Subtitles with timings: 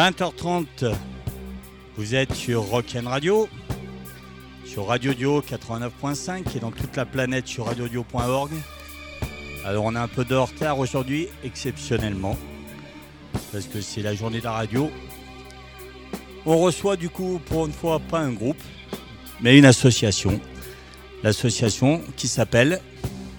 [0.00, 0.94] 20h30,
[1.98, 3.50] vous êtes sur Rock'n Radio,
[4.64, 8.50] sur Radio Dio 89.5 et dans toute la planète sur radiodio.org.
[9.66, 12.38] Alors on a un peu de retard aujourd'hui, exceptionnellement,
[13.52, 14.90] parce que c'est la journée de la radio.
[16.46, 18.62] On reçoit du coup pour une fois pas un groupe,
[19.42, 20.40] mais une association.
[21.22, 22.80] L'association qui s'appelle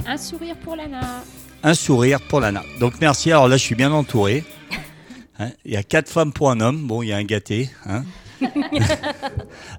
[0.06, 1.24] Un sourire pour l'ANA.
[1.64, 2.62] Un sourire pour l'ANA.
[2.80, 4.44] Donc merci, alors là je suis bien entouré.
[5.40, 7.70] Hein, il y a quatre femmes pour un homme, bon il y a un gâté.
[7.86, 8.04] hein.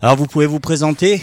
[0.00, 1.20] alors vous pouvez vous présenter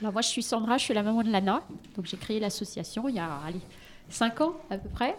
[0.00, 1.62] Alors moi je suis Sandra, je suis la maman de l'ANA.
[1.96, 3.60] Donc j'ai créé l'association il y a allez,
[4.08, 5.16] 5 ans à peu près.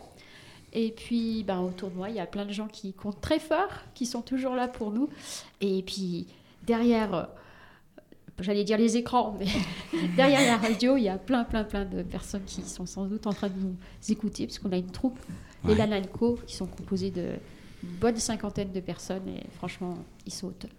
[0.74, 3.40] Et puis ben, autour de moi il y a plein de gens qui comptent très
[3.40, 5.10] fort, qui sont toujours là pour nous.
[5.60, 6.28] Et puis
[6.66, 7.24] derrière, euh,
[8.40, 9.48] j'allais dire les écrans, mais
[10.16, 13.28] derrière la radio il y a plein plein plein de personnes qui sont sans doute
[13.28, 13.76] en train de nous
[14.10, 15.20] écouter parce qu'on a une troupe,
[15.66, 15.78] les Ouais.
[15.78, 17.34] Lanalco, qui sont composés de
[17.84, 20.72] bonne cinquantaine de personnes et franchement ils sont au top.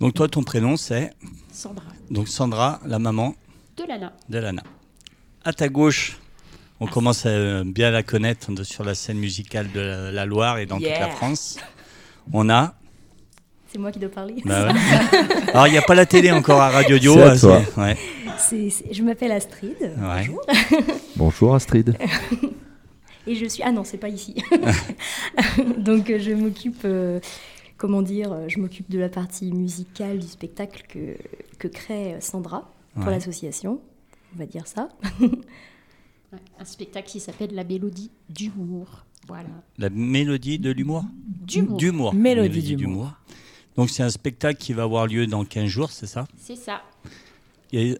[0.00, 1.12] Donc toi ton prénom c'est
[1.52, 3.34] Sandra donc Sandra, la maman
[3.76, 4.12] de l'ANA.
[4.28, 4.62] de Lana.
[5.44, 6.18] À ta gauche,
[6.80, 10.26] on commence à euh, bien la connaître de- sur la scène musicale de la, la
[10.26, 11.08] Loire et dans toute la.
[11.10, 11.58] France.
[12.32, 12.74] On a.
[13.70, 14.34] C'est moi qui dois parler.
[14.44, 14.72] bah ouais.
[15.52, 17.14] Alors il n'y a pas la télé encore à Radio Dio.
[17.14, 17.94] C'est à hein,
[18.90, 19.76] je m'appelle Astrid.
[19.80, 20.26] ouais.
[20.26, 20.40] Bonjour.
[21.16, 21.96] Bonjour Astrid.
[23.28, 23.62] Et je suis.
[23.62, 24.34] Ah non, c'est pas ici.
[25.78, 26.82] Donc euh, je m'occupe.
[26.84, 27.20] euh,
[27.76, 31.16] comment dire euh, Je m'occupe de la partie musicale du spectacle que,
[31.58, 33.10] que crée Sandra pour Ouais.
[33.12, 33.80] l'association.
[34.34, 34.88] On va dire ça.
[36.60, 39.04] Un spectacle qui s'appelle La Mélodie d'humour.
[39.26, 39.48] Voilà.
[39.78, 41.76] La mélodie de l'humour D'humour.
[41.78, 42.14] D'humour.
[42.14, 43.12] Mélodie d'humour.
[43.76, 46.26] Donc c'est un spectacle qui va avoir lieu dans 15 jours, c'est ça?
[46.36, 46.82] C'est ça,
[47.72, 47.98] Il est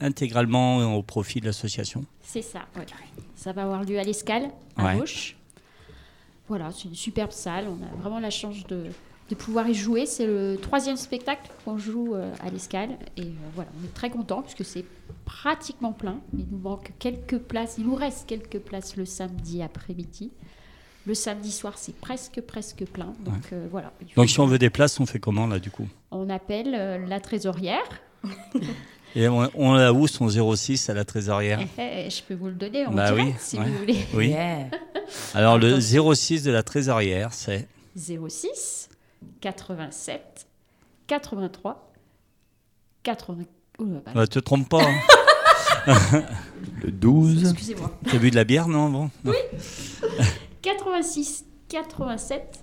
[0.00, 2.04] intégralement au profit de l'association.
[2.22, 2.60] c'est ça.
[2.76, 2.84] ouais.
[3.36, 5.00] Ça va avoir lieu à l'Escale, à Ouais.
[5.02, 5.34] Auch.
[6.48, 7.66] Voilà, c'est une superbe salle.
[7.68, 8.84] On a vraiment la chance de,
[9.30, 10.04] de pouvoir y jouer.
[10.06, 12.98] C'est le troisième spectacle qu'on joue euh, à l'Escale.
[13.16, 14.84] Et euh, voilà, on est très contents puisque c'est
[15.24, 16.18] pratiquement plein.
[16.36, 17.76] Il nous manque quelques places.
[17.78, 20.32] Il nous reste quelques places le samedi après-midi.
[21.06, 23.12] Le samedi soir, c'est presque, presque plein.
[23.20, 23.92] Donc euh, voilà.
[24.16, 25.86] Donc si on veut des places, on fait comment là du coup?
[26.10, 27.84] On appelle euh, la trésorière.
[29.16, 32.46] Et on, on a où son 06 à la trésorière Eh, eh, je peux vous
[32.46, 33.64] le donner en Bah direct oui, si ouais.
[33.64, 33.98] vous voulez.
[34.14, 34.28] Oui.
[34.30, 34.66] Yeah.
[35.34, 38.88] Alors le 06 de la trésorière, c'est 06
[39.40, 40.46] 87
[41.06, 41.92] 83
[43.04, 43.42] 80.
[43.78, 44.82] Oh là, bah, Bah, te trompe pas.
[44.82, 44.94] hein.
[46.82, 47.50] Le 12.
[47.50, 47.92] Excusez-moi.
[48.10, 49.10] T'as bu de la bière, non bon?
[50.62, 52.60] 86 87.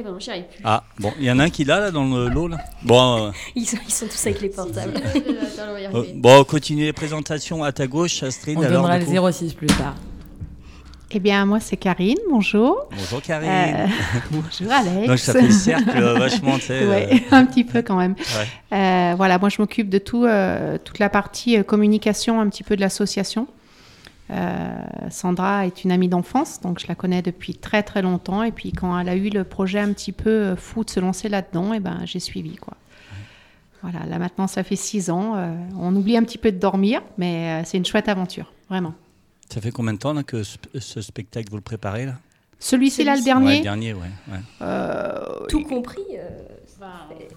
[0.00, 0.62] Eh ben, j'y arrive plus.
[0.64, 2.56] Ah, bon, il y en a un qui l'a là dans le lot là.
[2.84, 4.94] Bon, euh, Ils sont, ils sont tous avec les portables.
[4.96, 6.12] Si, si, euh, attends, on va y euh, arriver.
[6.16, 8.56] bon, continue les présentations à ta gauche, Astrid.
[8.56, 9.12] On alors, donnera du coup.
[9.12, 9.94] le 06 plus tard.
[11.10, 12.16] Eh bien, moi, c'est Karine.
[12.30, 12.88] Bonjour.
[12.96, 13.50] Bonjour Karine.
[13.50, 13.86] Euh,
[14.30, 15.06] bonjour, Alex.
[15.06, 16.86] Donc ça fait le cercle euh, vachement, tu sais.
[16.86, 18.14] Ouais, euh, un petit peu quand même.
[18.14, 18.78] ouais.
[18.78, 22.62] Euh, voilà, moi, je m'occupe de tout, euh, toute la partie euh, communication un petit
[22.62, 23.48] peu de l'association.
[24.30, 24.70] Euh,
[25.10, 28.42] Sandra est une amie d'enfance, donc je la connais depuis très très longtemps.
[28.44, 31.00] Et puis quand elle a eu le projet un petit peu euh, fou de se
[31.00, 32.74] lancer là-dedans, et ben j'ai suivi quoi.
[33.82, 35.34] Voilà, là maintenant ça fait six ans.
[35.36, 38.94] euh, on oublie un petit peu de dormir, mais euh, c'est une chouette aventure, vraiment.
[39.52, 42.14] Ça fait combien de temps là, que ce, ce spectacle vous le préparez là?
[42.60, 43.20] Celui-ci là, le.
[43.20, 44.00] Ouais, dernier, le dernier, ouais.
[44.30, 44.38] ouais.
[44.62, 46.02] euh, Tout compris.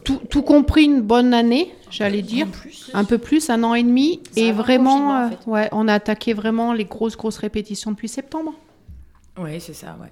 [0.04, 2.48] Tout, tout compris une bonne année, j'allais dire.
[2.94, 4.22] Un peu plus, un an et demi.
[4.36, 5.48] Et vraiment, en euh, fait.
[5.48, 8.54] ouais, on a attaqué vraiment les grosses, grosses répétitions depuis septembre.
[9.38, 10.12] Oui, c'est ça, ouais.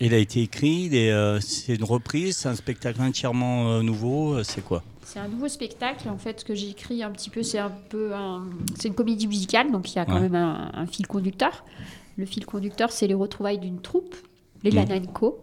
[0.00, 4.62] Il a été écrit, euh, c'est une reprise, c'est un spectacle entièrement euh, nouveau, c'est
[4.62, 4.82] quoi?
[5.04, 6.08] C'est un nouveau spectacle.
[6.08, 8.44] En fait, ce que j'ai écrit un petit peu, c'est un peu un...
[8.78, 10.20] C'est une comédie musicale, donc il y a quand Ouais.
[10.28, 11.64] même un, un fil conducteur.
[12.16, 14.14] Le fil conducteur, c'est les retrouvailles d'une troupe,
[14.62, 14.74] les Mm.
[14.76, 15.38] Lananco,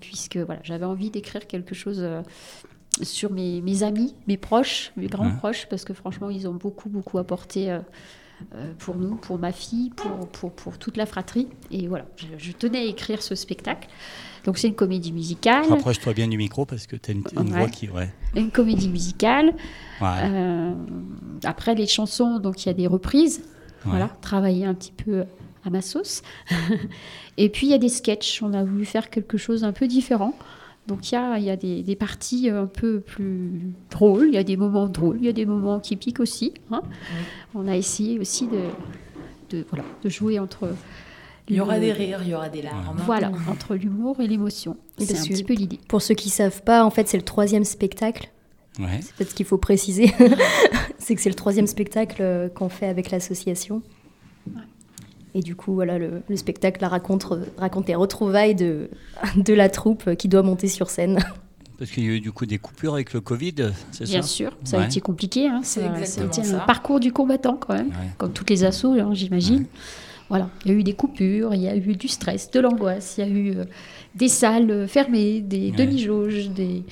[0.00, 2.22] puisque voilà, j'avais envie d'écrire quelque chose euh,
[3.02, 6.88] sur mes, mes amis, mes proches, mes grands proches, parce que franchement, ils ont beaucoup,
[6.88, 7.78] beaucoup apporté euh,
[8.54, 11.48] euh, pour nous, pour ma fille, pour, pour, pour toute la fratrie.
[11.70, 13.88] Et voilà, je, je tenais à écrire ce spectacle.
[14.44, 17.52] Donc c'est une comédie musicale, Rapproche-toi bien du micro parce que tu as une, une
[17.52, 17.58] Ouais.
[17.58, 17.88] voix qui.
[17.90, 18.08] Ouais.
[18.34, 19.54] une comédie musicale.
[20.00, 20.08] Ouais.
[20.24, 20.72] Euh,
[21.44, 23.42] après les chansons, donc il y a des reprises,
[23.84, 25.24] voilà, travailler un petit peu
[25.64, 26.22] à ma sauce.
[27.36, 28.42] Et puis il y a des sketchs.
[28.42, 30.34] On a voulu faire quelque chose un peu différent.
[30.86, 33.50] Donc il y a, il y a des, des parties un peu plus
[33.90, 36.54] drôles, il y a des moments drôles, il y a des moments qui piquent aussi.
[36.70, 36.80] hein.
[37.54, 38.60] On a essayé aussi de,
[39.50, 40.70] de, voilà, de jouer entre.
[41.46, 42.96] Il y aura des rires, il y aura des larmes.
[43.04, 44.76] Voilà, entre l'humour et l'émotion.
[44.98, 45.78] C'est un petit peu l'idée.
[45.88, 48.30] Pour ceux qui savent pas, en fait, c'est le troisième spectacle.
[48.78, 49.00] Ouais.
[49.00, 50.12] C'est peut-être ce qu'il faut préciser.
[50.98, 53.82] c'est que c'est le troisième spectacle euh, qu'on fait avec l'association.
[55.34, 57.26] Et du coup, voilà, le, le spectacle raconte,
[57.58, 58.88] raconte les retrouvailles de,
[59.36, 61.18] de la troupe qui doit monter sur scène.
[61.78, 63.54] Parce qu'il y a eu du coup des coupures avec le Covid,
[63.92, 64.86] c'est ça Bien sûr, ça a Ouais.
[64.86, 65.46] été compliqué.
[65.46, 65.60] Hein.
[65.62, 67.94] C'est un parcours du combattant quand même, Ouais.
[68.16, 69.66] comme toutes les assos, hein, j'imagine.
[70.28, 73.14] Voilà, il y a eu des coupures, il y a eu du stress, de l'angoisse,
[73.16, 73.64] il y a eu euh,
[74.14, 75.76] des salles fermées, des Ouais.
[75.76, 76.82] demi-jauges, des,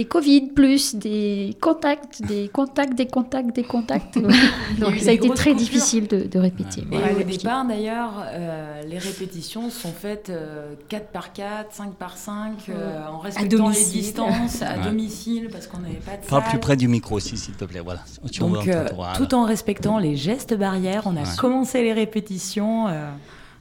[0.00, 4.18] des Covid plus, des contacts, des contacts, des contacts, des contacts.
[4.78, 5.56] Donc ça a été très coupures.
[5.56, 6.80] difficile de, de répéter.
[6.80, 7.24] Et Voilà, au ouais.
[7.24, 13.06] départ, d'ailleurs, euh, les répétitions sont faites euh, 4 par 4, 5 par 5, euh,
[13.08, 14.00] en respectant les domicile.
[14.00, 14.84] distances, à Ouais.
[14.84, 16.50] domicile, parce qu'on n'avait pas de Parle salle.
[16.52, 17.80] plus près du micro aussi, s'il te plaît.
[17.84, 18.00] Voilà.
[18.38, 19.12] Donc, euh, voilà.
[19.18, 21.36] tout en respectant les gestes barrières, on a Ouais.
[21.38, 23.10] commencé les répétitions, euh,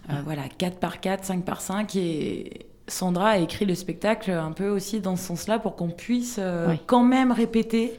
[0.10, 4.52] euh, voilà, 4 par 4, 5 par 5, et Sandra a écrit le spectacle un
[4.52, 7.94] peu aussi dans ce sens-là pour qu'on puisse euh, quand même répéter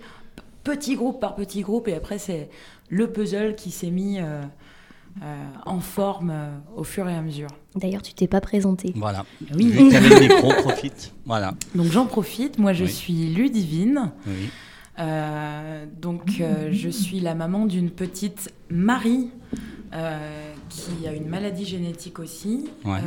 [0.64, 2.50] petit groupe par petit groupe, et après c'est
[2.90, 4.42] le puzzle qui s'est mis euh,
[5.22, 7.48] euh, en forme euh, au fur et à mesure.
[7.76, 8.92] D'ailleurs, tu t'es pas présenté.
[8.96, 9.24] Voilà.
[9.54, 9.66] Oui.
[9.70, 11.12] Vu que t'avais le micro, profite.
[11.24, 11.54] Voilà.
[11.74, 12.90] Donc j'en profite, moi je Oui.
[12.90, 14.10] suis Ludivine.
[14.26, 14.50] Oui.
[14.98, 19.30] Euh, donc, euh, je suis la maman d'une petite Marie
[19.94, 22.68] euh, qui a une maladie génétique aussi.
[22.84, 22.98] Ouais.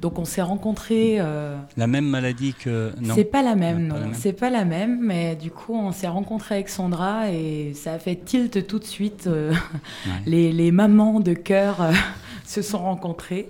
[0.00, 1.16] Donc, on s'est rencontrés.
[1.18, 2.92] euh, La même maladie que.
[3.00, 3.14] Non.
[3.14, 4.00] c'est pas la même, pas non.
[4.00, 4.14] la même.
[4.14, 7.98] C'est pas la même, mais du coup, on s'est rencontrés avec Sandra et ça a
[7.98, 9.26] fait tilt tout de suite.
[9.26, 9.52] euh,
[10.06, 10.12] Ouais.
[10.26, 11.92] les, les mamans de cœur euh,
[12.44, 13.48] se sont rencontrées.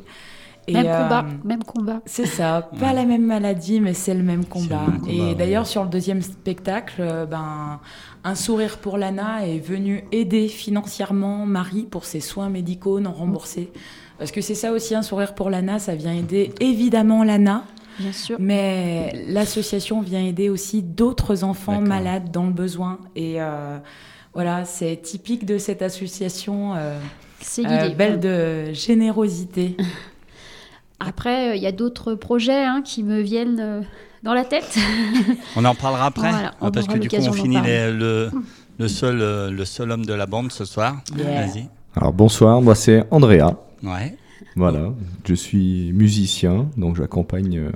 [0.67, 2.01] Et, Même euh, combat, même combat.
[2.05, 2.93] c'est ça, pas Ouais.
[2.95, 4.83] la même maladie, mais c'est le même combat.
[4.87, 5.35] le même combat, et ouais.
[5.35, 7.81] d'ailleurs, sur le deuxième spectacle, ben,
[8.23, 13.71] un sourire pour Lana est venu aider financièrement Marie pour ses soins médicaux non remboursés.
[14.19, 17.65] Parce que c'est ça aussi, un sourire pour Lana, ça vient aider évidemment Lana,
[18.01, 18.37] Bien sûr.
[18.41, 22.99] mais l'association vient aider aussi d'autres enfants malades dans le besoin.
[23.15, 23.79] Et euh,
[24.35, 26.99] voilà, c'est typique de cette association, euh,
[27.41, 29.77] C'est euh, belle de générosité.
[31.01, 33.81] Après, euh, il y a d'autres projets hein, qui me viennent euh,
[34.25, 34.77] dans la tête.
[35.57, 36.31] On en parlera après.
[36.31, 38.31] Voilà, on Ah, parce que du coup, on finit les- le,
[38.81, 40.97] le, seul, le seul homme de la bande ce soir.
[41.17, 41.47] Yeah.
[41.47, 41.69] Vas-y.
[41.97, 43.55] Alors bonsoir, moi c'est Andrea.
[43.83, 44.17] Ouais.
[44.57, 44.93] Voilà,
[45.27, 47.73] je suis musicien, donc j'accompagne euh,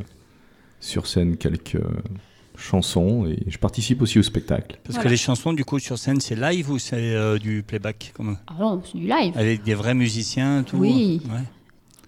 [0.80, 2.02] sur scène quelques euh,
[2.56, 4.78] chansons et je participe aussi au spectacle.
[4.84, 5.04] Parce Voilà.
[5.04, 8.36] que les chansons, du coup, sur scène, c'est live ou c'est euh, du playback comment
[8.46, 9.32] Ah non, c'est du live.
[9.36, 11.20] Avec des vrais musiciens tout Oui.
[11.30, 11.40] Ouais.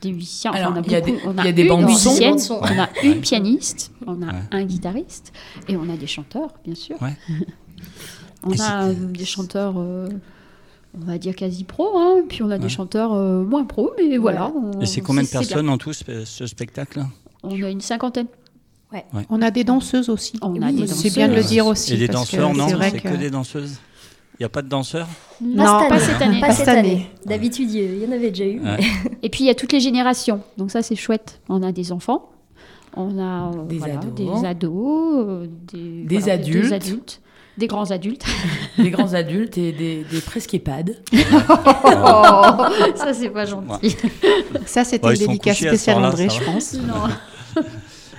[0.01, 0.53] Des musiciens.
[0.53, 1.81] Alors, on a il y a beaucoup- des- on il y a des une bandes
[1.83, 1.87] son.
[2.11, 2.59] musicienne, Bandes son.
[2.61, 2.89] on a Ouais.
[3.05, 4.41] une pianiste, on a Ouais.
[4.53, 5.33] un guitariste
[5.67, 7.01] et on a des chanteurs, bien sûr.
[7.03, 7.17] Ouais.
[8.45, 10.09] on Et a euh, des chanteurs, euh,
[11.01, 12.59] on va dire quasi pro, hein, puis on a Ouais.
[12.59, 14.53] des chanteurs euh, moins pro, mais voilà.
[14.55, 17.05] on- Et c'est combien de personnes en tout ce, ce spectacle
[17.43, 18.27] On a une cinquantaine.
[19.29, 20.35] On a des danseuses aussi.
[20.41, 21.51] On a Oui, des C'est bien de le danseuses.
[21.51, 21.95] dire aussi.
[21.95, 23.79] Et des parce que danseurs, non C'est vrai C'est que que des danseuses
[24.35, 25.09] Il n'y a pas de danseurs?
[25.43, 26.41] Non, pas cette année.
[26.41, 26.79] Pas, Pas cette année.
[26.93, 27.11] année.
[27.27, 28.61] D'habitude, il y en avait déjà eu.
[28.61, 28.79] Ouais.
[29.23, 31.41] Et puis il y a toutes les générations, donc ça c'est chouette.
[31.49, 32.31] On a des enfants,
[32.97, 34.15] on a Des voilà, ados.
[34.15, 36.63] des ados, euh, des, Des voilà, adultes.
[36.69, 37.21] des adultes,
[37.57, 38.25] des grands adultes.
[38.79, 40.97] des grands adultes et des, des presque EHPAD.
[41.13, 41.17] Oh,
[42.97, 43.97] ça c'est pas gentil.
[44.67, 46.75] ça, c'était Bon, une dédicace spéciale André, je pense.
[46.75, 47.63] Non.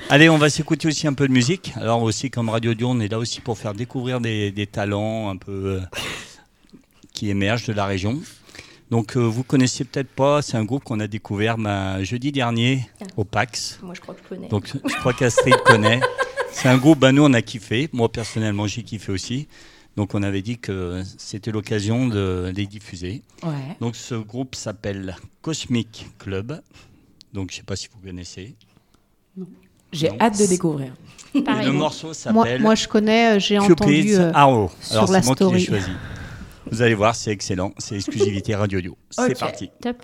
[0.10, 1.74] Allez, on va s'écouter aussi un peu de musique.
[1.78, 5.30] Alors aussi, comme Radio Dio, on est là aussi pour faire découvrir des, des talents
[5.30, 5.80] un peu euh,
[7.14, 8.20] qui émergent de la région.
[8.92, 12.88] Donc, euh, vous connaissez peut-être pas, c'est un groupe qu'on a découvert ben, jeudi dernier
[13.18, 13.80] au PAX.
[13.82, 14.48] Moi, je crois que je connais.
[14.48, 16.00] Donc, je crois qu'Astrid connaît.
[16.56, 17.90] C'est un groupe, ben, nous, on a kiffé.
[17.92, 19.48] Moi, personnellement, j'ai kiffé aussi.
[19.98, 23.24] Donc, on avait dit que c'était l'occasion de les diffuser.
[23.44, 23.76] Ouais.
[23.82, 26.62] Donc, ce groupe s'appelle Cosmic Club.
[27.34, 28.56] Donc, je sais pas si vous connaissez.
[29.92, 30.94] J'ai hâte de découvrir.
[31.34, 34.16] Et le morceau Moi, s'appelle moi, je connais, euh, j'ai entendu.
[34.16, 34.72] euh, Arrow.
[34.80, 35.92] sur Alors, la c'est moi qui l'ai choisi.
[36.72, 37.74] Vous allez voir, c'est excellent.
[37.78, 38.98] C'est exclusivité Radio Dio.
[39.10, 39.70] C'est parti.
[39.82, 39.98] Top.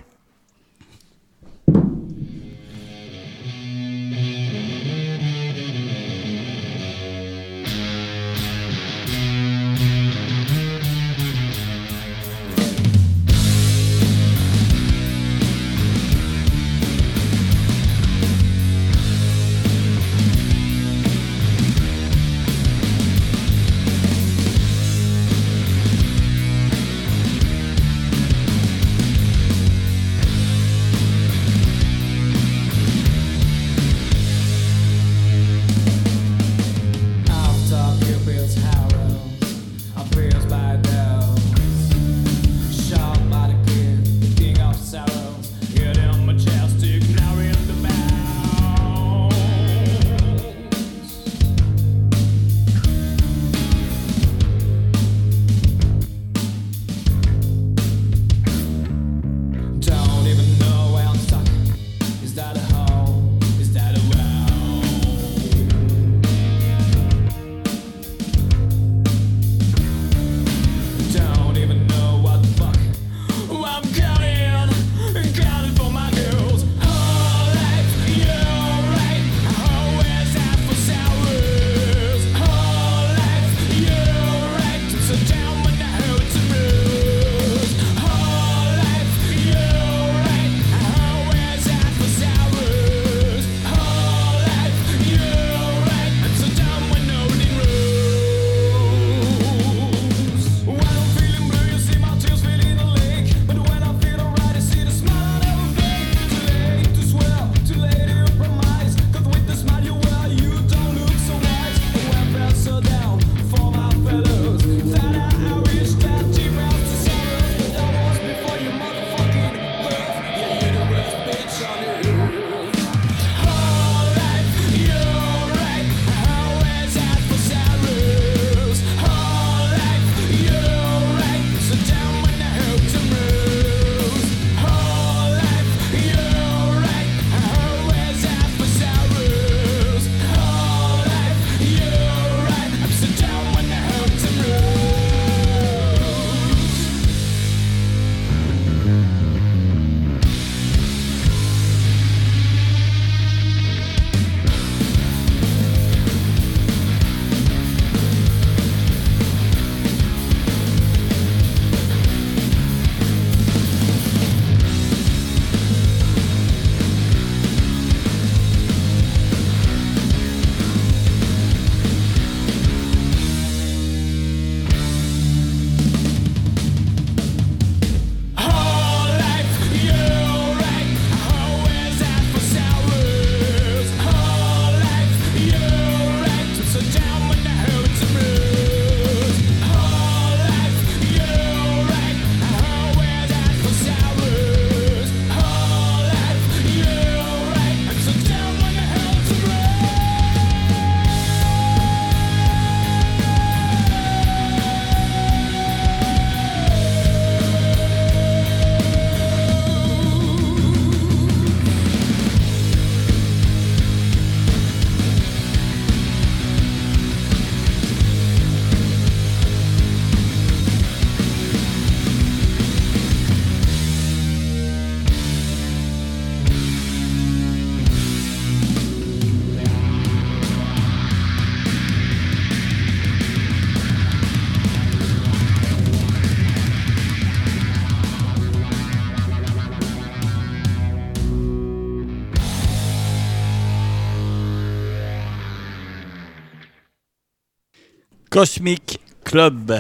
[248.31, 249.77] Cosmic Club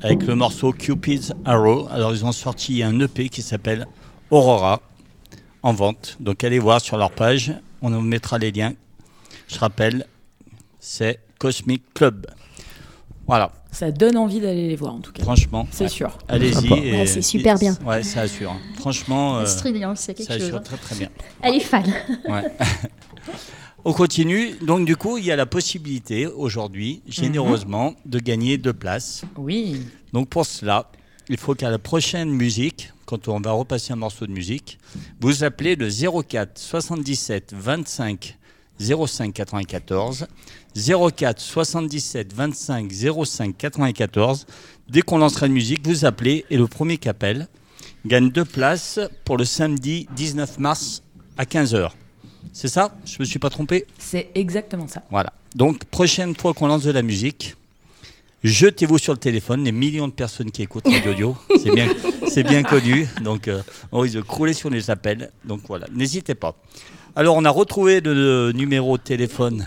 [0.00, 1.88] avec le morceau Cupid's Arrow.
[1.90, 3.86] Alors ils ont sorti un EP qui s'appelle
[4.30, 4.80] Aurora
[5.62, 6.16] en vente.
[6.18, 8.72] Donc allez voir sur leur page, on vous mettra les liens.
[9.46, 10.06] Je rappelle,
[10.80, 12.26] c'est Cosmic Club.
[13.26, 15.22] Voilà, Ça donne envie d'aller les voir en tout cas.
[15.22, 15.90] franchement, C'est ouais.
[15.90, 16.16] sûr.
[16.28, 16.70] allez-y.
[16.72, 17.76] Ouais, c'est super bien.
[17.84, 18.56] Ouais, ça assure.
[18.78, 19.58] Franchement, euh, c'est
[19.96, 20.42] ça quelque chose.
[20.42, 20.62] assure hein.
[20.64, 21.08] très très bien.
[21.42, 21.84] Elle est fan.
[22.26, 22.44] Ouais.
[23.84, 24.52] On continue.
[24.62, 29.24] Donc, du coup, il y a la possibilité aujourd'hui, généreusement, de gagner deux places.
[29.36, 29.82] Oui.
[30.12, 30.90] Donc, pour cela,
[31.28, 34.78] il faut qu'à la prochaine musique, quand on va repasser un morceau de musique,
[35.20, 35.88] vous appelez le
[36.22, 38.38] 04 77 25
[38.78, 40.26] 05 94.
[40.74, 42.92] 04 77 25
[43.24, 44.46] 05 94.
[44.88, 47.48] Dès qu'on lancera une musique, vous appelez et le premier qui appelle
[48.06, 51.02] gagne deux places pour le samedi 19 mars
[51.36, 51.90] à 15h.
[52.52, 55.02] C'est ça Je me suis pas trompé C'est exactement ça.
[55.10, 55.32] Voilà.
[55.54, 57.56] Donc, prochaine fois qu'on lance de la musique,
[58.44, 59.64] jetez-vous sur le téléphone.
[59.64, 61.88] Les millions de personnes qui écoutent Radio Audio, c'est bien,
[62.28, 63.06] c'est bien connu.
[63.22, 65.30] Donc, euh, on risque de crouler sur les appels.
[65.44, 66.56] Donc, voilà, n'hésitez pas.
[67.14, 69.66] Alors, on a retrouvé le, numéro de téléphone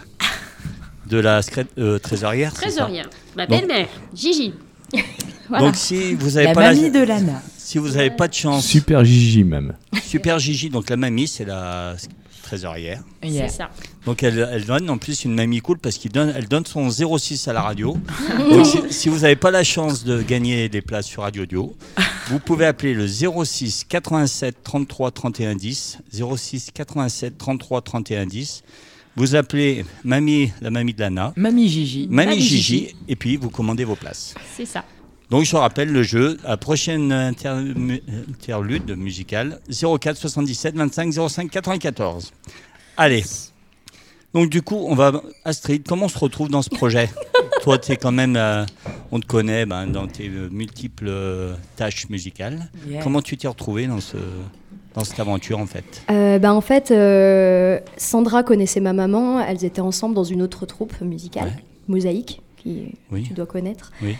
[1.07, 1.41] de la
[1.77, 2.53] euh, trésorière.
[2.53, 3.07] Trésorière.
[3.37, 4.53] Ma belle-mère, Gigi.
[5.49, 5.65] voilà.
[5.65, 7.41] Donc, si vous n'avez La pas, mamie la- de Lana.
[7.57, 9.75] si vous avez pas de chance, Super Gigi même.
[10.03, 11.95] Super Gigi, donc la mamie, c'est la
[12.45, 13.03] trésorière.
[13.23, 13.49] Yeah.
[13.49, 13.69] C'est ça.
[14.05, 16.89] Donc elle, elle donne en plus une mamie cool parce qu'elle donne, elle donne son
[16.89, 17.97] 06 à la radio.
[18.49, 21.75] Donc si, si vous n'avez pas la chance de gagner des places sur Radio Audio,
[22.29, 25.97] vous pouvez appeler le 06 87 33 31 10.
[26.11, 28.63] 06 87 33 31 10.
[29.17, 32.07] Vous appelez mamie, la mamie de Lana, Mamie Gigi.
[32.09, 32.95] mamie Mamie Gigi, Gigi.
[33.07, 34.35] et puis vous commandez vos places.
[34.57, 34.83] C'est ça.
[35.31, 42.31] Donc je rappelle le jeu, la prochaine interlude musicale, 04 77 25 05 94.
[42.97, 43.23] Allez.
[44.33, 47.09] Donc du coup, on va Astrid, comment on se retrouve dans ce projet?
[47.63, 48.65] Toi, tu es quand même, euh,
[49.11, 52.69] on te connaît ben, dans tes euh, multiples euh, tâches musicales.
[52.87, 53.01] Yeah.
[53.01, 54.17] Comment tu t'es retrouvée dans ce
[54.93, 56.03] dans cette aventure en fait?
[56.11, 59.39] Euh, bah, en fait, euh, Sandra connaissait ma maman.
[59.41, 61.63] Elles étaient ensemble dans une autre troupe musicale, Ouais.
[61.87, 63.23] Mosaïque, qui Oui.
[63.23, 63.91] tu dois connaître.
[64.03, 64.15] Oui.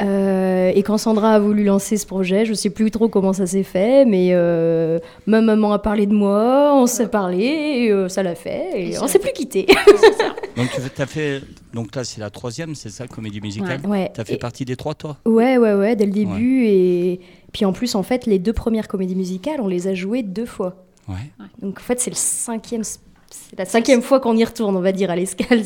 [0.00, 3.46] Euh, et quand Sandra a voulu lancer ce projet, je sais plus trop comment ça
[3.46, 8.08] s'est fait, mais euh, ma maman a parlé de moi, on s'est parlé, et euh,
[8.08, 9.66] ça l'a fait, et Et on l'a s'est plus quitté.
[10.56, 11.40] Donc tu as fait,
[11.72, 14.10] donc là c'est la troisième, c'est ça, comédie musicale ouais.
[14.12, 15.16] Tu as fait Et- partie des trois toi?
[15.24, 16.64] Ouais, ouais, ouais, dès le début.
[16.66, 17.20] Et
[17.52, 20.46] puis en plus, en fait, les deux premières comédies musicales, on les a jouées deux
[20.46, 20.84] fois.
[21.08, 21.14] Ouais.
[21.62, 24.90] Donc en fait, c'est le cinquième, c'est la cinquième fois qu'on y retourne, on va
[24.90, 25.62] dire, à l'escale.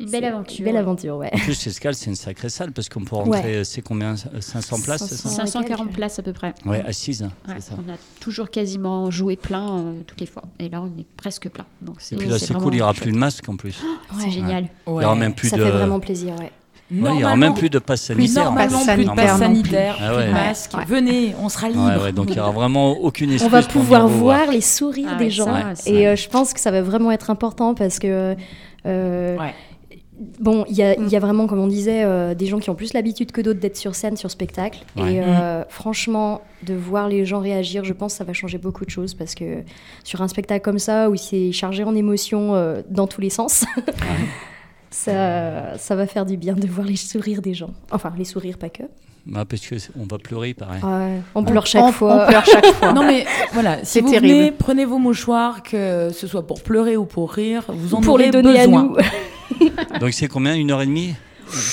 [0.00, 0.64] Une c'est belle une aventure.
[0.64, 1.30] Belle aventure, ouais.
[1.32, 4.80] En plus, Escale, c'est une sacrée salle parce qu'on peut rentrer, euh, c'est combien 500
[4.82, 6.54] places, c'est ça 540 places à peu près.
[6.66, 7.74] Ouais, assises, Ouais, c'est ça.
[7.76, 10.42] on a toujours quasiment joué plein euh, toutes les fois.
[10.58, 11.66] Et là, on est presque plein.
[11.82, 13.80] Donc c'est Et puis là, c'est cool, il n'y aura plus de masque en plus.
[14.18, 14.30] C'est Ouais.
[14.30, 14.68] génial.
[14.86, 15.64] Il n'y aura même plus ça de.
[15.64, 16.50] fait vraiment plaisir, ouais.
[16.92, 18.44] Ouais, il n'y aura même plus de passe Plus sanitaire.
[18.46, 20.26] normalement, plus de sanitaire passe sanitaire, Ah plus ouais.
[20.26, 20.70] de masque.
[20.76, 20.84] Ouais.
[20.86, 21.86] Venez, on sera libre.
[21.86, 23.46] Ouais, ouais, donc il n'y aura vraiment aucune excuse.
[23.46, 25.44] On va pouvoir voir les sourires Ah des ouais, gens.
[25.44, 25.88] ça, ça.
[25.90, 28.34] Et euh, je pense que ça va vraiment être important parce que.
[28.86, 29.54] euh, Ouais.
[30.38, 31.04] Bon, il y, a- Mm.
[31.06, 33.40] il y a vraiment, comme on disait, euh, des gens qui ont plus l'habitude que
[33.40, 34.80] d'autres d'être sur scène, sur spectacle.
[34.96, 35.14] Ouais.
[35.14, 38.84] Et euh, franchement, de voir les gens réagir, je pense que ça va changer beaucoup
[38.84, 39.62] de choses parce que
[40.04, 43.64] sur un spectacle comme ça, où c'est chargé en émotions euh, dans tous les sens,
[44.90, 47.70] ça, ça va faire du bien de voir les sourires des gens.
[47.90, 48.82] Enfin, les sourires, pas que.
[49.34, 50.82] Ah, parce qu'on va pleurer, pareil.
[50.82, 52.24] Ouais, on pleure chaque on, fois.
[52.24, 52.92] On pleure chaque fois.
[52.92, 54.28] Non mais voilà, si C'est vous terrible.
[54.34, 58.14] venez, prenez vos mouchoirs, que ce soit pour pleurer ou pour rire, vous en pour
[58.14, 58.80] aurez les donner besoin.
[58.80, 58.84] à
[59.62, 59.68] nous.
[60.00, 61.14] Donc c'est combien Une heure et demie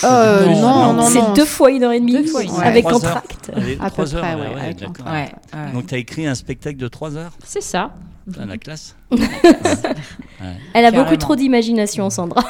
[0.03, 3.05] Euh, Non, non, non, c'est deux fois une heure et demie Deux fois avec Trois
[3.05, 3.21] heures.
[3.55, 5.05] Allez, À peu trois heures, près, ouais, ouais, ouais, avec d'accord.
[5.05, 5.71] Ouais, ouais.
[5.73, 7.91] Donc tu as écrit un spectacle de 3 heures C'est ça.
[8.29, 8.95] Putain, la classe.
[10.73, 11.03] Elle a Carrément.
[11.05, 12.43] beaucoup trop d'imagination, Sandra.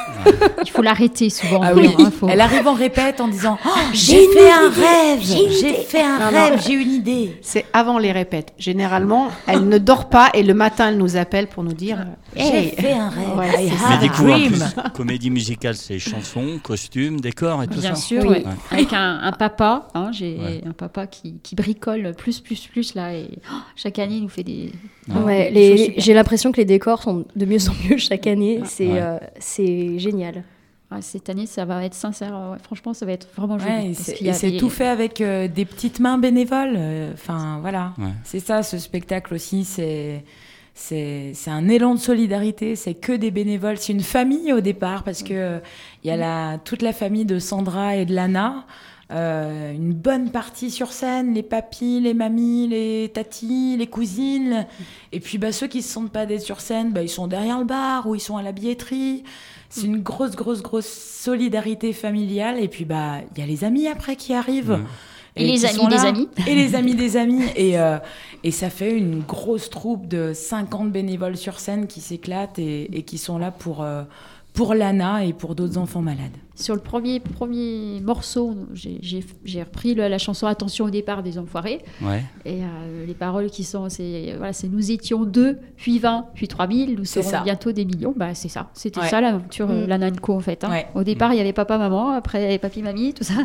[0.66, 1.62] Il faut l'arrêter souvent.
[1.64, 5.20] Ah oui, hein, faut- elle arrive en répète en disant Oh, J'ai fait un rêve,
[5.22, 6.46] j'ai fait un Non, non.
[6.50, 7.38] rêve, j'ai une idée.
[7.42, 8.54] C'est avant les répètes.
[8.58, 12.70] Généralement, elle ne dort pas et le matin, elle nous appelle pour nous dire J'ai
[12.72, 14.52] fait un rêve, Ouais, I c'est have Mais a du coup, en dream.
[14.52, 18.02] plus, comédie musicale, c'est chansons, costumes, décors et tout Bien ça.
[18.02, 18.30] sûr, Oui.
[18.30, 18.44] ouais.
[18.72, 19.88] avec un, un papa.
[19.94, 20.62] hein, J'ai Ouais.
[20.68, 23.14] un papa qui, qui bricole plus, plus, plus là.
[23.14, 24.72] Et oh, chaque année, il nous fait des.
[25.10, 25.52] Ouais.
[25.76, 28.62] Les- j'ai l'impression que les décors sont de mieux en mieux chaque année.
[28.66, 29.00] C'est Ouais.
[29.02, 30.44] euh, c'est génial.
[30.92, 32.32] Ouais, cette année, ça va être sincère.
[32.52, 33.72] ouais, franchement, ça va être vraiment joli.
[33.72, 36.76] Ouais, et parce c'est des- tout fait avec euh, des petites mains bénévoles.
[36.78, 37.94] euh, Enfin, voilà.
[37.98, 38.06] Ouais.
[38.24, 39.64] C'est ça, ce spectacle aussi.
[39.66, 40.24] C'est.
[40.80, 45.02] C'est c'est un élan de solidarité, c'est que des bénévoles, c'est une famille au départ
[45.04, 45.60] parce que euh,
[46.04, 48.64] il y a la, toute la famille de Sandra et de Lana,
[49.10, 54.68] euh, une bonne partie sur scène, les papis, les mamies, les tatis, les cousines.
[55.12, 57.28] Et puis bah, ceux qui ne se sentent pas d'être sur scène, bah, ils sont
[57.28, 59.24] derrière le bar ou ils sont à la billetterie.
[59.70, 62.60] C'est une grosse, grosse, grosse solidarité familiale.
[62.60, 64.80] Et puis bah il y a les amis après qui arrivent.
[65.38, 66.30] Et les amis des amis.
[66.48, 67.44] Et les amis des amis.
[67.56, 68.00] Et, euh,
[68.44, 73.04] et ça fait une grosse troupe de 50 bénévoles sur scène qui s'éclatent et, et
[73.04, 74.04] qui sont là pour, euh,
[74.54, 76.36] pour Lana et pour d'autres enfants malades.
[76.60, 79.24] Sur le premier, premier morceau, j'ai-
[79.60, 81.84] repris le- la chanson Attention au départ des enfoirés.
[82.02, 82.24] Ouais.
[82.46, 86.48] Et euh, les paroles qui sont, c'est voilà, c'est nous étions deux, puis 20, puis
[86.48, 87.42] 3000, nous serons ça.
[87.44, 88.14] bientôt des millions.
[88.18, 89.08] Bah, c'est ça, c'était Ouais.
[89.10, 89.88] ça l'aventure, euh, Mm.
[89.88, 90.64] la Nanco en fait.
[90.64, 90.72] hein.
[90.72, 90.88] Ouais.
[90.96, 93.36] Au départ, il y avait papa, maman, après il y avait papy, mamie, tout ça.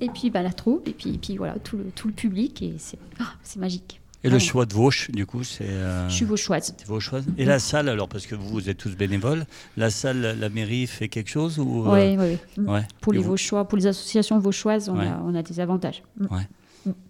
[0.00, 2.62] Et puis bah, la troupe, et puis, et puis voilà, tout le, tout le public,
[2.62, 4.00] et c'est ah, c'est magique.
[4.26, 4.40] Et le Ouais.
[4.40, 5.64] choix de Vauche, du coup, c'est.
[5.68, 6.74] euh, Je suis vauchoise.
[6.86, 7.24] Vauchoise.
[7.38, 10.86] Et la salle, alors, parce que vous, vous êtes tous bénévoles, la salle, la mairie
[10.86, 12.64] fait quelque chose ou euh, Oui, oui, oui.
[12.64, 12.82] ouais.
[13.00, 15.06] Pour Et les vous- vauchois, pour les associations vauchoises, on, Ouais.
[15.06, 16.02] a, on a des avantages.
[16.18, 16.26] Mm.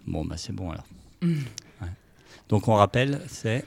[0.07, 0.85] Bon, bah c'est bon alors.
[1.23, 1.33] Mm.
[1.83, 1.89] Ouais.
[2.49, 3.65] Donc on rappelle, c'est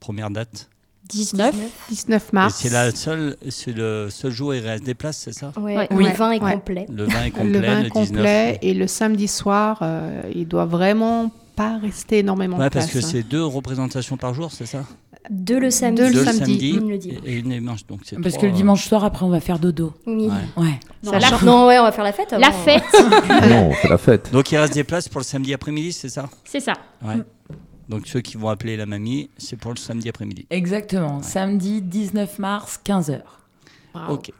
[0.00, 0.68] première date.
[1.08, 1.54] 19,
[1.90, 2.54] 19 Et mars.
[2.56, 5.52] c'est la seule, c'est le seul jour où il reste des places, c'est ça?
[5.58, 5.88] Ouais, Ouais.
[5.90, 6.10] le Oui.
[6.16, 6.52] vin est Ouais.
[6.54, 6.86] complet.
[6.90, 7.92] Le vin est complet, le vin le 19.
[7.92, 12.90] complet et le samedi soir, euh, il doit vraiment pas rester énormément Ouais, de parce
[12.90, 13.02] place.
[13.02, 13.10] que hein.
[13.12, 14.84] c'est deux représentations par jour, c'est ça
[15.30, 16.02] Deux le samedi.
[16.02, 16.38] Deux le samedi.
[16.38, 17.20] samedi Une le dimanche.
[17.24, 17.86] et une le dimanche.
[17.86, 19.92] Donc c'est Parce trois, que le euh, dimanche soir, après, on va faire dodo.
[20.06, 20.28] Oui.
[20.28, 20.62] Ouais.
[20.64, 20.80] Ouais.
[21.02, 21.30] Non, Ça la.
[21.42, 22.32] Non, ouais, on va faire la fête.
[22.38, 22.82] la fête,
[23.48, 24.30] non, on fait la fête.
[24.32, 26.28] Donc il reste des places pour le samedi après-midi, c'est ça?
[26.44, 26.74] C'est ça.
[27.04, 27.16] Ouais.
[27.88, 30.46] Donc ceux qui vont appeler la mamie, c'est pour le samedi après-midi.
[30.50, 31.22] Exactement.
[31.22, 33.20] Samedi 19 mars, 15h.
[33.92, 34.14] Bravo.
[34.14, 34.30] Ok.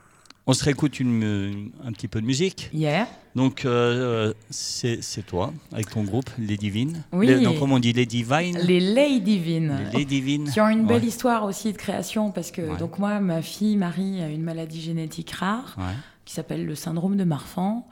[0.46, 2.68] On se réécoute une, une- un petit peu de musique.
[2.74, 3.06] Hier.
[3.34, 7.02] Donc euh, c'est c'est toi, avec ton groupe, Les Divines.
[7.12, 7.26] Oui.
[7.26, 9.80] Les- donc comment on dit Les Divines Les Lady Divine.
[9.92, 10.50] Les, Les Divines.
[10.52, 11.08] Qui ont une belle Ouais.
[11.08, 12.76] histoire aussi de création parce que Ouais.
[12.78, 15.94] donc moi ma fille Marie a une maladie génétique rare Ouais.
[16.26, 17.88] qui s'appelle le syndrome de Marfan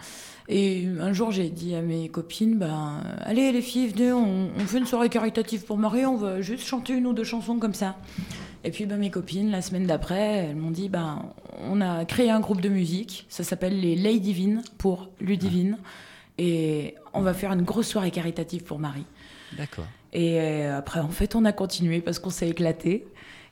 [0.49, 4.67] et un jour j'ai dit à mes copines ben allez les filles venez on, on
[4.67, 7.75] fait une soirée caritative pour Marie on va juste chanter une ou deux chansons comme
[7.75, 7.97] ça
[8.65, 12.31] et puis ben, mes copines la semaine d'après elles m'ont dit ben on a créé
[12.31, 15.79] un groupe de musique ça s'appelle les Lady Divine pour Ludivine
[16.39, 19.05] et on va faire une grosse soirée caritative pour Marie
[19.59, 19.85] D'accord.
[20.13, 23.07] et euh, après, en fait, on a continué parce qu'on s'est éclaté.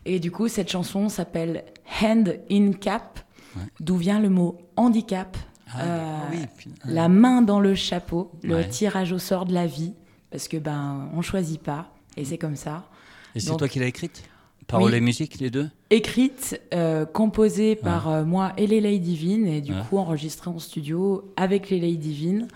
[0.07, 1.65] Et du coup, cette chanson s'appelle
[2.03, 3.21] Hand in Cap,
[3.55, 3.63] Ouais.
[3.81, 5.37] d'où vient le mot handicap.
[5.75, 6.73] Ah, Euh, oui.
[6.87, 8.69] La main dans le chapeau, le Ouais.
[8.69, 9.93] tirage au sort de la vie,
[10.31, 12.89] parce que ben, on choisit pas, et c'est comme ça.
[13.35, 14.23] Et c'est toi qui l'as écrite?
[14.71, 14.97] Paroles Oui.
[14.99, 15.69] et musique, les deux?
[15.91, 19.79] Écrite, euh, composée par euh, moi et les Lady Divine, et du Ouais.
[19.89, 22.49] coup enregistrée en studio avec les Lady Divine.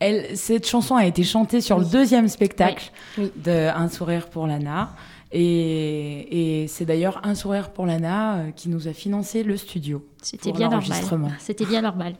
[0.00, 3.30] Elle, cette chanson a été chantée sur le deuxième spectacle Oui.
[3.44, 4.90] de Un sourire pour Lana.
[5.32, 10.04] Et, et c'est d'ailleurs Un sourire pour Lana euh, qui nous a financé le studio.
[10.22, 10.88] C'était pour bien normal.
[10.88, 11.28] l'enregistrement.
[11.38, 12.14] C'était bien normal.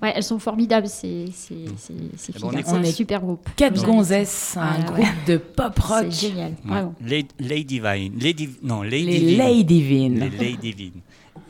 [0.00, 2.50] Ouais, elles sont formidables, ces, ces, ces, ces Eh ben.
[2.62, 3.48] C'est un On est super groupe.
[3.56, 6.06] Quatre gonzesses, un Ah, groupe de pop rock.
[6.10, 6.54] C'est génial.
[7.40, 8.14] Les, Divine.
[8.20, 9.36] Les div- Non, les, Les.
[9.36, 10.20] Lady Divine.
[10.20, 11.00] Les Lady Divine.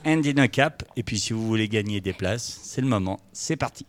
[0.06, 0.82] And in a cap.
[0.96, 3.18] Et puis si vous voulez gagner des places, c'est le moment.
[3.32, 3.84] C'est parti.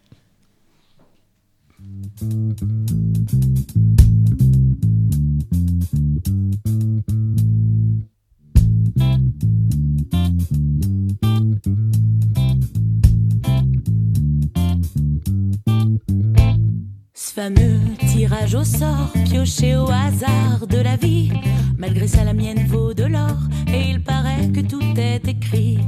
[17.39, 21.31] Fameux tirage au sort, pioché au hasard de la vie.
[21.77, 23.39] Malgré ça, la mienne vaut de l'or,
[23.73, 25.79] et il paraît que tout est écrit.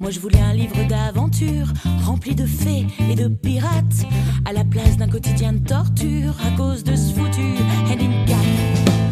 [0.00, 1.66] Moi, je voulais un livre d'aventure,
[2.06, 4.06] rempli de fées et de pirates,
[4.46, 7.48] à la place d'un quotidien de torture, à cause de ce foutu
[7.92, 8.46] handicap.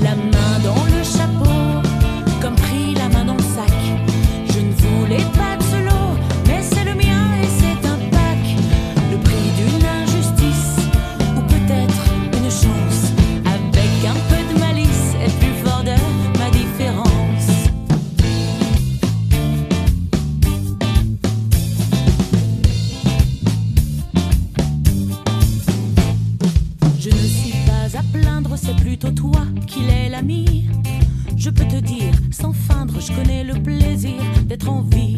[0.00, 1.86] La main dans le chapeau,
[2.40, 3.76] comme pris la main dans le sac.
[4.48, 5.41] Je ne voulais pas
[29.02, 30.68] c'est plutôt toi qui l'es l'ami.
[31.36, 35.11] Je peux te dire, sans feindre, je connais le plaisir d'être en vie.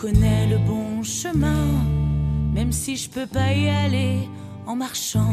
[0.00, 1.84] Connais le bon chemin,
[2.54, 4.28] même si je peux pas y aller
[4.66, 5.29] en marchant.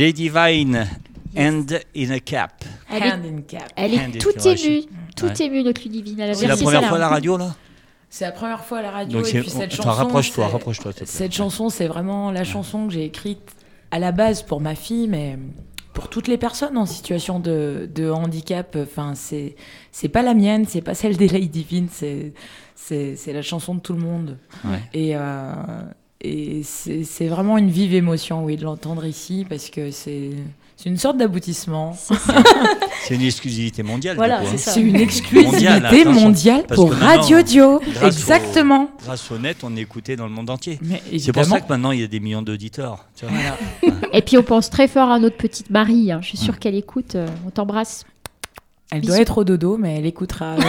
[0.00, 0.86] Lady Vine,
[1.36, 2.64] Hand in a Cap.
[2.90, 3.72] Elle est, Hand in cap.
[3.76, 4.82] elle Hand est in toute cap, ouais, émue,
[5.16, 5.46] toute Ouais.
[5.46, 6.20] émue notre Ludivine.
[6.20, 7.54] Elle a C'est la versé première fois à la radio là
[8.08, 9.18] C'est la première fois à la radio.
[9.18, 9.88] Donc et c'est- puis cette attends, chanson.
[9.90, 11.12] rapproche-toi, c'est- rapproche-toi, s'il te plaît.
[11.12, 13.54] Cette chanson, c'est vraiment la chanson que j'ai écrite
[13.92, 15.38] à la base pour ma fille, mais
[15.92, 18.76] pour toutes les personnes en situation de, de handicap.
[18.80, 19.54] Enfin, c'est
[19.92, 22.32] c'est pas la mienne, c'est pas celle des Lady Divine, c'est
[22.74, 24.38] c'est c'est la chanson de tout le monde.
[24.64, 24.80] Ouais.
[24.94, 25.52] Et euh,
[26.22, 30.30] et c'est vraiment une vive émotion, oui, de l'entendre ici, parce que c'est
[30.86, 31.96] une sorte d'aboutissement.
[33.02, 34.14] C'est une exclusivité mondiale.
[34.16, 34.44] Voilà, hein.
[34.50, 34.70] c'est ça.
[34.72, 37.76] C'est une exclusivité mondiale pour Radio Dio.
[37.76, 38.88] au- Exactement.
[39.02, 40.78] Grâce au net, on est écouté dans le monde entier.
[41.18, 43.06] C'est pour ça que maintenant il y a des millions d'auditeurs.
[44.12, 46.12] Et puis on pense très fort à notre petite Marie.
[46.12, 46.20] hein.
[46.22, 47.14] Je suis sûre qu'elle écoute.
[47.14, 48.04] euh, on t'embrasse.
[48.92, 49.12] Elle Bisous.
[49.12, 50.56] doit être au dodo, mais elle écoutera.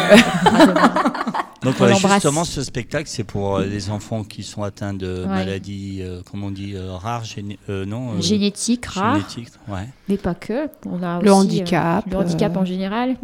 [1.64, 2.14] Donc voilà, l'embrasse.
[2.24, 5.28] justement, ce spectacle, c'est pour euh, les enfants qui sont atteints de Ouais.
[5.28, 9.88] maladies, euh, comment on dit, euh, rares, géné- euh, non euh, Génétique, rare, génétiques, ouais.
[10.10, 10.68] mais pas que.
[10.88, 13.16] On a Le aussi, handicap, euh, le handicap euh, en général.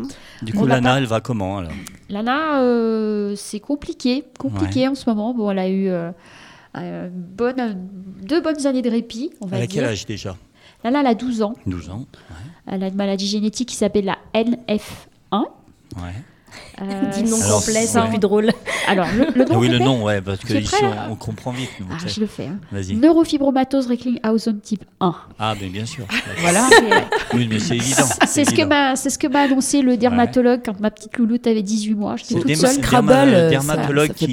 [0.43, 1.71] Du On coup, n'a Lana, pas- elle va comment alors?
[2.09, 5.33] Lana, euh, c'est compliqué, compliqué en ce moment.
[5.33, 6.11] Bon, elle a eu euh,
[6.77, 7.75] euh, bonne,
[8.21, 9.81] deux bonnes années de répit, on va Elle a dire.
[9.81, 10.35] quel âge déjà?
[10.83, 11.55] Lana, elle a 12 ans.
[11.65, 12.05] 12 ans.
[12.29, 12.35] Elle
[12.67, 15.43] a une maladie génétique qui s'appelle la NF1.
[15.95, 16.13] Ouais.
[16.79, 18.07] Euh, Dis le nom Alors, complet, c'est ouais.
[18.09, 18.51] plus drôle.
[18.87, 21.51] Alors, le, le nom Ah oui, le nom, ouais, parce que ici, prêt, on, comprend
[21.51, 21.69] vite.
[21.79, 22.45] nous, Ah, je le fais.
[22.47, 22.59] hein.
[22.71, 22.93] Vas-y.
[22.95, 25.15] Neurofibromatose Recklinghausen type 1.
[25.39, 26.05] Ah, mais bien sûr.
[26.39, 26.69] voilà.
[27.33, 28.05] Oui, mais c'est évident.
[28.27, 31.47] C'est ce que m'a c'est ce que m'a annoncé le dermatologue quand ma petite louloute
[31.47, 32.15] avait 18 mois.
[32.15, 32.75] J'étais C'est toute seule.
[32.75, 34.27] Scrabble, derma- euh, dermatologue ça- qui,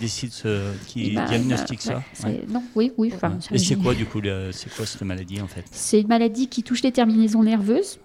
[0.00, 2.02] décide, ce, qui m'a- diagnostique ça.
[2.48, 3.12] Non, oui, oui.
[3.52, 5.64] Et c'est quoi du coup le- C'est quoi cette maladie en fait?
[5.70, 7.98] C'est une maladie qui touche les terminaisons nerveuses.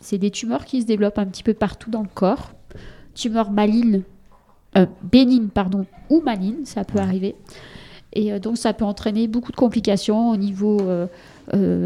[0.00, 2.52] C'est des tumeurs qui se développent un petit peu partout dans le corps.
[3.18, 4.02] Tumeurs malignes,
[4.76, 7.34] euh, bénignes, pardon, ou malignes, ça peut arriver.
[8.12, 11.06] Et euh, donc, ça peut entraîner beaucoup de complications au niveau euh,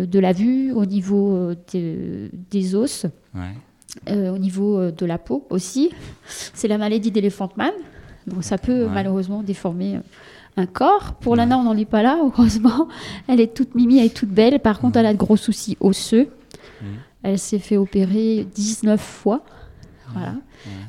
[0.06, 4.28] de la vue, au niveau de- des os, Ouais.
[4.28, 5.90] au niveau de la peau aussi.
[6.26, 7.72] C'est la maladie d'Elephant Man.
[8.26, 8.90] Donc, ça peut Ouais.
[8.92, 10.00] malheureusement déformer
[10.56, 11.14] un corps.
[11.20, 12.88] Pour Lana, on n'en est pas là, heureusement.
[13.28, 14.60] Elle est toute mimi, elle est toute belle.
[14.60, 16.28] Par contre, elle a de gros soucis osseux.
[16.82, 16.88] Mhm.
[17.22, 19.42] Elle s'est fait opérer 19 fois.
[20.14, 20.34] Voilà.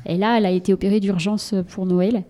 [0.06, 2.24] Et là, elle a été opérée d'urgence pour Noël.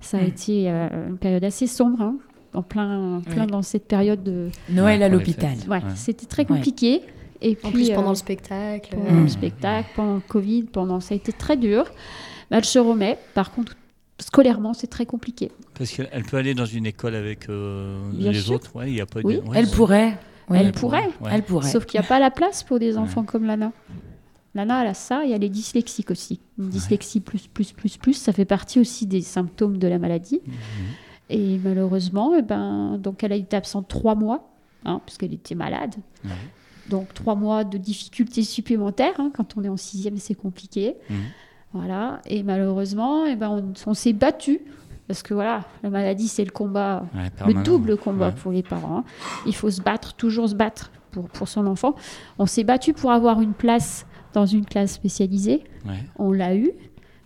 [0.00, 0.26] Ça a Mhm.
[0.28, 2.14] été euh, une période assez sombre, hein,
[2.54, 3.46] en plein, plein Ouais.
[3.50, 4.48] dans cette période de.
[4.70, 5.54] Noël Ouais, à l'hôpital.
[5.68, 5.82] Ouais, Ouais.
[5.94, 6.48] c'était très Ouais.
[6.48, 7.02] compliqué.
[7.42, 8.96] Et puis, En plus, pendant euh, le spectacle.
[8.96, 11.84] pendant le spectacle, pendant le Covid, pendant ça a été très dur.
[12.50, 13.16] Mais elle se remet.
[13.34, 13.76] Par contre,
[14.18, 15.50] scolairement, c'est très compliqué.
[15.78, 18.54] Parce qu'elle peut aller dans une école avec euh, les sûr.
[18.56, 18.74] autres.
[18.76, 19.36] Ouais, il y a pas de- Oui.
[19.36, 20.18] ouais, Elle pourrait.
[20.50, 20.58] Oui.
[20.60, 21.06] Elle pourrait.
[21.20, 21.30] Ouais.
[21.32, 21.68] Elle pourrait.
[21.70, 23.72] Sauf qu'il n'y a pas la place pour des enfants comme Lana.
[24.54, 26.40] Lana, elle a ça et elle est dyslexique aussi.
[26.58, 30.40] Une dyslexie plus, plus, plus, plus, ça fait partie aussi des symptômes de la maladie.
[30.46, 30.54] Mhm.
[31.30, 34.50] Et malheureusement, eh ben, donc elle a été absente trois mois,
[34.84, 35.94] hein, puisqu'elle était malade.
[36.24, 36.30] Ouais.
[36.88, 39.14] Donc trois mois de difficultés supplémentaires.
[39.18, 40.96] hein, quand on est en sixième, c'est compliqué.
[41.08, 41.16] Mhm.
[41.72, 42.20] Voilà.
[42.26, 44.60] Et malheureusement, eh ben, on, on s'est battu.
[45.06, 48.32] Parce que voilà, la maladie, c'est le combat Ouais, le double combat Ouais.
[48.34, 48.98] pour les parents.
[48.98, 49.04] hein.
[49.46, 51.94] Il faut se battre, toujours se battre pour, pour son enfant.
[52.38, 55.64] On s'est battu pour avoir une place dans une classe spécialisée.
[55.86, 55.98] Ouais.
[56.18, 56.70] On l'a eu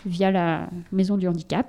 [0.06, 1.66] via la maison du handicap.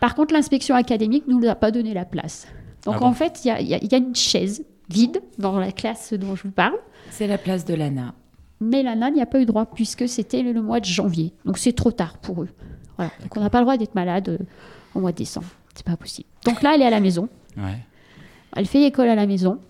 [0.00, 2.46] Par contre, l'inspection académique ne nous a pas donné la place.
[2.84, 5.72] Donc Ah bon en fait, il y a, y y une chaise vide dans la
[5.72, 6.76] classe dont je vous parle.
[7.10, 8.14] C'est la place de Lana.
[8.60, 11.32] Mais Lana n'y a pas eu droit puisque c'était le, le mois de janvier.
[11.44, 12.48] Donc c'est trop tard pour eux.
[12.96, 13.12] Voilà.
[13.22, 14.38] Donc on n'a pas le droit d'être malade euh,
[14.94, 15.46] au mois de décembre.
[15.74, 16.28] C'est pas possible.
[16.44, 17.28] Donc là, elle est à la maison.
[17.56, 17.78] Ouais.
[18.56, 19.60] Elle fait école à la maison.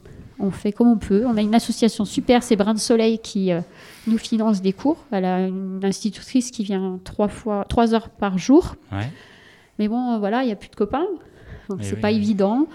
[0.41, 1.25] On fait comme on peut.
[1.27, 3.61] On a une association super, c'est Brin de Soleil qui euh,
[4.07, 4.99] nous finance des cours.
[5.11, 8.77] Elle a une institutrice qui vient trois fois, trois heures par jour.
[8.93, 9.11] Ouais.
[9.79, 11.07] Mais bon, euh, voilà, il n'y a plus de copains,
[11.69, 12.01] donc c'est oui.
[12.01, 12.67] pas évident.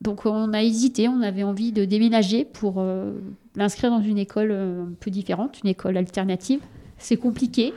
[0.00, 3.12] Donc on a hésité, on avait envie de déménager pour euh,
[3.54, 6.60] l'inscrire dans une école euh, un peu différente, une école alternative.
[6.98, 7.72] C'est compliqué.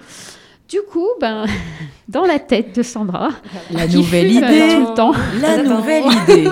[0.67, 1.45] Du coup, ben,
[2.10, 3.30] dans la tête de Sandra,
[3.71, 4.73] La qui nouvelle fume, idée.
[4.73, 5.12] tout le temps.
[5.39, 6.49] La nouvelle idée.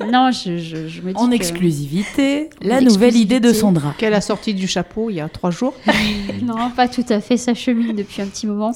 [0.00, 3.52] Non, je, je, je me dis En que- exclusivité, la En nouvelle idée de.
[3.52, 3.94] Sandra.
[3.98, 5.74] Qu'elle a sorti du chapeau il y a trois jours.
[6.42, 8.72] Non, pas tout à fait, ça chemine depuis un petit moment.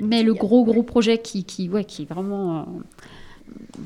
[0.00, 2.60] Mais le gros, gros projet qui, qui, ouais, qui est vraiment.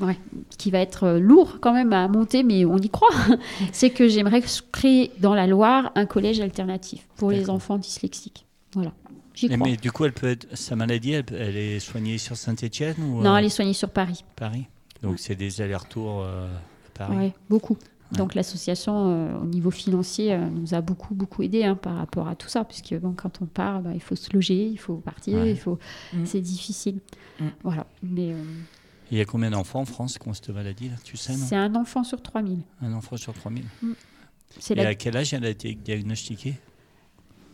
[0.01, 0.17] euh, ouais,
[0.57, 3.09] qui va être euh, lourd quand même à monter, mais on y croit,
[3.71, 8.45] c'est que j'aimerais créer dans la Loire un collège alternatif pour les enfants dyslexiques.
[8.75, 8.91] Voilà,
[9.33, 9.57] j'y crois.
[9.65, 13.21] mais du coup, elle peut être, sa maladie, elle, elle est soignée sur Saint-Etienne ou
[13.23, 14.23] Non, euh, elle est soignée sur Paris.
[14.35, 14.65] Paris
[15.01, 16.47] Donc c'est des allers-retours euh,
[16.93, 17.17] Paris.
[17.17, 17.73] Ouais, beaucoup.
[18.11, 18.17] Ouais.
[18.17, 22.27] Donc l'association, euh, au niveau financier, euh, nous a beaucoup, beaucoup aidé hein, par rapport
[22.27, 24.95] à tout ça, puisque bon, quand on part, bah, il faut se loger, il faut
[24.97, 25.51] partir, Ouais.
[25.51, 25.79] il faut...
[26.13, 26.25] Mm.
[26.25, 26.99] c'est difficile.
[27.39, 27.45] Mm.
[27.63, 27.87] Voilà.
[28.03, 28.43] Mais euh,
[29.11, 30.17] Il y a combien d'enfants en France?
[30.19, 30.95] Qui ont cette maladie là?
[31.03, 32.59] Tu sais, c'est un enfant sur 3000.
[32.81, 33.63] Un enfant sur 3000.
[34.59, 36.53] C'est Et la à quel âge elle a été diagnostiquée?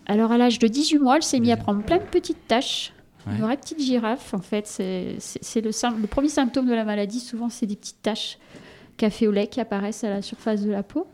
[0.08, 2.92] Alors, à l'âge de 18 mois, elle s'est mise à prendre plein de petites taches.
[3.28, 3.36] Ouais.
[3.36, 4.66] Une vraie petite girafe, en fait.
[4.68, 7.20] C'est le, sym- le premier symptôme de la maladie.
[7.20, 8.38] Souvent, c'est des petites taches
[9.00, 11.08] café au lait qui apparaissent à la surface de la peau.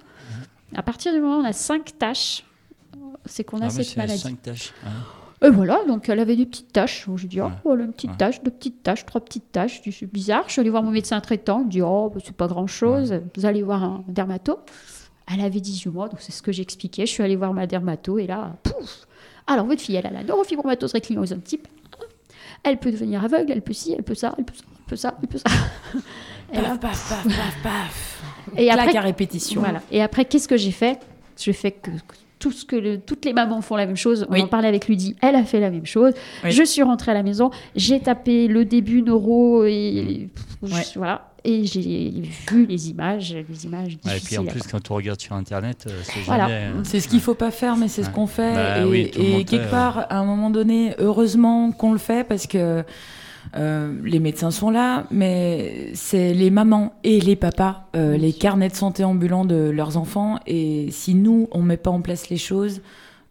[0.75, 2.43] À partir du moment où on a 5 taches,
[3.25, 4.19] c'est qu'on a Ah, cette maladie.
[4.19, 4.73] cinq tâches.
[4.85, 4.89] hein.
[5.45, 7.07] Et voilà, donc elle avait des petites taches.
[7.07, 7.51] Donc, J'ai dit, oh, Ouais.
[7.63, 8.17] voilà, une petite Ouais.
[8.17, 9.77] tache, deux petites taches, trois petites taches.
[9.77, 10.43] Je dis, C'est bizarre.
[10.47, 11.59] Je suis allée voir mon médecin traitant.
[11.61, 13.13] Il me dit, oh, bah, c'est pas grand chose.
[13.35, 14.59] Vous allez voir un dermato.
[15.31, 17.05] Elle avait 18 mois, donc c'est ce que j'expliquais.
[17.05, 19.07] Je suis allée voir ma dermato et là, pouf
[19.47, 21.67] Alors, votre fille, elle a la neurofibromatose réclinosome type
[22.01, 22.05] 1.
[22.63, 24.95] Elle peut devenir aveugle, elle peut ci, elle peut ça, elle peut ça, elle peut
[24.95, 25.99] ça, elle peut ça.
[26.57, 28.21] Et là, Paf, paf, paf, paf, paf.
[28.57, 29.61] Et Claque après- à répétition.
[29.61, 29.81] voilà.
[29.91, 30.99] Et après, qu'est-ce que j'ai fait?
[31.39, 34.25] Je fais que, que tout ce que le- toutes les mamans font la même chose.
[34.29, 34.41] On Oui.
[34.43, 35.15] en parlait avec Ludie.
[35.21, 36.13] Elle a fait la même chose.
[36.43, 36.51] Oui.
[36.51, 37.49] Je suis rentrée à la maison.
[37.75, 40.29] J'ai tapé le début neuro et
[40.61, 40.69] Ouais.
[40.95, 41.31] voilà.
[41.47, 45.21] Et j'ai vu les images, les images Ouais, et puis en plus, quand on regarde
[45.21, 46.47] sur Internet, euh, c'est Voilà.
[46.47, 46.55] jamais.
[46.79, 48.53] euh, C'est ce qu'il faut pas faire, mais c'est ce qu'on fait.
[48.55, 49.11] Bah et oui,
[49.45, 52.83] quelque fait, part, à un moment donné, heureusement qu'on le fait parce que
[53.55, 58.69] euh, les médecins sont là, mais c'est les mamans et les papas, euh, les carnets
[58.69, 60.39] de santé ambulants de leurs enfants.
[60.45, 62.81] Et si nous, on met pas en place les choses,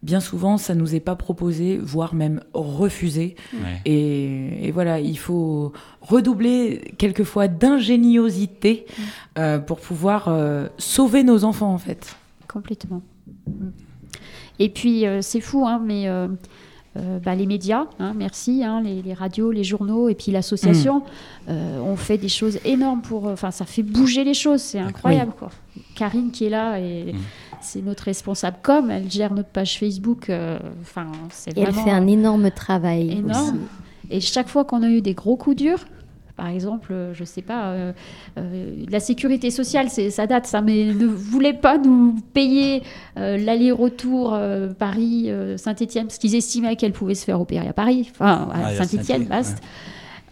[0.02, 3.36] bien souvent, ça nous est pas proposé, voire même refusé.
[3.52, 3.80] ouais.
[3.84, 8.86] Et, et voilà, il faut redoubler quelquefois d'ingéniosité
[9.38, 10.34] euh, pour pouvoir
[10.78, 12.16] sauver nos enfants, en fait.
[12.48, 13.02] Complètement.
[13.46, 13.68] Mm.
[14.60, 16.08] Et puis, c'est fou, hein, mais
[16.96, 20.30] euh, euh, bah, les médias, hein, merci, hein, les, les radios, les journaux, et puis
[20.32, 21.02] l'association,
[21.48, 23.26] euh, ont fait des choses énormes pour.
[23.26, 25.50] Enfin, ça fait bouger les choses, c'est incroyable, quoi.
[25.96, 27.16] Karine qui est là, et Mm.
[27.60, 30.30] c'est notre responsable com, elle gère notre page Facebook.
[30.30, 33.10] euh, Enfin, c'est elle fait un énorme travail.
[33.10, 33.48] énorme.
[33.48, 33.54] aussi.
[34.10, 35.84] Et chaque fois qu'on a eu des gros coups durs,
[36.36, 37.92] par exemple, euh, je sais pas, euh,
[38.38, 42.82] euh, la sécurité sociale, ça date, ça, mais ne voulait pas nous payer
[43.16, 48.48] euh, l'aller-retour euh, Paris-Saint-Étienne parce qu'ils estimaient qu'elle pouvait se faire opérer à Paris, enfin
[48.52, 49.62] Ah, à à Saint-Étienne, vaste.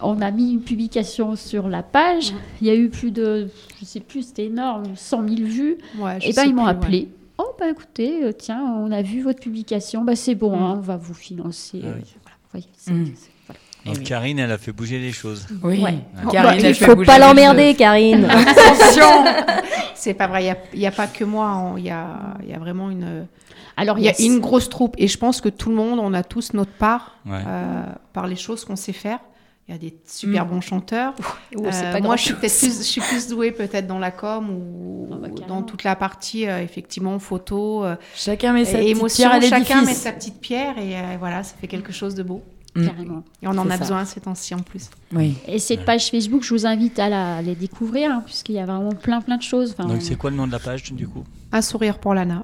[0.01, 2.33] On a mis une publication sur la page.
[2.59, 3.47] Il y a eu plus de,
[3.79, 5.77] je sais plus, c'était énorme, 100 000 vues.
[5.97, 6.71] Ouais, Et ben sais ils m'ont ouais.
[6.71, 7.07] appelé.
[7.37, 10.61] Oh bah écoutez, euh, tiens, on a vu votre publication, bah c'est bon, Mm.
[10.61, 11.79] hein, on va vous financer.
[11.83, 12.03] Ah oui.
[12.21, 13.13] voilà, vous voyez, c'est- Mm.
[13.85, 14.03] Donc Eh oui.
[14.05, 15.45] Karine, elle a fait bouger les choses.
[15.63, 15.95] Oui, Ouais.
[16.31, 17.75] Karine, Bah, il faut pas l'emmerder.
[17.75, 18.25] Karine.
[18.29, 19.25] Attention
[19.95, 22.07] C'est pas vrai, il n'y a, pas que moi, hein, il y, a,
[22.43, 23.25] il y a vraiment une,
[23.77, 24.95] Alors il y a une grosse troupe.
[24.97, 27.39] Et je pense que tout le monde, on a tous notre part Ouais.
[27.45, 29.19] euh, par les choses qu'on sait faire.
[29.69, 30.49] Il y a des super Mm.
[30.49, 31.13] bons chanteurs.
[31.55, 34.49] Oh, Euh, pas moi, je suis plus, je suis plus douée peut-être dans la com
[34.49, 38.81] ou Ah bah, dans toute la partie euh, effectivement photo, euh, Chacun met sa et
[38.83, 39.29] petite émotion.
[39.29, 40.01] pierre à Chacun met l'édifice.
[40.03, 42.43] sa petite pierre et euh, voilà, ça fait quelque chose de beau.
[42.75, 42.87] Mm.
[42.87, 43.23] Carrément.
[43.41, 43.77] Et on en a ça.
[43.77, 44.89] besoin ces temps-ci en plus.
[45.13, 45.37] Oui.
[45.47, 48.65] Et cette page Facebook, je vous invite à la, les découvrir, hein, puisqu'il y a
[48.65, 49.75] vraiment plein plein de choses.
[49.77, 51.23] Enfin, Donc c'est quoi le nom de la page du coup?
[51.51, 52.43] Un sourire pour Lana.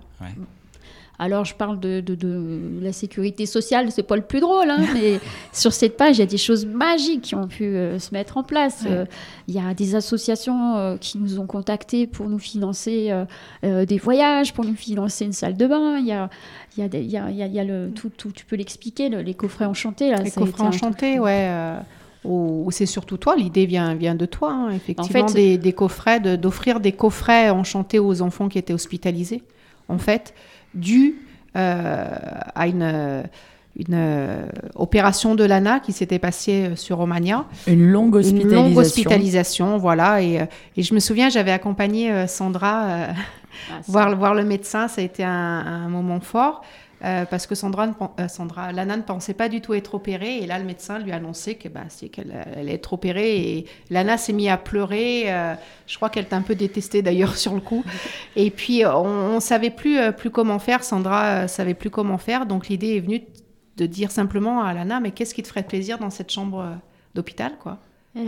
[1.19, 4.85] Alors je parle de, de- de la sécurité sociale, c'est pas le plus drôle, hein,
[4.93, 5.19] mais
[5.53, 8.37] sur cette page, il y a des choses magiques qui ont pu euh, se mettre
[8.37, 8.83] en place.
[8.85, 8.91] Ouais.
[8.91, 9.05] Euh,
[9.47, 13.11] il y a des associations euh, qui nous ont contactés pour nous financer
[13.63, 15.97] des voyages, pour nous financer une salle de bain.
[15.99, 16.29] Il y a,
[16.77, 19.65] y a, y a, y a- le, tout, tout- tu peux l'expliquer, le- les coffrets
[19.65, 20.11] enchantés.
[20.11, 21.49] Là, Les coffrets un truc- enchantés, ouais.
[22.23, 26.19] où c'est surtout toi, l'idée vient, vient de toi, hein, effectivement, fait, des, des coffrets,
[26.19, 29.41] de- d'offrir des coffrets enchantés aux enfants qui étaient hospitalisés,
[29.87, 30.33] en fait,
[30.73, 31.15] dû
[31.55, 32.05] euh,
[32.55, 33.23] à une,
[33.75, 37.45] une euh, opération de l'ANA qui s'était passée euh, sur Romagna.
[37.67, 38.63] Une longue Une hospitalisation.
[38.63, 40.21] longue hospitalisation, voilà.
[40.21, 40.39] Et,
[40.77, 43.07] et je me souviens, j'avais accompagné Sandra euh,
[43.71, 44.87] Ah, voir, voir le médecin.
[44.87, 46.61] Ça a été un, un moment fort.
[47.03, 50.37] Euh, parce que Sandra, ne euh, Sandra, Lana ne pensait pas du tout être opérée
[50.37, 53.37] et là le médecin lui a annoncé que bah, c'est qu'elle elle allait être opérée
[53.39, 55.23] et Lana s'est mise à pleurer.
[55.27, 55.55] euh,
[55.87, 57.83] je crois qu'elle t'a un peu détestée d'ailleurs sur le coup.
[58.35, 60.83] Et puis euh, on, on savait plus euh, plus comment faire.
[60.83, 62.45] Sandra euh, savait plus comment faire.
[62.45, 63.21] Donc l'idée est venue
[63.77, 66.75] de dire simplement à Lana mais qu'est-ce qui te ferait plaisir dans cette chambre euh,
[67.15, 67.79] d'hôpital quoi?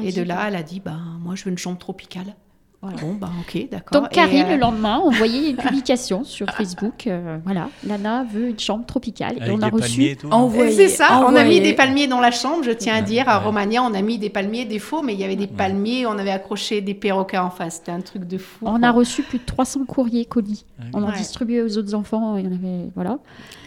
[0.04, 2.36] Et de là, elle a dit, bah, moi, je veux une chambre tropicale.
[2.82, 2.98] Voilà.
[3.00, 4.02] Bon, bah, ok, d'accord.
[4.02, 7.06] Donc Karine, euh, le lendemain, envoyait une publication sur Facebook.
[7.06, 9.38] euh, voilà, Lana veut une chambre tropicale.
[9.38, 10.18] et Avec on a reçu.
[10.32, 10.72] Envoyé.
[10.72, 11.60] C'est ça, on a mis envoyé.
[11.62, 13.30] des palmiers dans la chambre, je tiens à dire.
[13.30, 13.38] À.
[13.38, 16.18] Romagna, on a mis des palmiers, des faux, mais il y avait des palmiers, on
[16.18, 17.76] avait accroché des perroquets en face.
[17.76, 18.66] C'était un truc de fou.
[18.66, 18.88] On quoi.
[18.88, 20.66] a reçu plus de 300 courriers colis.
[20.94, 21.18] On en Ouais.
[21.18, 22.36] distribuait aux autres enfants.
[22.38, 23.20] Il y en avait, voilà.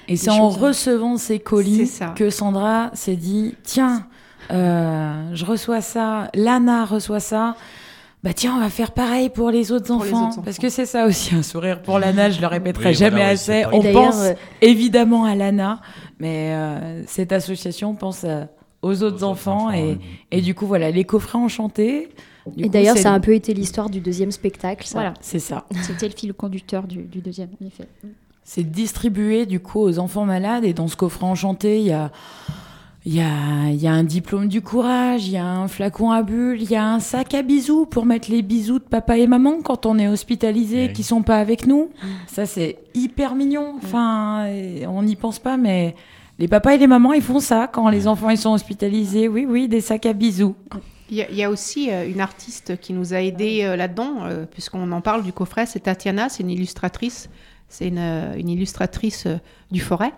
[0.09, 4.07] Et c'est en choses- recevant ces colis que Sandra s'est dit tiens,
[4.51, 7.55] euh, je reçois ça, Lana reçoit ça.
[8.25, 10.41] Bah tiens, on va faire pareil pour les autres, Pour les enfants.
[10.43, 13.29] Parce que c'est ça aussi, un sourire pour Lana, je le répéterai Oui, jamais voilà,
[13.29, 13.65] assez.
[13.71, 15.81] On pense euh, évidemment à Lana,
[16.19, 18.49] mais euh, cette association pense à-
[18.81, 19.67] aux autres autres enfants.
[19.67, 19.99] enfants, et, ouais.
[20.31, 22.09] et du coup, voilà, les coffrets enchantés.
[22.57, 24.87] Du Et d'ailleurs, c'est- ça a un peu été l'histoire du deuxième spectacle.
[24.87, 24.95] Ça.
[24.95, 25.15] Voilà.
[25.21, 25.67] C'est ça.
[25.83, 27.85] C'était le fil conducteur du, du deuxième, en effet.
[28.43, 30.65] C'est distribué du coup aux enfants malades.
[30.65, 32.11] Et dans ce coffret enchanté, il y a,
[33.07, 36.11] il y, a, il y a un diplôme du courage, il y a un flacon
[36.11, 39.19] à bulles, il y a un sac à bisous pour mettre les bisous de papa
[39.19, 40.93] et maman quand on est hospitalisé, Oui.
[40.95, 41.91] qui sont pas avec nous.
[42.27, 43.75] Ça, c'est hyper mignon.
[43.77, 45.95] Enfin, et on n'y pense pas, mais
[46.39, 49.29] les papas et les mamans, ils font ça quand les enfants ils sont hospitalisés.
[49.29, 50.55] Oui, oui, des sacs à bisous.
[51.11, 53.77] Il y, a- il y a aussi euh, une artiste qui nous a aidés euh,
[53.77, 57.29] là-dedans, euh, puisqu'on en parle du coffret, c'est Tatiana, c'est une illustratrice,
[57.69, 59.37] c'est une, une illustratrice euh,
[59.71, 60.13] du forêt,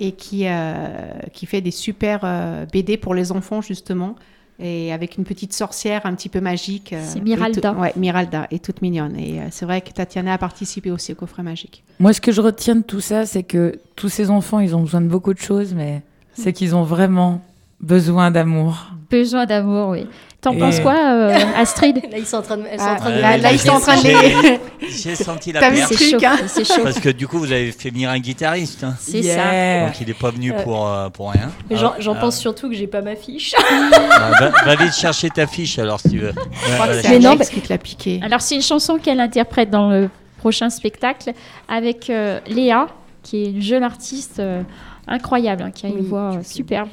[0.00, 0.86] et qui, euh,
[1.32, 4.16] qui fait des super euh, BD pour les enfants, justement,
[4.58, 6.92] et avec une petite sorcière un petit peu magique.
[6.92, 7.72] euh, C'est Miralda.
[7.74, 9.16] Ouais, Miralda, et toute mignonne.
[9.18, 11.82] Et euh, c'est vrai que Tatiana a participé aussi au coffret magique.
[12.00, 14.80] Moi, ce que je retiens de tout ça, c'est que tous ces enfants, ils ont
[14.82, 16.02] besoin de beaucoup de choses, mais
[16.34, 17.40] c'est qu'ils ont vraiment
[17.80, 18.90] besoin d'amour.
[19.10, 20.06] Besoin d'amour, oui.
[20.44, 23.36] T'en penses quoi, euh, Astrid Là, ils sont en train de, Ah, de- Ouais, là,
[23.38, 24.60] là, ils sont en train de j'ai- les...
[24.88, 25.92] J'ai senti la perte.
[25.92, 26.18] ce C'est chaud.
[26.24, 26.82] hein C'est chaud.
[26.84, 28.84] Parce que du coup, vous avez fait venir un guitariste.
[28.84, 28.94] hein.
[29.00, 29.86] C'est Yeah.
[29.86, 31.50] Donc il n'est pas venu Euh, pour, euh, pour rien.
[31.70, 33.54] J'en Ah, j'en ah, pense surtout que j'ai pas ma fiche.
[33.90, 36.32] bah, va, va vite chercher ta fiche alors si tu veux.
[36.68, 38.20] Je crois que c'est Mais non, Alex qui te l'a piqué.
[38.22, 41.32] Alors, c'est une chanson qu'elle interprète dans le prochain spectacle
[41.68, 42.88] avec euh, Léa,
[43.22, 44.60] qui est une jeune artiste euh,
[45.08, 46.88] incroyable, hein, qui a une Oui, voix euh, superbe.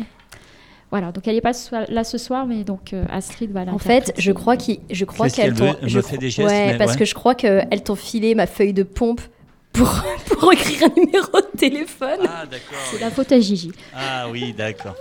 [0.92, 3.78] Voilà, donc elle n'est pas so- là ce soir, mais donc euh, Astrid va En
[3.78, 5.56] fait, je crois qu'il- je crois qu'elle.
[5.82, 6.98] Elle je me fait des gestes, Ouais, mais parce ouais.
[7.00, 9.22] que je crois qu'elles t'ont filé ma feuille de pompe
[9.72, 9.90] pour,
[10.26, 12.20] pour écrire un numéro de téléphone.
[12.28, 12.78] Ah d'accord.
[12.90, 13.02] C'est oui.
[13.02, 13.72] la faute à Gigi.
[13.96, 14.96] Ah oui, d'accord.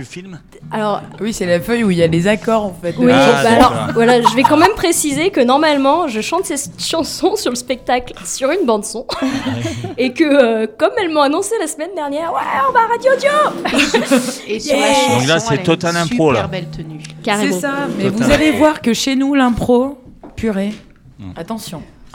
[0.00, 0.38] Tu filmes
[0.72, 2.94] Alors, Oui, c'est la feuille où il y a les accords, en fait.
[2.98, 6.82] oui, Ah, bah alors, voilà, je vais quand même préciser que normalement, je chante cette
[6.82, 9.04] chanson sur le spectacle sur une bande son,
[9.98, 13.10] et que euh, comme elles m'ont annoncé la semaine dernière, ouais, on va à Radio
[13.18, 14.46] Dio.
[14.48, 16.38] Et sur la chanson, Donc là, c'est total une impro, là.
[16.44, 17.00] Super belle tenue.
[17.22, 17.52] Carrément.
[17.52, 18.22] C'est ça, mais Total.
[18.26, 19.98] vous allez voir que chez nous, l'impro,
[20.34, 20.72] purée,
[21.18, 21.32] Hmm.
[21.36, 21.82] attention.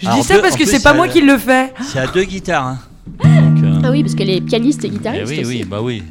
[0.00, 1.72] Je Ah, dis ça parce que c'est pas moi qui le fais.
[1.82, 2.66] C'est à deux guitares.
[2.66, 2.78] Hein.
[3.24, 5.48] Donc, euh, Ah oui, parce qu'elle est pianiste et eh guitariste oui, aussi.
[5.48, 6.02] oui, bah oui.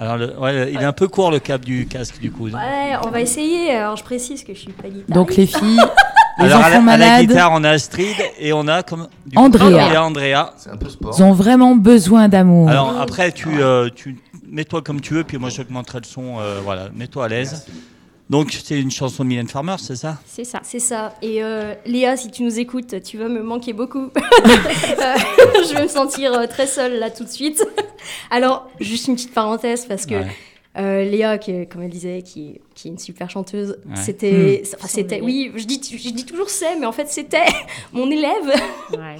[0.00, 2.46] Alors, le- ouais, il est un peu court le câble du casque du coup.
[2.48, 3.70] Ouais, on va essayer.
[3.70, 5.10] Alors, je précise que je suis pas guitariste.
[5.10, 5.78] Donc les filles,
[6.38, 9.06] les Alors à la, enfants à la guitare, on a Astrid et on a comme
[9.26, 9.68] du Andrea.
[9.70, 10.52] il y a Andrea.
[10.56, 11.14] C'est un peu sport.
[11.16, 12.68] ils ont vraiment besoin d'amour.
[12.68, 14.18] Alors après, tu, euh, tu
[14.50, 16.40] mets-toi comme tu veux, puis moi j'augmenterai le son.
[16.40, 17.66] euh, voilà, mets-toi à l'aise.
[18.32, 20.18] Donc c'est une chanson de Mylène Farmer, c'est ça?
[20.24, 20.60] C'est ça.
[20.64, 21.14] C'est ça.
[21.20, 24.08] Et euh, Léa, si tu nous écoutes, tu vas me manquer beaucoup.
[25.02, 25.14] Euh,
[25.68, 27.62] je vais me sentir euh, très seule là tout de suite.
[28.30, 30.26] Alors, juste une petite parenthèse parce que Ouais.
[30.78, 33.96] euh, Léa, qui, est- comme elle disait, qui, est- qui est une super chanteuse, Ouais.
[33.96, 37.44] c'était, enfin, Son c'était, oui, je dis, je dis toujours c'est, mais en fait c'était
[37.92, 38.54] mon élève.
[38.92, 39.16] Ouais.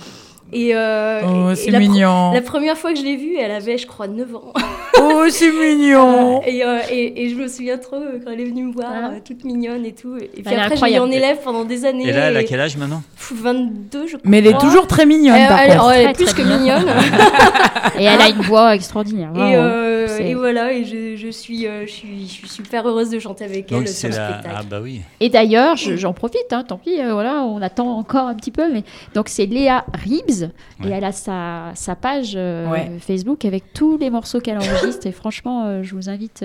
[0.52, 2.32] Et, euh, oh, et- et c'est la, pro- mignon.
[2.32, 4.52] la première fois que je l'ai vue, elle avait, je crois, 9 ans.
[5.04, 6.42] Oh, c'est mignon.
[6.46, 8.88] Et, euh, et, et je me souviens trop euh, quand elle est venue me voir,
[8.94, 9.10] Ah.
[9.24, 10.16] toute mignonne et tout.
[10.16, 12.06] Et puis Elle est après, j'ai eu en élève pendant des années.
[12.08, 14.20] Et là, elle a quel âge maintenant Pff, 22, je crois.
[14.24, 15.90] Mais elle est toujours très mignonne, Elle, par elle- contre.
[15.92, 16.86] elle est Très, plus très que mignonne.
[17.98, 19.30] Et elle a une voix extraordinaire.
[19.34, 23.18] et, euh, voilà, et je, je suis, euh, je, suis, je suis super heureuse de
[23.18, 24.28] chanter avec Donc elle sur le la.
[24.28, 24.54] spectacle.
[24.58, 25.00] Ah bah oui.
[25.20, 28.50] Et d'ailleurs, je- j'en profite, hein, tant pis, euh, voilà, on attend encore un petit
[28.52, 28.70] peu.
[28.72, 28.84] Mais...
[29.14, 30.90] Donc c'est Léa Ribs, et Ouais.
[30.92, 32.98] elle a sa, sa page euh, Ouais.
[33.00, 35.06] Facebook avec tous les morceaux qu'elle enregistre.
[35.06, 36.44] et franchement, euh, je vous invite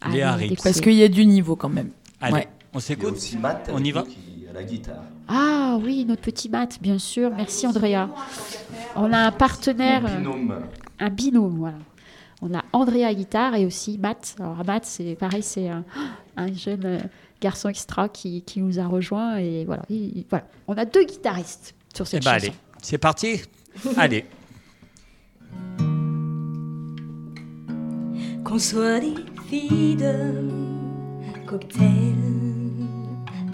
[0.00, 0.56] à Léa aller.
[0.62, 1.90] Parce qu'il y a du niveau quand même.
[2.20, 2.48] Allez, Ouais.
[2.74, 5.02] on s'écoute aussi Matt On y va à la guitare.
[5.28, 7.30] Ah oui, notre petit Matt, bien sûr.
[7.36, 8.08] Merci Andrea.
[8.96, 10.58] On a un partenaire, euh,
[10.98, 11.76] un binôme, voilà.
[12.42, 14.34] On a Andrea guitare et aussi Matt.
[14.40, 15.84] Alors Matt, c'est pareil, c'est un,
[16.36, 16.98] un jeune euh,
[17.40, 20.44] garçon extra qui, qui nous a rejoint et voilà, il- il- voilà.
[20.66, 22.46] On a deux guitaristes sur Eh cette ben chanson.
[22.46, 23.42] allez, c'est parti?
[23.96, 24.24] allez.
[28.44, 29.14] Qu'on soit des
[29.48, 32.14] filles de cocktail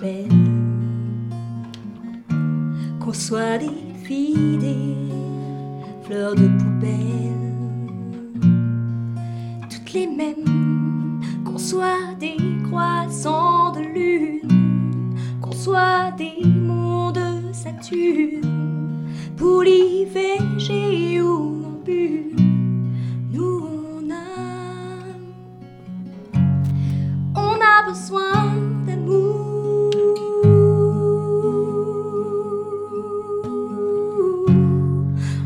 [0.00, 0.28] belles,
[3.00, 3.70] qu'on soit des
[4.04, 4.94] filles des
[6.04, 7.54] fleurs de poubelle,
[9.70, 18.95] toutes les mêmes, qu'on soit des croissants de lune, qu'on soit des monts de Saturne,
[19.36, 22.34] pour l'IVG ou bulle.
[23.32, 23.68] Nous
[24.00, 24.14] on a,
[27.34, 28.54] on a besoin
[28.86, 29.90] d'amour.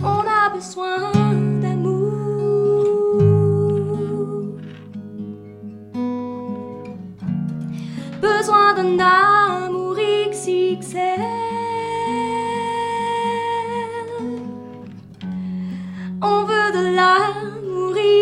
[0.03, 1.12] On a besoin
[1.61, 2.12] d'amour.
[8.22, 9.97] Besoin d'un amour
[10.30, 11.59] XXL.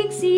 [0.08, 0.37] Pixie!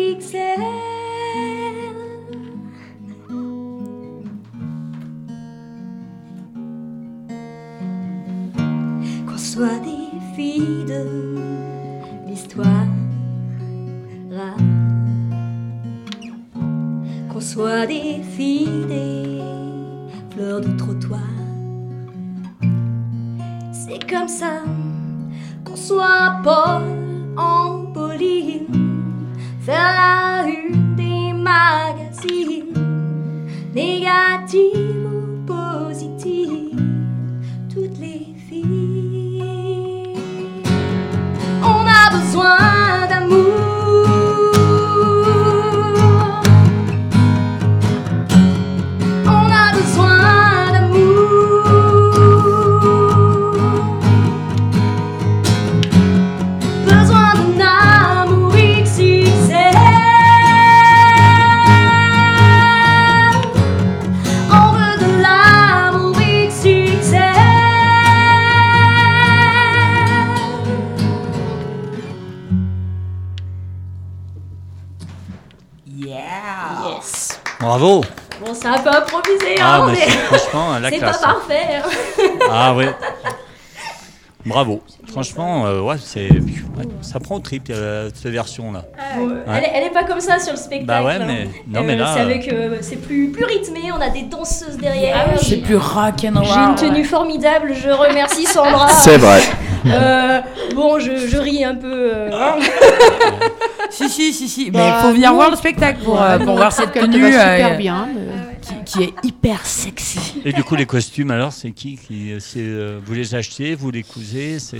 [85.23, 88.85] Franchement, euh, ouais, c'est, ouais, ça prend au trip euh, cette version-là.
[89.15, 90.85] Bon, elle, est- elle est pas comme ça sur le spectacle.
[90.87, 91.25] Bah ouais, hein.
[91.27, 93.91] mais non, Euh, mais là, c'est euh, avec, euh, c'est plus plus rythmé.
[93.95, 95.27] On a des danseuses derrière.
[95.35, 96.45] Ah C'est plus rock and roll.
[96.45, 97.73] J'ai une tenue formidable.
[97.75, 98.87] Je remercie Sandra.
[98.89, 99.41] C'est vrai.
[99.85, 100.41] Euh,
[100.75, 102.11] bon, je, je ris un peu.
[102.15, 102.55] euh, hein.
[103.89, 104.71] Si, si, si, si.
[104.71, 107.55] Bah, mais il faut venir voir le spectacle pour, euh, pour voir cette tenue va
[107.55, 108.07] super euh, bien.
[108.13, 110.41] mais- qui, qui est hyper sexy.
[110.45, 113.89] Et du coup, les costumes, alors, c'est qui qui c'est, euh, Vous les achetez, vous
[113.91, 114.77] les cousez c'est...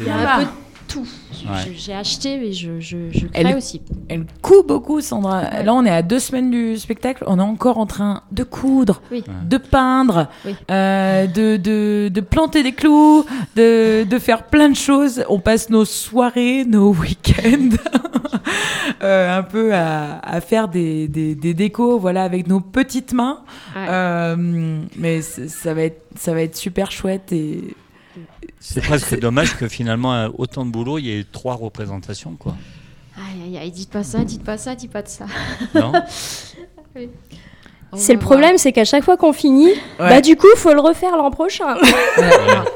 [0.92, 1.08] Tout.
[1.46, 1.74] Ouais.
[1.76, 3.82] J'ai acheté, mais je, je, je Elle- crée aussi.
[4.10, 5.64] Elle coud beaucoup, Sandra.
[5.64, 7.24] Là, on est à deux semaines du spectacle.
[7.28, 9.24] On est encore en train de coudre, Oui.
[9.48, 10.56] de peindre, Oui.
[10.70, 13.26] euh, de, de, de planter des clous,
[13.56, 15.24] de, de faire plein de choses.
[15.30, 17.70] On passe nos soirées, nos week-ends,
[19.04, 23.40] euh, un peu à, à faire des, des, des décos, voilà, avec nos petites mains.
[23.76, 23.86] Ouais.
[23.90, 24.36] Euh,
[24.98, 27.76] mais ça va être, ça va être super chouette et
[28.64, 32.56] C'est presque dommage que finalement, euh, autant de boulot, il y ait trois représentations, quoi.
[33.18, 35.26] Aïe, aïe, aïe, dites pas ça, dites pas ça, dites pas de ça.
[35.74, 35.92] Non
[36.96, 37.10] On
[37.96, 40.80] C'est va le problème, c'est qu'à chaque fois qu'on finit, bah du coup, faut le
[40.80, 41.76] refaire l'an prochain.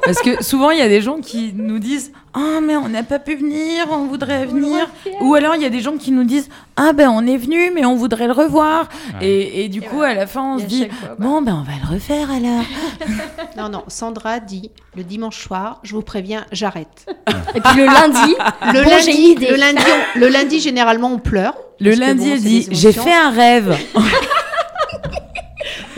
[0.03, 3.01] Parce que souvent, il y a des gens qui nous disent Ah, mais on n'a
[3.03, 4.87] pas pu venir, on voudrait venir.
[5.21, 7.71] Ou alors, il y a des gens qui nous disent Ah, ben on est venu,
[7.73, 8.89] mais on voudrait le revoir.
[9.21, 9.27] Ouais.
[9.27, 11.61] Et, et du coup, à la fin, on Et se dit fois, bah, Bon, ben
[11.61, 12.63] on va le refaire alors.
[13.57, 17.05] Non, non, Sandra dit le dimanche soir, je vous préviens, j'arrête.
[17.55, 18.35] Et puis le lundi,
[18.73, 19.47] Le, bon, j'ai une lundi, idée.
[19.47, 19.81] le, lundi,
[20.15, 21.55] on- le lundi, généralement, on pleure.
[21.79, 23.77] Le lundi, bon, elle c'est dit J'ai fait un rêve.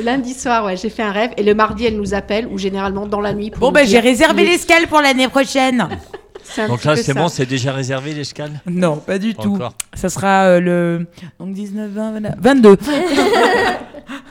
[0.03, 1.31] Lundi soir, ouais, j'ai fait un rêve.
[1.37, 3.49] Et le mardi, elle nous appelle, ou généralement dans la nuit.
[3.51, 5.87] Pour Bon, ben j'ai réservé l'escale pour l'année prochaine.
[6.69, 9.55] Donc là, c'est bon, c'est déjà réservé l'escale Non, pas du Pas tout.
[9.55, 9.73] encore.
[9.93, 11.05] Ça sera euh, le.
[11.39, 12.77] Donc 19, 20, 20, 22.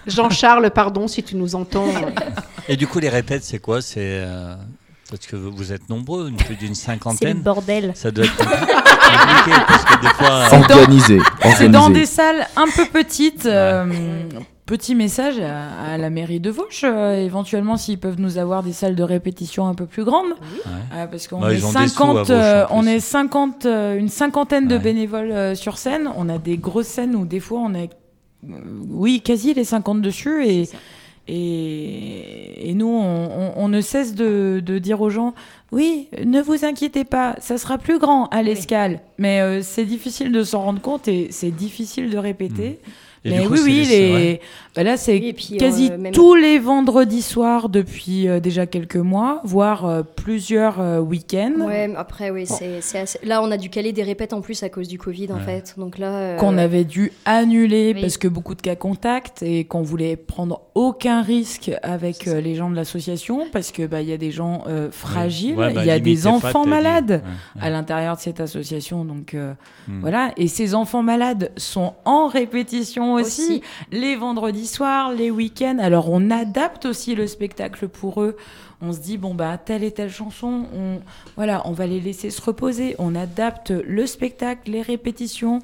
[0.07, 1.87] Jean-Charles, pardon, si tu nous entends.
[2.69, 3.83] Et du coup, les répètes, c'est quoi?
[3.83, 4.55] C'est euh,
[5.11, 7.41] parce que vous êtes nombreux, plus d'une C'est le cinquantaine.
[7.41, 7.93] bordel.
[7.95, 10.31] Ça doit être compliqué parce que des fois.
[10.31, 11.19] euh, C'est dans- Organisé.
[11.59, 13.47] C'est dans des salles un peu petites.
[13.47, 13.85] euh,
[14.67, 18.73] petit message à, à la mairie de Vauche, euh, éventuellement s'ils peuvent nous avoir des
[18.73, 20.73] salles de répétition un peu plus grandes, Ouais.
[20.95, 23.01] Euh, parce qu'on Ouais, est ils ont des sous à 50, Vauche, euh, on est
[23.01, 26.11] 50, euh, une cinquantaine de bénévoles euh, sur scène.
[26.17, 27.91] On a des grosses scènes où des fois on est,
[28.51, 28.57] euh,
[28.91, 30.69] oui, quasi les 50 dessus et
[31.29, 35.35] et, et nous, on, on- on ne cesse de, de dire aux gens,
[35.73, 39.01] oui, ne vous inquiétez pas, ça sera plus grand à l'escale.
[39.19, 42.79] Mais euh, c'est difficile de s'en rendre compte et c'est difficile de répéter.
[43.25, 44.41] Et Mais du coup, oui, oui, les...
[44.77, 48.95] bah là, c'est Oui, quasi euh, même- tous les vendredis soirs depuis euh, déjà quelques
[48.97, 51.55] mois, voire euh, plusieurs euh, week-ends.
[51.67, 53.19] Ouais, après, oui, c'est c'est assez...
[53.25, 55.75] là, on a dû caler des répètes en plus à cause du Covid, en fait.
[55.77, 58.01] Donc là, euh, qu'on avait dû annuler Oui.
[58.01, 62.55] parce que beaucoup de cas contact et qu'on voulait prendre aucun risque avec euh, les
[62.55, 65.81] gens de l'association parce que bah il y a des gens euh, fragiles, Ouais, bah,
[65.83, 67.67] il y a des pas, enfants malades Ouais, ouais.
[67.67, 69.55] à l'intérieur de cette association donc euh,
[69.89, 70.01] Hmm.
[70.01, 73.63] voilà et ces enfants malades sont en répétition aussi, Aussi.
[73.93, 75.79] les vendredis soirs, les week-ends.
[75.81, 78.37] Alors on adapte aussi le spectacle pour eux.
[78.83, 80.99] On se dit bon bah telle et telle chanson, on
[81.37, 82.95] voilà, on va les laisser se reposer.
[82.99, 85.61] On adapte le spectacle, les répétitions.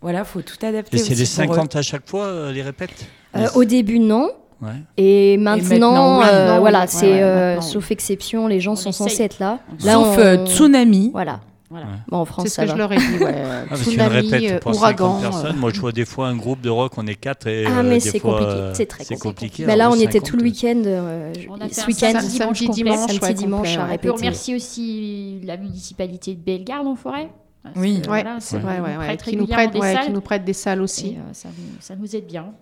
[0.00, 0.96] Voilà, faut tout adapter.
[0.96, 1.24] Et c'est eux.
[1.24, 3.06] 50 à chaque fois, euh, les répètes
[3.36, 4.30] euh, au début, non.
[4.62, 4.70] Ouais.
[4.96, 9.10] Et maintenant, euh, voilà, Ouais, c'est ouais, euh, sauf exception, les gens On sont essaye.
[9.10, 9.58] censés être là.
[9.84, 11.10] Là, Sauf on- euh, Tsunami.
[11.12, 11.40] Voilà.
[11.68, 11.86] Voilà.
[11.86, 11.92] Ouais.
[12.08, 12.72] Bon, en France, C'est ce que va.
[12.74, 13.24] je leur ai dit.
[13.24, 13.34] ouais.
[13.70, 15.18] Ah, qu'une Tsunami, répète euh, pour ouragan.
[15.18, 17.46] 50 personnes, euh, moi je vois des fois un groupe de rock, on est 4
[17.48, 17.64] et.
[17.66, 19.64] Ah, euh, mais des c'est fois, compliqué, euh, c'est très compliqué.
[19.66, 20.82] Bah, là, alors on était tout le 50, week-end.
[20.86, 21.32] euh,
[21.72, 23.84] ce week-end, samedi, dimanche, samedi, ouais, dimanche à ouais.
[23.86, 24.14] On répéter.
[24.14, 27.30] remercier aussi la municipalité de Bellegarde en forêt.
[27.64, 27.96] Parce Oui.
[27.96, 30.04] Ouais, voilà, c'est vrai, ouais, ouais, qui nous prête, des ouais, salles.
[30.06, 31.08] qui nous prête des salles aussi.
[31.08, 32.52] Et, euh, ça, nous, ça nous aide bien.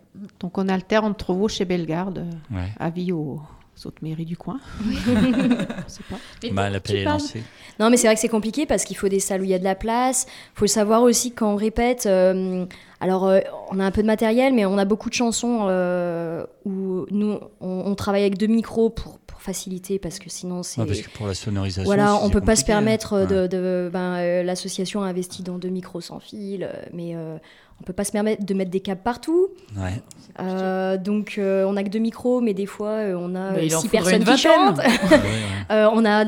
[0.40, 2.18] Donc on alterne entre vous chez Bellegarde,
[2.52, 2.68] euh, Ouais.
[2.80, 3.38] avis aux,
[3.76, 4.58] aux autres mairies du coin.
[5.86, 6.16] Sais pas.
[6.42, 7.42] Mais Bah, l'appel est lancé.
[7.80, 9.54] Non, mais c'est vrai que c'est compliqué parce qu'il faut des salles où il y
[9.54, 10.26] a de la place.
[10.28, 12.06] Il faut le savoir aussi quand on répète.
[12.06, 12.66] euh,
[13.00, 16.44] alors, euh, on a un peu de matériel, mais on a beaucoup de chansons euh,
[16.64, 20.80] où nous, on, on travaille avec deux micros pour, pour faciliter parce que sinon, c'est.
[20.80, 21.84] Ouais, parce que pour la sonorisation.
[21.84, 22.66] Voilà, on peut pas se hein.
[22.66, 23.46] permettre de.
[23.46, 27.36] de- ben, euh, L'association a investi dans deux micros sans fil, mais euh,
[27.80, 29.48] on peut pas se permettre de mettre des câbles partout.
[29.76, 30.00] Ouais.
[30.40, 33.58] Euh, donc, euh, on a que deux micros, mais des fois, euh, on a Bah,
[33.58, 34.78] euh, six personnes qui chantent.
[34.78, 35.20] Ouais, ouais.
[35.70, 36.24] Euh, on a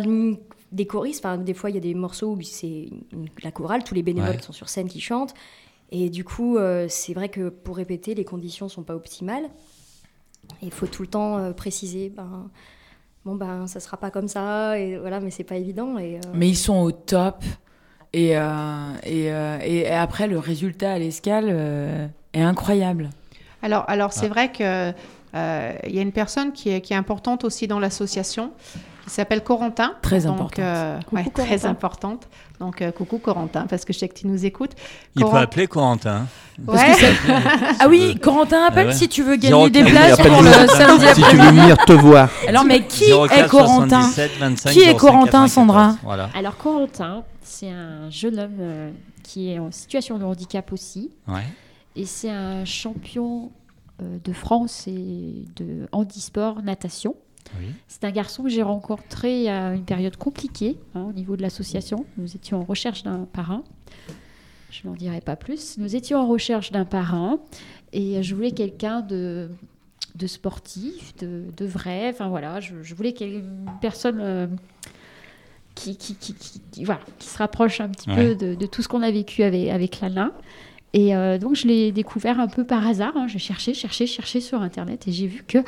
[0.73, 2.89] des choristes, enfin des fois il y a des morceaux où c'est
[3.43, 4.37] la chorale, tous les bénévoles Ouais.
[4.39, 5.35] qui sont sur scène qui chantent.
[5.93, 9.45] Et du coup, euh, c'est vrai que pour répéter, les conditions sont pas optimales.
[10.63, 12.51] Il faut tout le temps euh, préciser, ben,
[13.25, 15.99] bon ben ça sera pas comme ça, et voilà, mais c'est pas évident.
[15.99, 17.45] Et, euh, Mais ils sont au top.
[18.17, 18.41] Et, euh,
[19.05, 23.11] et, euh, et après, le résultat à l'escale euh, est incroyable.
[23.63, 24.29] Alors, alors c'est Ah.
[24.31, 24.93] vrai que
[25.35, 28.53] euh, il y a une personne qui est, qui est importante aussi dans l'association,
[29.05, 29.97] qui s'appelle Corentin.
[30.01, 30.59] Très Donc, importante.
[30.65, 32.27] euh, ouais, très importante.
[32.61, 34.73] Donc, euh, coucou Corentin, parce que je sais que tu nous écoutes.
[35.15, 36.27] Il peut appeler Corentin.
[36.65, 36.95] Parce Ouais.
[36.95, 37.41] que ça-
[37.81, 38.97] Ah oui, Corentin, appelle Ah ouais.
[38.97, 41.93] si tu veux gagner des places appelle pour le samedi Si tu veux venir te
[41.93, 42.31] voir.
[42.49, 45.51] Alors, mais qui 04 est Corentin 77 25 Qui est 05 Corentin, 94.
[45.53, 46.31] Sandra Voilà.
[46.35, 48.91] Alors, Corentin, c'est un jeune homme euh,
[49.23, 51.11] qui est en situation de handicap aussi.
[51.29, 51.43] Ouais.
[51.95, 53.51] Et c'est un champion
[54.03, 57.15] euh, de France et de handisport natation.
[57.59, 57.67] Oui.
[57.89, 62.05] C'est un garçon que j'ai rencontré à une période compliquée hein, au niveau de l'association.
[62.19, 63.63] Nous étions en recherche d'un parrain.
[64.71, 65.79] Je n'en dirai pas plus.
[65.79, 67.39] Nous étions en recherche d'un parrain
[67.93, 69.49] et je voulais quelqu'un de,
[70.17, 72.11] de sportif, de, de vrai.
[72.11, 74.47] Enfin voilà, je, je voulais une personne euh,
[75.75, 78.17] qui, qui, qui, qui- qui- voilà, qui se rapproche un petit Ouais.
[78.17, 80.33] peu de, de tout ce qu'on a vécu avec, avec Lana.
[80.93, 83.13] Et euh, donc, je l'ai découvert un peu par hasard.
[83.17, 83.27] hein.
[83.29, 85.63] J'ai cherché, cherché, cherché sur Internet et j'ai vu que oh,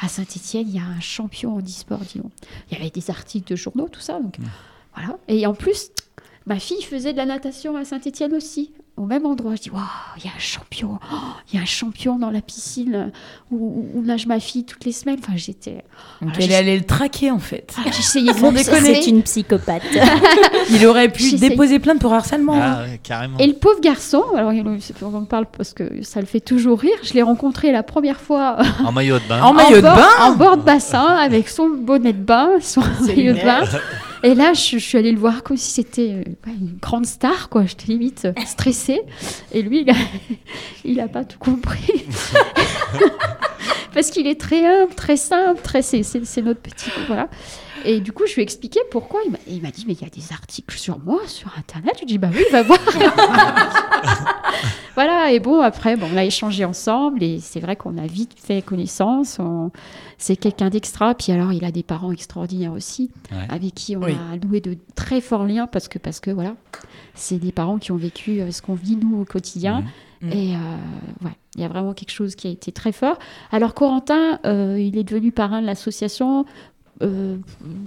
[0.00, 2.32] à Saint-Etienne, il y a un champion en e-sport, dis donc.
[2.70, 4.18] Il y avait des articles de journaux, tout ça.
[4.18, 4.36] Donc,
[4.94, 5.18] voilà.
[5.28, 5.90] Et en plus,
[6.46, 9.54] ma fille faisait de la natation à Saint-Etienne aussi, au même endroit.
[9.56, 9.82] Je dis, waouh,
[10.18, 10.98] il y a un champion.
[11.12, 11.16] Oh,
[11.50, 13.10] il y a un champion dans la piscine
[13.50, 15.18] où, où- où nage ma fille toutes les semaines.
[15.22, 15.82] Enfin, j'étais.
[16.20, 17.74] Donc, elle allée le traquer, en fait.
[17.78, 18.94] Ah, J'essayais de déconner.
[19.02, 19.82] c'est une psychopathe.
[20.70, 22.54] Il aurait pu déposer plainte pour harcèlement.
[22.54, 22.76] hein.
[22.78, 23.38] Ah, ouais, carrément.
[23.38, 24.52] Et le pauvre garçon, alors
[25.02, 26.96] on en parle parce que ça le fait toujours rire.
[27.02, 29.42] Je l'ai rencontré la première fois En maillot de bain.
[29.42, 33.32] En maillot de bain en bord de bassin avec son bonnet de bain, son maillot
[33.32, 33.60] de bain.
[34.22, 37.06] Et là, je, je suis allée le voir comme si c'était euh, ouais, une grande
[37.06, 37.64] star, quoi.
[37.64, 39.00] J'étais limite euh, stressée.
[39.52, 39.94] Et lui, il a,
[40.84, 42.04] il a pas tout compris.
[43.94, 47.28] Parce qu'il est très humble, très simple, très c'est notre petit voilà.
[47.84, 49.20] Et du coup, je lui ai expliqué pourquoi.
[49.26, 51.92] Il m'a, il m'a dit mais il y a des articles sur moi sur internet.
[51.94, 52.78] Je lui ai dit bah oui, va voir.
[54.94, 55.32] voilà.
[55.32, 58.62] Et bon après, bon, on a échangé ensemble et c'est vrai qu'on a vite fait
[58.62, 59.38] connaissance.
[59.38, 59.70] On-
[60.18, 61.14] C'est quelqu'un d'extra.
[61.14, 63.38] Puis alors, il a des parents extraordinaires aussi Ouais.
[63.48, 64.14] avec qui on Oui.
[64.32, 66.54] a noué de très forts liens parce que parce que voilà,
[67.14, 69.84] c'est des parents qui ont vécu euh, ce qu'on vit nous au quotidien.
[70.20, 70.32] Mm.
[70.32, 70.58] Et euh,
[71.24, 73.18] ouais, il y a vraiment quelque chose qui a été très fort.
[73.50, 76.44] Alors Corentin, euh, il est devenu parrain de l'association
[77.02, 77.36] euh,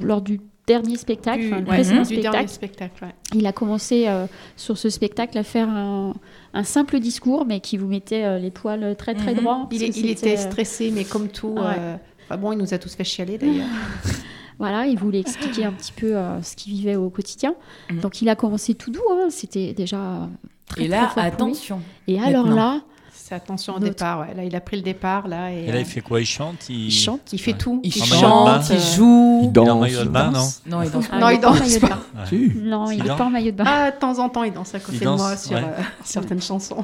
[0.01, 3.03] lors du dernier spectacle, Du, enfin, le ouais, précédent du dernier spectacle.
[3.03, 3.13] ouais.
[3.35, 6.13] Il a commencé euh, sur ce spectacle à faire un,
[6.53, 9.39] un simple discours, mais qui vous mettait euh, les poils très très Mhm.
[9.41, 9.67] droits.
[9.71, 11.49] Il, était stressé, mais comme tout.
[11.49, 11.61] Ouais.
[11.77, 11.95] euh,
[12.25, 13.67] enfin bon, il nous a tous fait chialer d'ailleurs.
[14.59, 17.55] Voilà, il voulait expliquer un petit peu euh, ce qu'il vivait au quotidien.
[17.91, 17.99] Mhm.
[18.01, 20.29] Donc il a commencé tout doux, hein, c'était déjà
[20.67, 21.27] très, Et là, très fort pour lui.
[21.33, 21.81] attention.
[22.07, 22.55] Et alors maintenant.
[22.75, 22.81] là,
[23.25, 24.19] C'est attention au Notre- départ.
[24.19, 24.33] ouais.
[24.35, 25.29] Là, il a pris le départ.
[25.29, 26.19] Là, et, Et là, euh, il fait quoi?
[26.19, 27.31] Il chante il chante.
[27.31, 27.57] il fait Ouais.
[27.57, 27.79] tout.
[27.81, 28.61] Il chante, maillot de bain.
[28.69, 29.39] il joue.
[29.39, 29.69] Il Il est danse.
[29.69, 30.61] en maillot de bain, non danse.
[30.65, 31.87] Non, il danse Ah, Non, il il est pas en danse maillot de pas.
[32.19, 32.27] Ouais.
[32.27, 32.51] Si.
[32.57, 33.63] Non, il n'est danse pas en maillot de bain.
[33.65, 35.63] Ah, de temps en temps, il danse à côté de danse, moi sur ouais.
[35.63, 36.83] euh, certaines chansons.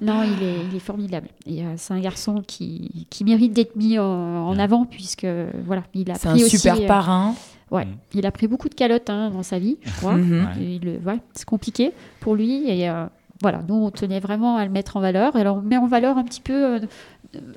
[0.00, 1.28] Non, il est, il est formidable.
[1.48, 5.26] Euh, c'est un garçon qui, qui mérite d'être mis en, en avant, puisque
[5.64, 7.34] voilà, il a C'est pris un aussi, super euh, parrain.
[7.72, 7.96] ouais, Mm.
[8.14, 10.12] il a pris beaucoup de calottes hein, dans sa vie, je crois.
[10.14, 10.48] Mhm.
[10.60, 11.12] Ouais.
[11.12, 12.68] Ouais, c'est compliqué pour lui.
[12.70, 13.06] Et euh,
[13.42, 15.36] voilà, nous, on tenait vraiment à le mettre en valeur.
[15.36, 16.78] Et alors, on met en valeur un petit peu euh,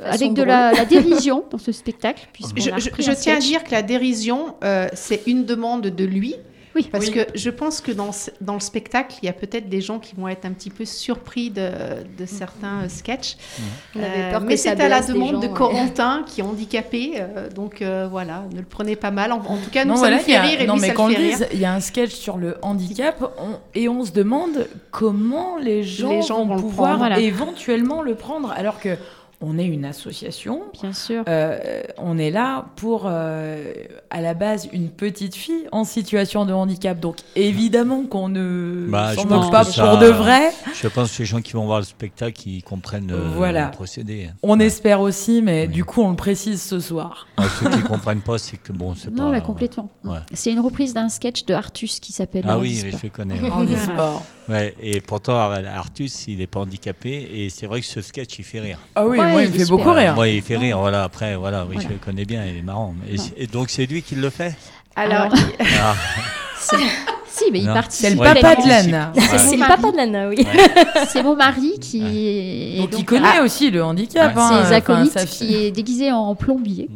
[0.03, 2.27] avec de la, la dérision dans ce spectacle.
[2.57, 6.35] Je, a je- tiens à dire que la dérision, euh, c'est une demande de lui.
[6.75, 6.87] Oui.
[6.91, 7.11] Parce Oui.
[7.13, 8.11] que je pense que dans,
[8.41, 10.85] dans le spectacle, il y a peut-être des gens qui vont être un petit peu
[10.85, 11.69] surpris de,
[12.17, 13.37] de certains euh, sketchs.
[13.95, 14.05] Avait
[14.35, 15.53] Euh, mais c'est à la demande gens, de ouais.
[15.53, 17.13] Corentin qui est handicapé.
[17.17, 19.31] euh, donc euh, voilà, ne le prenez pas mal.
[19.31, 20.81] En, en tout cas, nous, Non, ça voilà, nous fait a- rire et non, lui,
[20.81, 24.11] mais ça dise, il y a un sketch sur le handicap on- et on se
[24.11, 26.99] demande comment les gens, Les gens vont, vont le pouvoir prendre.
[26.99, 27.19] Voilà.
[27.19, 28.95] éventuellement le prendre, alors que
[29.41, 30.63] on est une association.
[30.73, 31.23] Bien sûr.
[31.27, 33.73] euh, on est là pour, euh,
[34.09, 36.99] à la base, une petite fille en situation de handicap.
[36.99, 40.51] Donc, évidemment qu'on ne Bah, s'en je moque pense pas ça- pour de vrai.
[40.73, 43.65] Je pense que les gens qui vont voir le spectacle, ils comprennent euh, Voilà.
[43.67, 44.29] le procédé.
[44.43, 45.73] On espère aussi, mais Oui.
[45.73, 47.27] du coup, on le précise ce soir.
[47.37, 49.21] Ouais, ceux qui comprennent pas, c'est que bon, c'est pas.
[49.23, 49.89] Non, là, complètement.
[50.03, 50.17] Ouais.
[50.33, 53.35] C'est une reprise d'un sketch de Artus qui s'appelle Ah oui, je connais.
[54.49, 54.75] Ouais.
[54.81, 58.59] Et pourtant, Artus, il n'est pas handicapé, et c'est vrai que ce sketch, il fait
[58.59, 58.79] rire.
[58.95, 59.77] Ah oui, Ouais, moi, il fait super.
[59.77, 60.15] beaucoup rire.
[60.15, 61.03] Moi, il fait rire, voilà.
[61.03, 61.87] Après, voilà, oui, Voilà.
[61.89, 62.93] je le connais bien, il est marrant.
[63.37, 64.55] Et, donc, c'est lui qui le fait?
[64.95, 65.29] Alors,
[65.59, 65.95] Ah,
[66.59, 66.75] c'est-
[67.27, 68.07] si, mais il participe.
[68.09, 69.11] C'est le papa de Lana.
[69.15, 69.71] C'est C'est mon le mari.
[69.81, 70.47] papa de Lana, oui.
[71.07, 72.77] C'est mon mari qui est.
[72.79, 74.35] Donc, il connaît ah, aussi le handicap.
[74.35, 74.41] Ouais.
[74.41, 76.89] hein, ses enfin, acolytes ça qui est déguisé en plombier.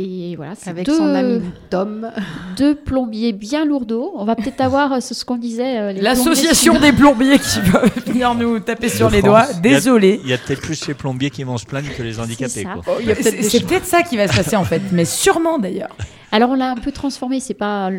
[0.00, 1.40] Et voilà, c'est avec deux, son ami
[1.70, 2.08] Tom.
[2.56, 4.12] deux plombiers bien lourdeaux.
[4.14, 5.76] On va peut-être avoir euh, ce, ce qu'on disait.
[5.78, 9.48] euh, les L'association plombiers des plombiers qui va venir nous taper sur De les France.
[9.50, 9.60] doigts.
[9.60, 10.20] Désolé.
[10.22, 12.62] Il y a peut-être plus les plombiers qui vont se plaindre que les handicapés.
[12.62, 12.82] Quoi.
[12.86, 15.96] Oh, C'est c'est peut-être ça qui va se passer en fait, mais sûrement d'ailleurs.
[16.30, 17.90] Alors on l'a un peu transformé, c'est pas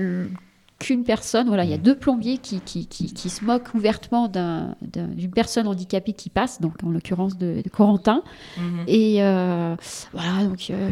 [0.79, 4.29] qu'une personne, voilà, il y a deux plombiers qui, qui, qui, qui se moquent ouvertement
[4.29, 8.23] d'un- d'un- d'une personne handicapée qui passe, donc en l'occurrence de, de Corentin.
[8.87, 9.75] Et euh,
[10.13, 10.89] voilà, donc euh,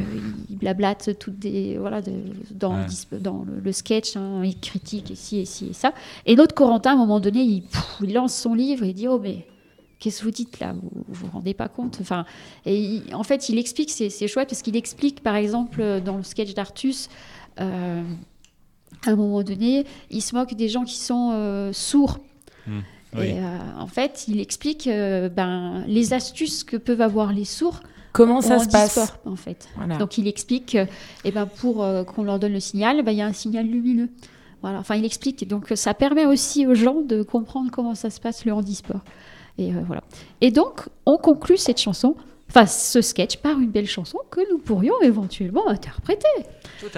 [0.50, 2.12] il blablate toutes des, voilà, de-
[2.52, 2.86] dans, Ouais.
[3.12, 5.94] le, dans le, le sketch, hein, il critique ici et ci et ça.
[6.26, 8.94] Et l'autre Corentin, à un moment donné, il, pff, il lance son livre et il
[8.94, 9.46] dit Oh, mais
[10.00, 10.74] qu'est-ce que vous dites là?
[10.74, 12.00] Vous vous vous rendez pas compte?
[12.02, 12.26] Enfin,
[12.66, 16.24] Et il- en fait, il explique, c'est chouette parce qu'il explique, par exemple, dans le
[16.24, 17.08] sketch d'Artus,
[17.62, 18.04] euh,
[19.06, 22.20] à un moment donné, il se moque des gens qui sont euh, sourds.
[22.66, 22.80] Hmm,
[23.16, 23.28] oui.
[23.28, 27.82] Et euh, en fait, il explique euh, ben, les astuces que peuvent avoir les sourds
[28.18, 29.70] Comment ça se passe handisport, en fait.
[29.76, 29.98] Voilà.
[29.98, 30.88] Donc il explique que
[31.24, 33.68] eh ben, pour euh, qu'on leur donne le signal, ben, il y a un signal
[33.68, 34.10] lumineux.
[34.64, 34.80] Voilà.
[34.80, 35.48] Enfin, il explique.
[35.48, 39.02] Donc ça permet aussi aux gens de comprendre comment ça se passe le handisport.
[39.60, 40.02] Et euh, voilà.
[40.42, 42.16] Et donc on conclut cette chanson,
[42.50, 46.28] enfin ce sketch par une belle chanson que nous pourrions éventuellement interpréter.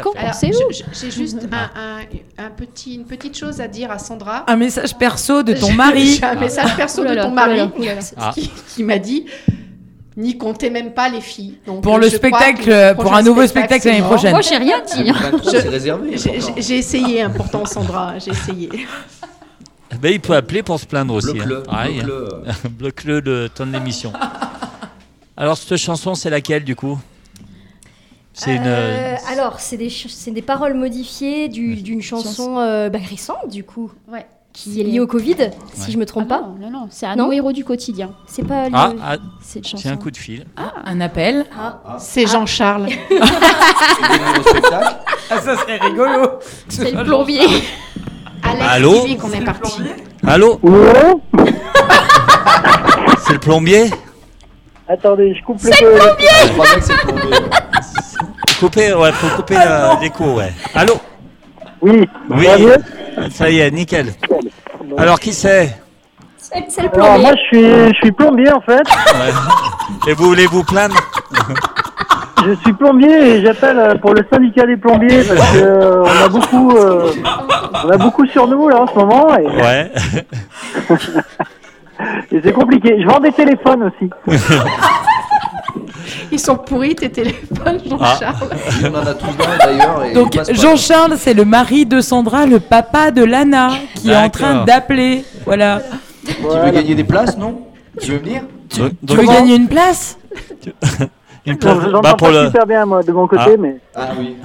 [0.01, 0.59] Qu'en pensez-vous
[0.93, 4.43] j'ai juste un, un- un petit, une petite chose à dire à Sandra.
[4.47, 6.19] Un message perso de ton mari.
[6.21, 7.61] Un message perso de ton mari.
[8.17, 8.31] Ah.
[8.33, 9.25] qui, qui m'a dit
[10.17, 11.57] n'y comptez même pas les filles.
[11.65, 14.31] Donc, Pour le spectacle, pour un nouveau spectacle, l'année prochaine.
[14.31, 15.09] Moi, j'ai rien dit.
[15.09, 15.15] hein.
[15.31, 16.17] 23, Je- c'est réservé.
[16.57, 18.69] J'ai- essayé, hein, pourtant, Sandra, j'ai essayé.
[20.01, 21.31] Ben, il peut appeler pour se plaindre aussi.
[21.31, 21.85] Bloque-le, hein.
[21.85, 22.03] Hein.
[22.03, 22.69] bloque-le.
[22.69, 24.11] Bloque-le le temps de l'émission.
[25.39, 26.99] Alors, cette chanson, c'est laquelle du coup?
[28.33, 28.63] C'est une.
[28.65, 29.91] Euh, alors, c'est des,
[30.27, 34.25] des paroles modifiées du- d'une chanson euh, bah, récente, du coup, Ouais.
[34.53, 35.35] qui est liée au Covid,
[35.73, 36.41] si je me Ah trompe pas.
[36.41, 38.11] non, non, non, c'est un Non nos héros du quotidien.
[38.27, 39.81] C'est pas lié Ah, ah, Cette chanson.
[39.83, 40.45] c'est un coup de fil.
[40.85, 41.45] Un appel.
[41.57, 41.97] Ah.
[41.99, 42.89] C'est Jean-Charles.
[43.09, 43.19] C'est.
[45.31, 46.27] Ah, ça serait rigolo.
[46.69, 47.41] C'est le plombier.
[48.41, 49.79] Alex Allô dit qu'on est parti.
[50.25, 50.59] Allô?
[53.27, 53.91] C'est le plombier?
[54.89, 55.85] Attendez, je coupe le feu.
[55.93, 57.37] Je crois bien que c'est le plombier.
[58.59, 60.51] Couper, ouais, faut couper Ah le- l'écho, ouais.
[60.75, 60.95] Allô
[61.81, 62.77] Oui, Oui, ça va mieux
[63.31, 64.07] ça y est, nickel.
[64.97, 65.75] Alors, qui c'est
[66.37, 67.21] C'est le Alors plombier.
[67.21, 68.81] moi je suis, je suis plombier en fait.
[70.07, 70.95] Et vous voulez vous plaindre
[72.45, 76.23] Je suis plombier et j'appelle euh, pour le syndicat des plombiers parce que euh, on
[76.25, 77.11] a beaucoup, euh,
[77.85, 79.37] on a beaucoup sur nous là en ce moment.
[79.37, 79.91] Et, Ouais.
[82.31, 83.01] Et c'est compliqué.
[83.01, 84.09] Je vends des téléphones aussi.
[86.31, 88.49] Ils sont pourris tes téléphones, Jean-Charles.
[88.83, 90.03] On en a tous dans d'ailleurs.
[90.05, 90.43] et on Donc pas.
[90.53, 94.65] Jean-Charles, c'est le mari de Sandra, le papa de Lana, qui est en train D'accord.
[94.65, 95.23] d'appeler.
[95.45, 95.81] Voilà.
[96.25, 97.61] Tu veux gagner des places, non?
[98.01, 98.41] Tu veux venir?
[98.69, 100.17] Tu, Donc- tu veux donc- gagner une place?
[101.45, 103.57] Une place- J'entends bah, pour pas le- super bien, moi, de mon côté, Ah.
[103.59, 103.75] mais.
[103.95, 104.35] Ah oui.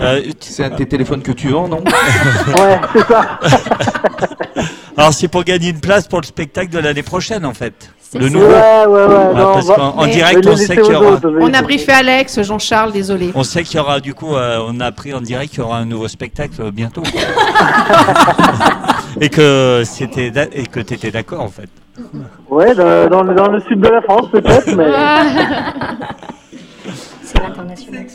[0.00, 1.78] euh, C'est un de tes téléphones que tu vends, non?
[1.78, 3.38] Ouais, c'est ça.
[5.00, 7.90] alors c'est pour gagner une place pour le spectacle de l'année prochaine en fait.
[8.12, 8.46] Le nouveau.
[8.46, 9.08] Ouais, ouais, ouais.
[9.08, 11.20] Ah, non, parce va- qu'en direct, on sait qu'il y aura.
[11.40, 13.30] On a briefé Alex, Jean-Charles, désolé.
[13.36, 15.62] On sait qu'il y aura du coup, euh, on a appris en direct qu'il y
[15.62, 17.04] aura un nouveau spectacle bientôt.
[19.20, 21.68] et que c'était d'a- et que t'étais d'accord en fait.
[22.48, 24.90] Ouais, dans, dans le- dans le sud de la France, peut-être, mais.
[27.22, 28.06] C'est l'incarnational.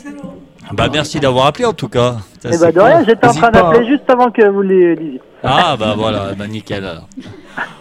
[0.72, 2.16] Bah merci d'avoir appelé en tout cas.
[2.42, 2.82] Ça, Eh bah, de cool.
[2.88, 3.88] rien, j'étais en train d'appeler hein.
[3.88, 5.20] juste avant que vous les disiez.
[5.44, 7.08] Ah bah voilà, bah nickel alors.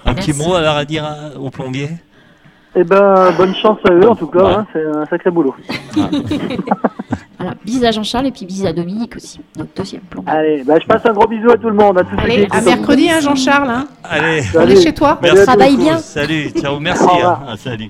[0.05, 1.89] Un petit mot alors à dire à- au plombier.
[2.77, 4.53] Eh ben, bonne chance à eux, en tout cas, Ouais.
[4.53, 5.55] hein, c'est un sacré boulot.
[7.37, 10.23] Voilà, bis à Jean-Charles et puis bis à Dominique aussi, notre deuxième plan.
[10.25, 12.23] Allez, bah, je passe un gros bisou à tout le monde, à tous ceux qui
[12.23, 12.65] Allez, à écoutent.
[12.65, 13.69] mercredi, hein, Jean-Charles.
[13.69, 13.87] hein.
[14.05, 14.37] Allez.
[14.71, 15.19] Est chez toi.
[15.21, 15.97] Merci Travaille bien.
[15.97, 17.03] Salut, ciao, merci.
[17.23, 17.39] Hein.
[17.47, 17.89] Ah, salut.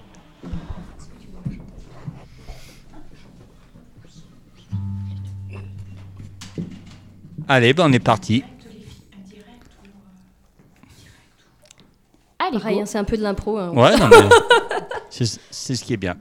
[7.47, 8.43] Allez, ben on est parti.
[12.39, 13.57] Allez, Pareil, hein, c'est un peu de l'impro.
[13.57, 13.69] hein.
[13.71, 14.17] Ouais, non, mais
[15.09, 16.15] c'est c'est ce qui est bien.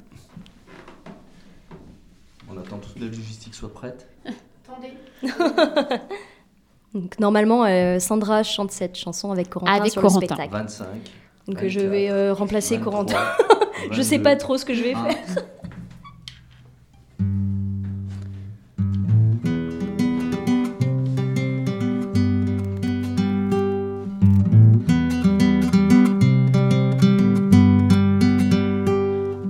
[2.51, 4.09] On attend toute la logistique soit prête.
[6.95, 10.21] Donc, normalement, euh, Sandra chante cette chanson avec Corentin Avec sur Corentin.
[10.21, 10.53] le spectacle.
[10.53, 10.87] 25.
[11.49, 13.19] Donc euh, je vais euh, remplacer Corentin.
[13.19, 14.23] 23, Je sais 22.
[14.23, 15.45] pas trop ce que je vais faire.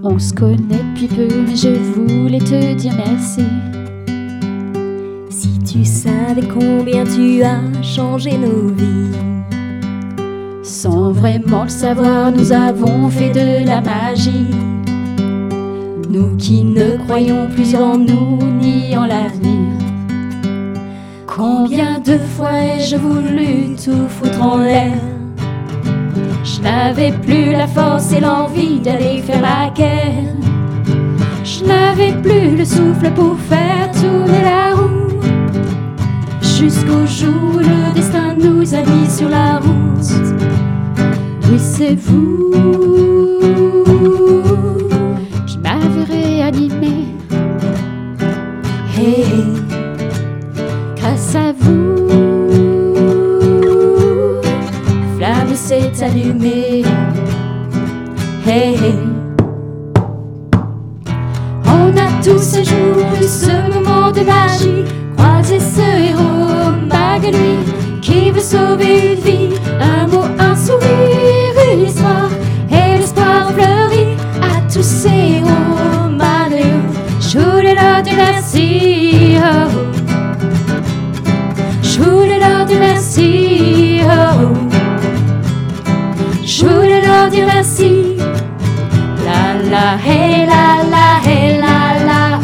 [0.06, 0.58] On se connaît
[0.94, 3.42] depuis peu, mais je voulais te dire merci.
[5.30, 9.16] Si tu savais combien tu as changé nos vies.
[10.62, 14.50] Sans vraiment le savoir, nous avons fait de la magie.
[16.10, 19.70] Nous qui ne croyons plus en nous ni en l'avenir.
[21.26, 25.13] Combien de fois ai-je voulu tout foutre en l'air?
[26.64, 30.32] Je n'avais plus la force et l'envie d'aller faire la guerre.
[31.44, 35.20] Je n'avais plus le souffle pour faire tourner la roue.
[36.40, 40.08] Jusqu'au jour où le destin nous a mis sur la route.
[41.50, 42.50] Oui, c'est vous
[45.46, 47.08] qui m'avez réanimé.
[48.96, 49.26] Hey,
[50.96, 51.83] grâce à vous,
[56.04, 56.84] allumée.
[58.46, 58.76] Hey,
[61.66, 64.84] on a tous ce jour eu ce moment de magie.
[65.16, 67.56] Croisé ce héros, malgré lui,
[68.02, 69.48] qui veut sauver une vie.
[69.80, 72.23] Un mot, un sourire, une histoire,
[89.70, 91.76] La hey la la hey la
[92.08, 92.40] la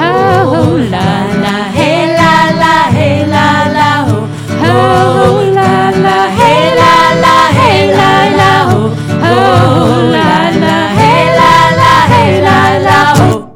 [0.00, 1.06] oh la
[1.44, 3.46] la hey la la hey la
[3.76, 4.26] la oh
[4.62, 6.92] oh la la hey la
[7.24, 8.90] la hey la la oh
[9.22, 12.98] oh la la hey la la hey la la
[13.34, 13.50] oh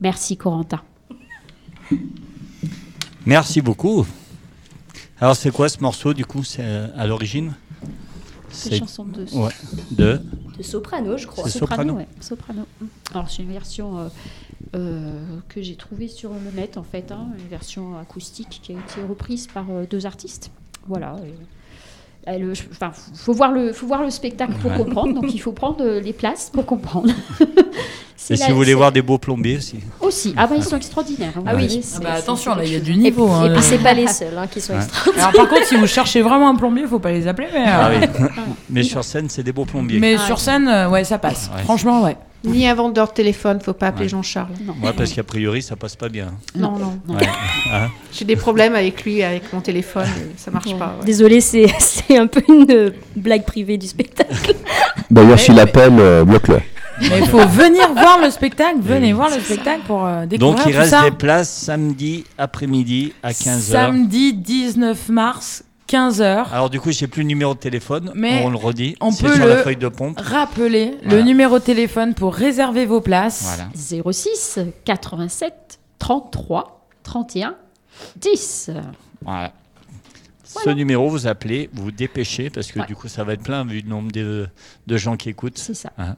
[0.00, 0.80] Merci Corentin.
[3.26, 4.06] Merci beaucoup.
[5.20, 7.52] Alors c'est quoi ce morceau du coup euh, à l'origine
[8.52, 9.52] C'est chanson de Ouais.
[9.90, 10.20] De.
[10.58, 11.48] De soprano, je crois.
[11.48, 11.94] C'est soprano.
[11.94, 12.66] ouais, soprano.
[13.14, 14.08] Alors c'est une version euh,
[14.76, 18.74] euh, que j'ai trouvée sur le net en fait, hein, une version acoustique qui a
[18.78, 20.50] été reprise par euh, deux artistes.
[20.86, 21.16] Voilà.
[21.24, 21.32] et-
[22.26, 24.76] Enfin, faut voir le, faut voir le spectacle pour Ouais.
[24.76, 25.12] comprendre.
[25.14, 27.10] Donc il faut prendre euh, les places pour comprendre.
[28.30, 29.80] Et si vous voulez voir des beaux plombiers aussi.
[30.00, 30.32] aussi.
[30.36, 31.32] Ah bah ils sont extraordinaires.
[31.36, 31.66] hein, Ah oui.
[31.68, 33.26] Ah c'est- bah, attention, là, il y a du niveau.
[33.26, 33.50] Et hein.
[33.52, 34.78] puis c'est pas les seuls hein, qui sont Ouais.
[34.78, 35.28] extraordinaires.
[35.28, 37.48] Alors par contre, si vous cherchez vraiment un plombier, faut pas les appeler.
[37.52, 38.26] Mais, Ah euh, oui.
[38.70, 39.98] Mais sur scène, c'est des beaux plombiers.
[39.98, 41.50] mais Ah, sur scène, euh, ouais, ça passe.
[41.54, 41.62] Ouais.
[41.64, 42.16] Franchement, ouais.
[42.44, 44.08] Ni un vendeur de téléphone, faut pas appeler Ouais.
[44.10, 44.52] Jean-Charles.
[44.64, 44.74] Non.
[44.82, 46.32] Ouais, parce qu'a priori, ça passe pas bien.
[46.56, 46.98] Non, non.
[47.06, 47.14] Non.
[47.14, 47.26] Ouais.
[47.72, 50.96] Hein J'ai des problèmes avec lui, avec mon téléphone, ça marche pas.
[50.98, 51.04] ouais.
[51.06, 54.54] Désolée, c'est c'est un peu une blague privée du spectacle.
[55.10, 56.58] D'ailleurs, s'il appelle, euh, bloque-le.
[57.00, 58.76] Mais il faut venir voir le spectacle.
[58.82, 61.02] Venez voir le spectacle pour euh, découvrir Donc il tout reste ça.
[61.04, 63.60] des places samedi après-midi à 15h.
[63.60, 66.46] Samedi 19 mars, 15h.
[66.52, 68.10] Alors du coup, j'ai plus le numéro de téléphone.
[68.14, 68.96] Mais on le redit.
[69.00, 70.18] on C'est peut sur le la feuille de pompe.
[70.20, 71.22] Rappelez le Voilà.
[71.24, 73.42] numéro de téléphone pour réserver vos places.
[73.44, 74.12] Voilà.
[74.12, 77.56] 06 87 33 31
[78.16, 78.70] 10.
[79.22, 79.52] Voilà.
[80.44, 83.64] Ce numéro, vous appelez, vous vous dépêchez parce que du coup, ça va être plein
[83.64, 84.46] vu le nombre de,
[84.86, 85.56] de gens qui écoutent.
[85.58, 85.90] C'est ça.
[85.98, 86.16] Hein.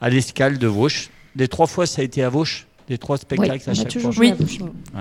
[0.00, 1.10] À l'escale de Vauche.
[1.36, 4.12] Les trois fois, ça a été à Vauche Les trois spectacles Oui, à chaque toujours
[4.12, 4.58] fois Vauche.
[4.60, 5.00] Ouais.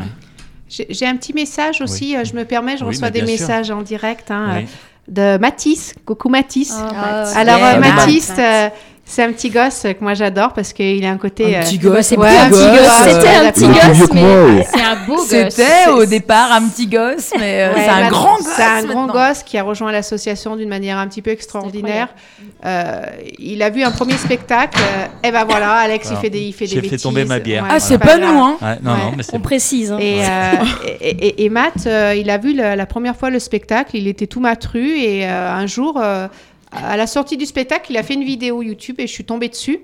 [0.72, 3.28] J'ai j'ai un petit message aussi, euh, je me permets, je Oui, reçois des sûr.
[3.28, 4.64] messages en direct hein, Oui.
[4.64, 5.94] euh, de Mathis.
[6.06, 6.72] Coucou Mathis.
[6.74, 7.36] Ah, Mathis.
[7.36, 8.72] Alors Eh,
[9.12, 11.56] euh, euh, c'est un petit gosse que moi j'adore parce qu'il a un côté...
[11.56, 12.88] Un euh, petit gosse, c'est ouais, un petit gosse, gosse.
[12.88, 15.28] euh, C'était un petit gosse, mais c'est un beau gosse.
[15.30, 18.48] C'était au départ un petit gosse, mais euh, Ouais, c'est un grand gosse.
[18.56, 22.08] C'est un grand gosse qui a rejoint l'association d'une manière un petit peu extraordinaire.
[22.66, 23.02] Euh,
[23.40, 24.80] il a vu un premier spectacle.
[24.80, 27.04] euh, et ben voilà, Alex, il fait des, il fait j'ai des fait bêtises.
[27.04, 27.64] tomber ma bière.
[27.64, 29.92] Ouais, Ah, c'est pas nous, hein Ouais, non, non, mais c'est On précise.
[29.92, 29.98] hein.
[30.00, 30.52] Et, euh,
[31.02, 34.28] et, et- et Matt, euh, il a vu la première fois le spectacle, il était
[34.28, 36.28] tout matru et euh, un jour, euh,
[36.72, 39.50] à la sortie du spectacle, il a fait une vidéo YouTube et je suis tombée
[39.50, 39.82] dessus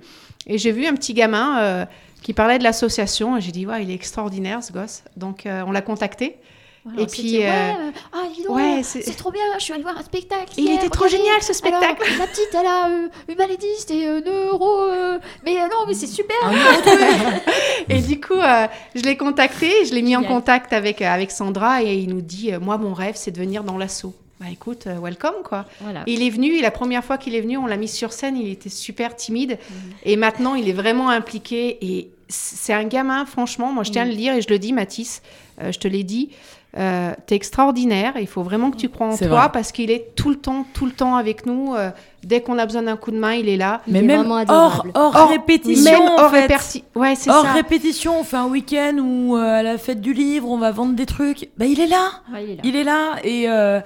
[0.47, 1.85] et j'ai vu un petit gamin euh,
[2.23, 5.03] qui parlait de l'association et j'ai dit ouais, il est extraordinaire ce gosse.
[5.15, 6.37] Donc euh, on l'a contacté.
[6.85, 9.83] Voilà, Et puis, dit, ouais, euh, ah, ouais, euh, c'est- trop bien, je suis allée
[9.83, 10.53] voir un spectacle.
[10.55, 11.25] Il hier, était trop regardez.
[11.25, 12.01] génial ce spectacle.
[12.01, 14.83] Alors, la petite, elle a euh, une malédiste et euh, neuro.
[14.85, 16.37] euh, mais euh, non, mais c'est super.
[17.89, 21.83] Et du coup, euh, je l'ai contacté, je l'ai mis en contact avec, avec Sandra
[21.83, 24.13] et il nous dit euh, Moi, mon rêve, c'est de venir dans l'assaut.
[24.39, 25.65] Bah écoute, euh, welcome quoi.
[25.81, 26.03] Voilà.
[26.05, 28.37] Il est venu, et la première fois qu'il est venu, on l'a mis sur scène,
[28.37, 29.57] il était super timide.
[30.03, 31.77] Et maintenant, il est vraiment impliqué.
[31.81, 34.73] Et c'est un gamin, franchement, moi je tiens à le dire et je le dis,
[34.73, 35.21] Mathis,
[35.61, 36.29] euh, je te l'ai dit,
[36.77, 38.13] euh, t'es extraordinaire.
[38.19, 39.49] Il faut vraiment que tu crois en toi vrai.
[39.51, 41.73] parce qu'il est tout le temps, tout le temps avec nous.
[41.73, 41.89] euh,
[42.27, 43.81] dès qu'on a besoin d'un coup de main, il est là.
[43.87, 44.91] Il Mais est même vraiment hors, adorable.
[44.93, 46.45] hors Hors- répétition, Même en hors fait.
[46.47, 47.53] réperti- Ouais, c'est Hors ça.
[47.53, 50.93] répétition, on fait un week-end où euh, à la fête du livre, on va vendre
[50.93, 51.49] des trucs.
[51.57, 52.61] Bah il est là, Ouais, il est là.
[52.65, 53.79] il est là et euh,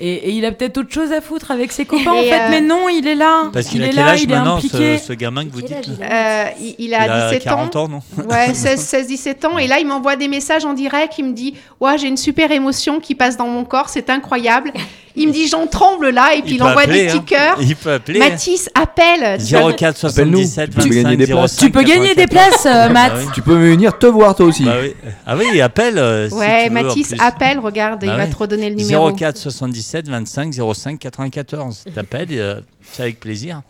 [0.00, 2.48] et, et il a peut-être autre chose à foutre avec ses copains en fait, euh,
[2.50, 3.44] mais non, il est là.
[3.52, 4.98] Parce qu'il il a est quel là, âge il est maintenant, ce, impliqué.
[4.98, 7.74] ce gamin que vous dites il a Euh, il, il a Il a 17 40
[7.76, 7.84] ans.
[7.84, 9.58] ans, non Ouais, 16, 16, 17 ans.
[9.58, 11.14] Et là, il m'envoie des messages en direct.
[11.18, 13.88] Il me dit Ouais, j'ai une super émotion qui passe dans mon corps.
[13.88, 14.72] C'est incroyable.
[15.18, 16.34] Il me dit J'en tremble là.
[16.36, 17.54] Et puis il, peut envoie appeler, des petits hein.
[17.60, 18.18] Il peut appeler.
[18.18, 19.38] Mathis, appelle.
[19.44, 20.38] Tu vas- 04 Appelle-nous.
[20.38, 21.52] 77 Tu peux gagner 25 des places.
[21.56, 22.28] 05 Tu peux gagner des 94.
[22.62, 23.12] places, euh, Matt.
[23.12, 23.30] Bah oui.
[23.34, 24.64] Tu peux venir te voir toi aussi.
[24.64, 24.94] Bah oui.
[25.26, 25.98] Ah oui, il appelle.
[25.98, 27.20] euh, si Ouais, tu veux, en Mathis, plus.
[27.20, 27.58] appelle.
[27.58, 28.30] Regarde, il Bah va oui.
[28.30, 29.10] te redonner le numéro.
[29.12, 31.84] 04 77 25 05 94.
[31.94, 32.60] T'appelles, euh,
[32.92, 33.62] c'est avec plaisir.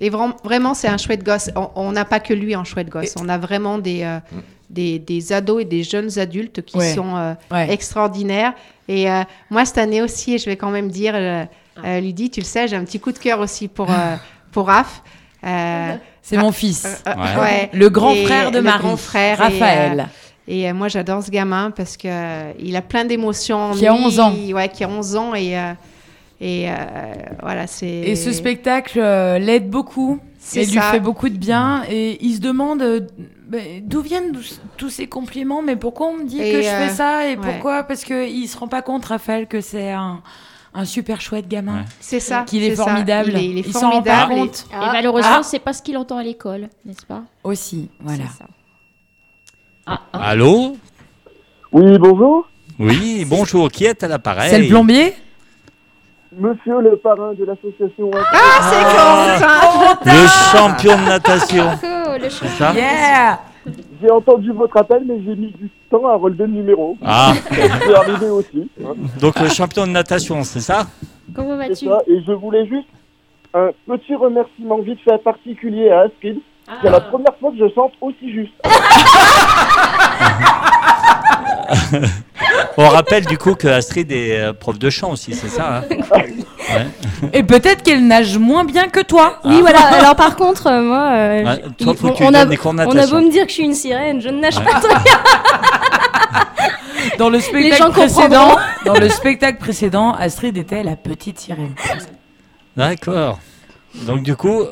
[0.00, 1.50] Et vra- vraiment, c'est un chouette gosse.
[1.56, 3.14] On- On n'a pas que lui en chouette gosse.
[3.20, 4.18] On a vraiment des, euh,
[4.72, 6.94] des, des ados et des jeunes adultes qui Ouais.
[6.94, 7.72] sont euh, Ouais.
[7.72, 8.54] extraordinaires.
[8.88, 11.44] Et euh, moi, cette année aussi, je vais quand même dire, euh,
[11.84, 14.16] euh, Lydie, tu le sais, j'ai un petit coup de cœur aussi pour, euh,
[14.52, 15.02] pour Raph.
[15.44, 17.02] Euh, C'est mon fils.
[17.06, 17.40] euh, Ouais.
[17.40, 17.70] ouais.
[17.72, 20.08] Le grand Et frère de le Marie, grand frère et, Raphaël.
[20.48, 23.72] Et euh, moi, j'adore ce gamin parce que euh, il a plein d'émotions.
[23.72, 24.04] Qui a lui.
[24.04, 24.34] 11 ans.
[24.52, 25.34] Ouais, qui a 11 ans.
[25.34, 25.72] Et, euh,
[26.40, 26.74] et euh,
[27.42, 27.86] voilà, c'est.
[27.88, 30.18] Et ce spectacle euh, l'aide beaucoup.
[30.38, 31.84] C'est Et lui fait beaucoup de bien.
[31.88, 33.00] Et il se demande euh,
[33.82, 34.32] d'où viennent
[34.76, 37.26] tous- ces compliments, mais pourquoi on me dit Et, que je euh, fais ça?
[37.26, 37.36] Et ouais.
[37.36, 37.82] pourquoi?
[37.84, 40.20] Parce qu'il se rend pas compte, Raphaël, que c'est un,
[40.74, 41.78] un super chouette gamin.
[41.80, 41.84] Ouais.
[42.00, 42.44] C'est ça.
[42.46, 43.30] Qu'il est formidable.
[43.30, 44.32] Il est, il est Il s'en rend pas formidable.
[44.32, 44.66] et- compte.
[44.72, 45.42] Et malheureusement, Ah.
[45.42, 47.22] c'est pas ce qu'il entend à l'école, n'est-ce pas?
[47.44, 48.24] Aussi, voilà.
[48.38, 48.46] Ça.
[49.86, 50.28] Ah, ah.
[50.30, 50.76] Allô?
[51.72, 52.48] Oui, bonjour.
[52.78, 53.70] Oui, bonjour.
[53.70, 54.50] Qui est à l'appareil?
[54.50, 55.14] C'est le plombier?
[56.34, 58.10] Monsieur le parrain de l'association.
[58.14, 60.28] Ah, c'est Quentin Le
[60.58, 61.66] champion de natation.
[62.04, 63.40] Oh, le C'est ça Yeah
[64.00, 66.96] J'ai entendu votre appel, mais j'ai mis du temps à relever le numéro.
[67.04, 68.68] Ah, C'est arrivé aussi.
[68.84, 68.94] hein.
[69.20, 70.86] donc le champion de natation, c'est ça
[71.34, 72.00] Comment vas-tu ça.
[72.08, 72.88] Et je voulais juste
[73.54, 76.38] un petit remerciement vite fait particulier à Astrid.
[76.82, 78.52] C'est la première fois que je chante aussi juste.
[82.76, 85.82] On rappelle du coup que Astrid est euh, prof de chant aussi, c'est ça hein
[86.74, 86.86] Ouais.
[87.32, 89.38] Et peut-être qu'elle nage moins bien que toi.
[89.44, 89.80] Oui, voilà.
[89.98, 92.48] Alors par contre, euh, moi, euh, Ouais, il- toi, faut que tu on, a, donnes
[92.50, 93.20] des cours de on a beau natation.
[93.20, 94.64] me dire que je suis une sirène, je ne nage Ouais.
[94.64, 95.18] pas très bien.
[97.18, 98.56] Dans le gens spectacle précédent,
[98.86, 101.74] dans le spectacle précédent, Astrid était la petite sirène.
[102.76, 103.38] D'accord.
[104.06, 104.62] Donc du coup,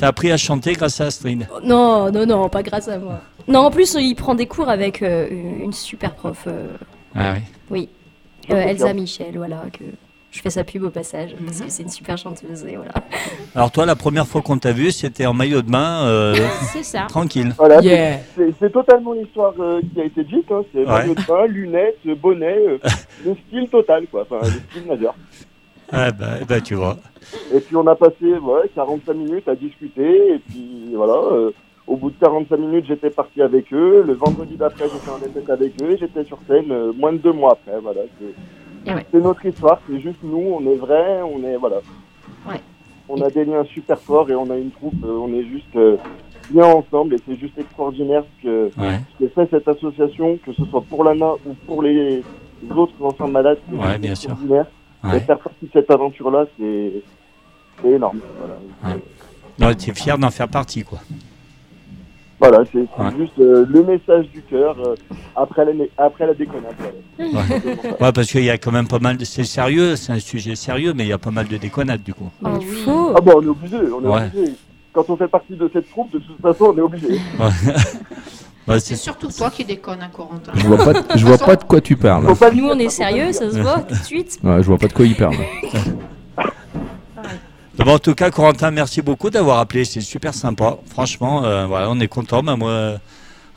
[0.00, 1.46] t'as appris à chanter grâce à Astrid.
[1.62, 3.20] Non, non, non, pas grâce à moi.
[3.46, 6.44] Non, en plus, il prend des cours avec euh, une super prof.
[6.46, 6.68] euh,
[7.14, 7.40] Ah oui.
[7.70, 7.88] oui.
[8.50, 9.62] Euh, Elsa Michel, voilà.
[9.72, 9.84] Que
[10.30, 12.92] je fais sa pub au passage parce que c'est une super chanteuse et voilà.
[13.54, 16.34] Alors toi, la première fois qu'on t'a vu, c'était en maillot de bain, euh,
[16.72, 17.06] C'est ça.
[17.08, 17.52] tranquille.
[17.58, 18.18] Voilà, Yeah.
[18.36, 20.46] c'est- c'est totalement l'histoire euh, qui a été dite.
[20.50, 20.62] Hein.
[20.72, 20.86] C'est Ouais.
[20.86, 22.78] maillot de bain, lunettes, bonnet, euh,
[23.26, 24.22] le style total, quoi.
[24.30, 25.14] Enfin, le style nageur.
[25.92, 26.96] Ah bah, bah, tu vois.
[27.54, 30.34] Et puis on a passé ouais, 45 minutes à discuter.
[30.34, 31.50] Et puis voilà, euh,
[31.86, 34.04] au bout de 45 minutes, j'étais parti avec eux.
[34.06, 35.90] Le vendredi d'après, j'ai fait un essai avec eux.
[35.92, 37.78] Et j'étais sur scène euh, moins de deux mois après.
[37.80, 39.06] Voilà, c'est ouais.
[39.12, 41.76] Notre histoire, c'est juste nous, on est vrai, on est voilà.
[42.48, 42.60] Ouais.
[43.08, 45.74] On a des liens super forts et on a une troupe, euh, on est juste
[45.74, 45.96] euh,
[46.50, 49.00] bien ensemble et c'est juste extraordinaire ce que, Ouais.
[49.18, 52.22] que fait cette association, que ce soit pour l'ANA ou pour les
[52.70, 53.58] autres enfants malades.
[53.68, 54.36] c'est Ouais, bien sûr.
[55.04, 55.16] Ouais.
[55.16, 56.92] Et faire partie de cette aventure-là, c'est
[57.82, 58.20] c'est énorme.
[58.38, 59.02] Voilà, Ouais.
[59.58, 60.98] Non, t'es fier d'en faire partie, quoi.
[62.38, 63.10] Voilà, c'est Ouais.
[63.18, 64.94] juste euh, le message du cœur euh,
[65.36, 66.74] après, la, après la déconnade.
[67.18, 67.46] voilà.
[68.00, 68.12] Ouais.
[68.12, 69.24] Parce qu'il y a quand même pas mal de...
[69.26, 72.14] C'est sérieux, c'est un sujet sérieux, mais il y a pas mal de déconnades, du
[72.14, 72.30] coup.
[72.42, 72.84] Oh, Mais oui.
[73.14, 74.26] Ah bon, on est obligé, on est Ouais.
[74.34, 74.52] obligé.
[74.92, 77.18] Quand on fait partie de cette troupe, de toute façon, on est obligé.
[78.78, 80.52] C'est surtout toi qui déconne, hein, Corentin.
[80.54, 82.26] Je vois pas, de- je vois pas de quoi tu parles.
[82.26, 84.38] Faut pas Nous, on est sérieux, ça se voit tout de suite.
[84.44, 85.36] Ouais, je vois pas de quoi il parle.
[87.78, 89.86] Bon, en tout cas, Corentin, merci beaucoup d'avoir appelé.
[89.86, 90.76] C'est super sympa.
[90.86, 92.42] Franchement, euh, voilà, on est content.
[92.42, 92.98] Bah, moi, euh,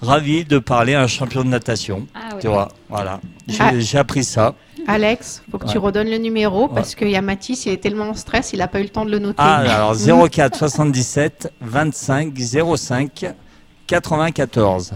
[0.02, 2.08] ravi de parler à un champion de natation.
[2.16, 2.40] Ah, ouais.
[2.42, 3.20] Tu vois, voilà.
[3.48, 3.72] J'ai, Ah.
[3.78, 4.56] j'ai appris ça.
[4.88, 8.10] Alex, faut que tu redonnes le numéro parce qu'il y a Mathis, il est tellement
[8.10, 9.36] en stress, il n'a pas eu le temps de le noter.
[9.40, 9.96] Ah, alors
[10.30, 12.34] 04 77 25
[12.78, 13.26] 05
[13.88, 14.94] 94.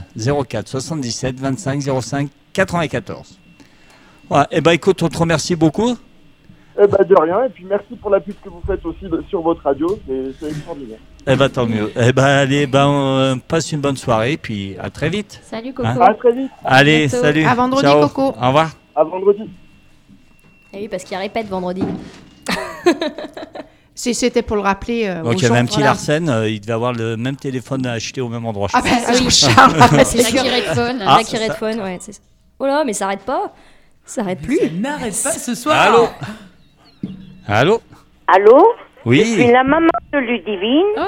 [0.47, 3.37] 04 77 25 05 94.
[4.29, 5.95] Ouais, et ben écoute, on te remercie beaucoup.
[6.79, 9.23] Eh ben, de rien, et puis merci pour la pub que vous faites aussi de-
[9.29, 10.99] sur votre radio, c'est c'est extraordinaire.
[11.25, 11.91] Eh ben tant mieux.
[11.99, 15.39] Eh ben allez, ben on passe une bonne soirée, puis à très vite.
[15.43, 15.87] Salut Coco.
[15.87, 17.21] Hein À très vite, Allez, bientôt.
[17.23, 17.45] salut.
[17.45, 18.01] À vendredi, Ciao.
[18.07, 18.21] Coco.
[18.39, 18.69] Au revoir.
[18.95, 19.49] à vendredi.
[20.73, 21.81] Eh oui, parce qu'il répète vendredi.
[23.99, 25.07] Si c'était pour le rappeler.
[25.07, 25.93] euh, Donc il y avait un petit voilà.
[25.93, 28.67] Larsen, euh, il devait avoir le même téléphone à acheter au même endroit.
[28.71, 29.31] je Ah ben Ah oui.
[29.31, 31.01] Charles, ah c'est la Redphone.
[31.03, 31.97] Ah, la qui ça- phone, ouais.
[32.59, 33.51] Oh là, mais ça arrête pas.
[34.05, 34.59] Ça arrête plus.
[34.59, 35.75] Ça n'arrête pas ce soir.
[35.81, 36.07] Allô
[37.47, 37.81] Allô
[38.27, 38.67] Allô
[39.07, 40.83] Je suis Oui, la maman de Ludivine.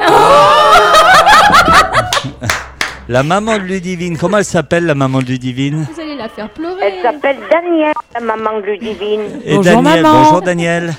[3.08, 4.18] la maman de Ludivine.
[4.18, 5.86] Comment elle s'appelle, la maman de Ludivine?
[5.94, 6.82] Vous allez la faire pleurer.
[6.82, 9.42] Elle s'appelle Danielle, la maman de Ludivine.
[9.46, 10.02] Et Bonjour, Daniel.
[10.04, 10.24] maman.
[10.24, 10.94] Bonjour Daniel.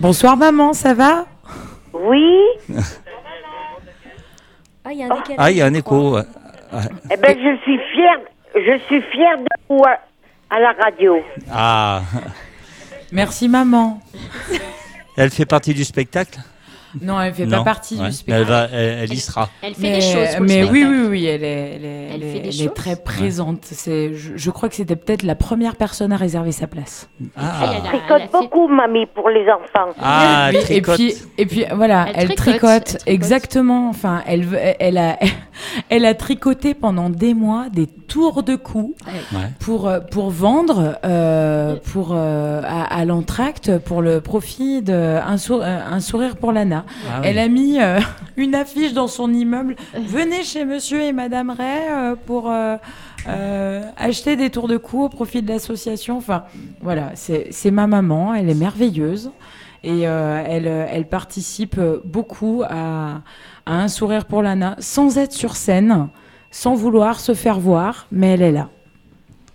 [0.00, 1.26] Bonsoir maman, ça va?
[1.92, 2.36] Oui
[4.84, 5.36] Ah, il y a un décalage.
[5.38, 6.18] Ah, il y a un écho.
[6.18, 8.18] Eh ben, je suis fière,
[8.54, 9.98] je suis fière de vous à,
[10.54, 11.16] à la radio.
[11.52, 12.02] Ah,
[13.12, 14.00] Merci maman.
[15.16, 16.38] elle fait partie du spectacle?
[17.00, 18.06] Non, elle fait Non pas partie Ouais.
[18.08, 18.40] du spectacle.
[18.42, 19.48] Elle, va, elle, elle y sera.
[19.62, 20.28] Elle fait Mais, des choses.
[20.36, 22.38] pour le mais oui, oui, oui, elle est, elle est, Elle elle fait est- des
[22.40, 22.74] elle est choses.
[22.74, 23.58] très présente.
[23.64, 27.08] C'est, je, je crois que c'était peut-être la première personne à réserver sa place.
[27.36, 29.90] Ah, Elle Tricote fait- beaucoup, mamie, pour les enfants.
[30.00, 30.94] ah Oui, et tricote.
[30.96, 33.08] puis, et puis voilà, Elle elle, tricote, tricote, elle tricote.
[33.08, 33.88] exactement.
[33.88, 35.18] Enfin, elle a,
[35.90, 39.38] elle a tricoté pendant des mois des tours de cou Ouais.
[39.60, 45.36] pour euh, pour vendre euh, pour euh, à, à l'entracte pour le profit de un,
[45.38, 46.84] sour- un sourire pour Lana.
[46.88, 47.26] Ah oui.
[47.28, 48.00] Elle a mis euh,
[48.36, 49.76] une affiche dans son immeuble.
[49.94, 52.76] Venez chez Monsieur et Madame Ray euh, pour euh,
[53.28, 56.16] euh, acheter des tours de cou au profit de l'association.
[56.18, 56.44] Enfin,
[56.82, 58.34] voilà, c'est c'est ma maman.
[58.34, 59.30] Elle est merveilleuse
[59.84, 63.20] et euh, elle elle participe beaucoup à,
[63.66, 66.08] à un sourire pour Lana sans être sur scène,
[66.50, 68.68] sans vouloir se faire voir, mais elle est là.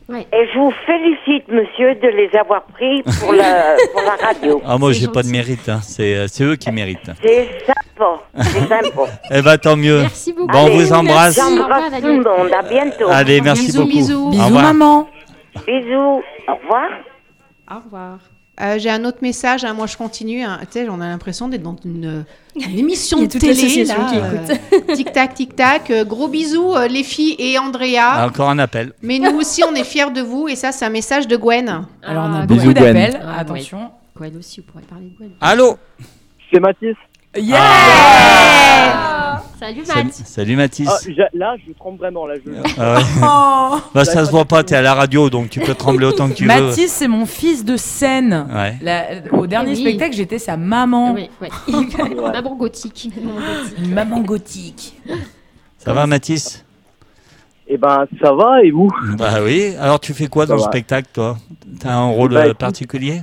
[0.08, 4.62] Et je vous félicite, monsieur, de les avoir pris pour la, pour la radio.
[4.64, 5.68] Ah, moi, j'ai pas de mérite.
[5.68, 5.80] hein.
[5.82, 7.10] C'est euh, c'est eux qui méritent.
[7.24, 9.02] C'est sympa, c'est sympa.
[9.32, 10.02] Eh ben, tant mieux.
[10.02, 10.52] Merci beaucoup.
[10.52, 11.36] Bon, on vous embrasse.
[11.36, 13.08] J'embrasse tout le monde, à bientôt.
[13.10, 13.90] Allez, merci Bisous, beaucoup.
[13.98, 14.30] bisous.
[14.30, 15.08] Bisous maman.
[15.66, 16.90] Bisous, au revoir.
[17.72, 18.20] Au revoir.
[18.62, 20.42] Euh, J'ai un autre message, hein, moi je continue.
[20.44, 20.60] hein.
[20.62, 22.24] Tu sais, on a l'impression d'être dans une,
[22.56, 23.54] une émission de toute télé.
[23.54, 24.18] l'association là, qui
[24.76, 25.92] euh, tic tac, tic tac.
[25.92, 27.98] Euh, gros bisous, euh, les filles et Andrea.
[28.00, 28.94] Ah, encore un appel.
[29.02, 30.48] Mais nous aussi, on est fiers de vous.
[30.48, 31.86] Et ça, c'est un message de Gwen.
[32.02, 33.20] Alors on a Ah, beaucoup d'appels.
[33.26, 33.92] Ah, Attention.
[34.16, 35.32] Gwen aussi, vous pourrez parler de Gwen.
[35.42, 35.78] Allô
[36.52, 36.96] C'est Mathis.
[37.38, 39.12] Yeah
[39.60, 40.12] Salut, Matt.
[40.14, 40.90] salut Mathis.
[40.92, 42.36] Ah, j'a- là, je tremble vraiment, là.
[42.46, 42.52] Je...
[42.78, 43.04] Ah ouais.
[43.24, 46.28] Oh Bah, ça se voit pas, t'es à la radio, donc tu peux trembler autant
[46.30, 46.48] que tu veux.
[46.48, 48.48] Mathis, c'est mon fils de scène.
[48.54, 48.76] Ouais.
[48.82, 49.78] La- au dernier Oui.
[49.82, 51.14] spectacle, j'étais sa maman.
[51.14, 51.48] Oui, oui.
[52.34, 53.10] Maman gothique.
[53.16, 53.78] Maman gothique.
[53.80, 54.98] Une maman gothique.
[55.78, 56.66] Ça va, Mathis?
[57.68, 58.90] Eh ben, ça va, et vous?
[59.18, 59.74] Bah oui.
[59.80, 61.38] Alors, tu fais quoi dans le spectacle, toi?
[61.80, 63.22] T'as un rôle Bah, euh, particulier?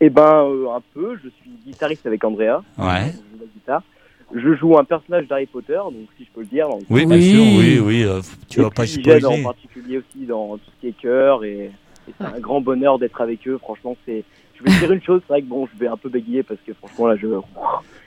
[0.00, 1.16] Eh ben, euh, un peu.
[1.22, 2.62] Je suis guitariste avec Andrea.
[2.78, 3.12] Ouais.
[3.12, 3.82] Je joue la guitare.
[4.32, 6.68] Je joue un personnage d'Harry Potter, donc si je peux le dire.
[6.68, 7.30] donc- Oui, bien Oui.
[7.30, 8.02] sûr, oui, oui.
[8.04, 9.42] euh, tu Et vas pas j'aide en spoiler.
[9.42, 11.70] particulier aussi dans tout ce qui est cœur et,
[12.08, 13.58] et c'est un grand bonheur d'être avec eux.
[13.58, 14.24] Franchement, c'est.
[14.56, 16.60] Je vais dire une chose, c'est vrai que bon, je vais un peu bégayer parce
[16.66, 17.26] que franchement là, je.
[17.26, 17.42] Ouais.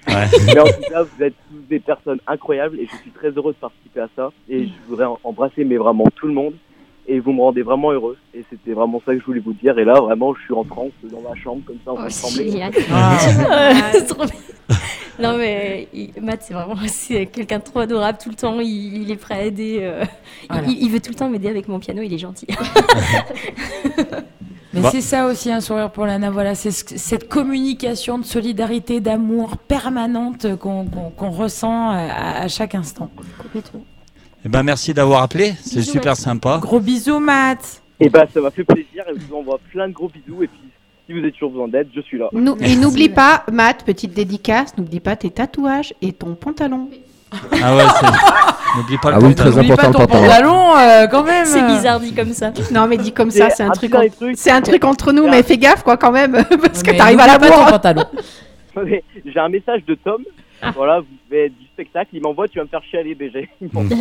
[0.45, 3.51] Mais en tout cas, vous êtes tous des personnes incroyables et je suis très heureux
[3.53, 4.31] de participer à ça.
[4.49, 6.53] Et je voudrais embrasser, mais vraiment tout le monde.
[7.09, 8.17] Et vous me rendez vraiment heureux.
[8.33, 9.77] Et c'était vraiment ça que je voulais vous dire.
[9.77, 12.27] Et là, vraiment, je suis en transe dans ma chambre comme ça, en train Oh,
[12.27, 12.51] trembler.
[12.51, 12.73] génial.
[12.73, 14.77] C'est trop bien.
[15.19, 16.75] Non mais il- Matt c'est vraiment
[17.33, 18.59] quelqu'un de trop adorable tout le temps.
[18.59, 19.79] Il, il est prêt à aider.
[19.81, 20.03] euh,
[20.49, 20.67] Voilà.
[20.67, 22.01] il, il veut tout le temps m'aider avec mon piano.
[22.03, 22.47] Il est gentil.
[24.73, 24.89] Mais Bah.
[24.91, 26.29] c'est ça aussi un sourire pour Lana.
[26.29, 33.09] Voilà, c'est ce- cette communication de solidarité, d'amour permanente qu'on ressent à, à chaque instant.
[33.41, 33.83] Complètement.
[34.45, 35.53] Eh ben, merci d'avoir appelé.
[35.63, 36.17] C'est super Matt.
[36.19, 36.59] sympa.
[36.61, 37.81] Gros bisous, Matt.
[37.99, 40.47] Et bah ça m'a fait plaisir et je vous envoie plein de gros bisous et
[40.47, 40.59] puis
[41.07, 42.29] si vous avez toujours besoin d'aide, je suis là.
[42.61, 46.89] Et n'oublie pas, Matt, petite dédicace, n'oublie pas tes tatouages et ton pantalon.
[47.31, 48.05] Ah ouais, c'est-
[48.77, 49.33] n'oublie pas le Ah oui, pantalon.
[49.35, 50.27] très N'oublie pas important ton pantalon.
[50.27, 51.45] pantalon, euh, quand même.
[51.45, 52.51] C'est bizarre dit comme ça.
[52.71, 54.01] Non, mais dis comme ça, c'est un truc, en-
[54.35, 56.31] c'est un truc entre nous, mais fais gaffe quoi quand même,
[56.61, 57.69] parce que Mais t'arrives à la pas ton bourre.
[57.71, 58.03] pantalon.
[58.85, 60.21] Mais J'ai un message de Tom.
[60.75, 63.49] Voilà, vous faites du spectacle, il m'envoie, tu vas me faire chialer BG.
[63.61, 63.97] Il m'envoie.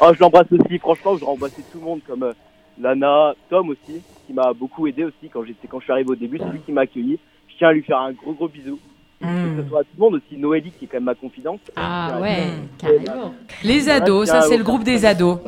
[0.00, 2.32] oh, je l'embrasse aussi, franchement, je voudrais embrasser tout le monde comme euh,
[2.80, 6.14] Lana, Tom aussi, qui m'a beaucoup aidé aussi quand j'étais quand je suis arrivé au
[6.16, 7.18] début, c'est lui qui m'a accueilli.
[7.48, 8.78] Je tiens à lui faire un gros gros bisou.
[9.20, 11.60] Que ce soit à tout le monde aussi, Noélie qui est quand même ma confidente.
[11.76, 12.68] Ah ouais, Mmh.
[12.78, 13.34] carrément.
[13.64, 15.38] Les ados, ça c'est le groupe des ados.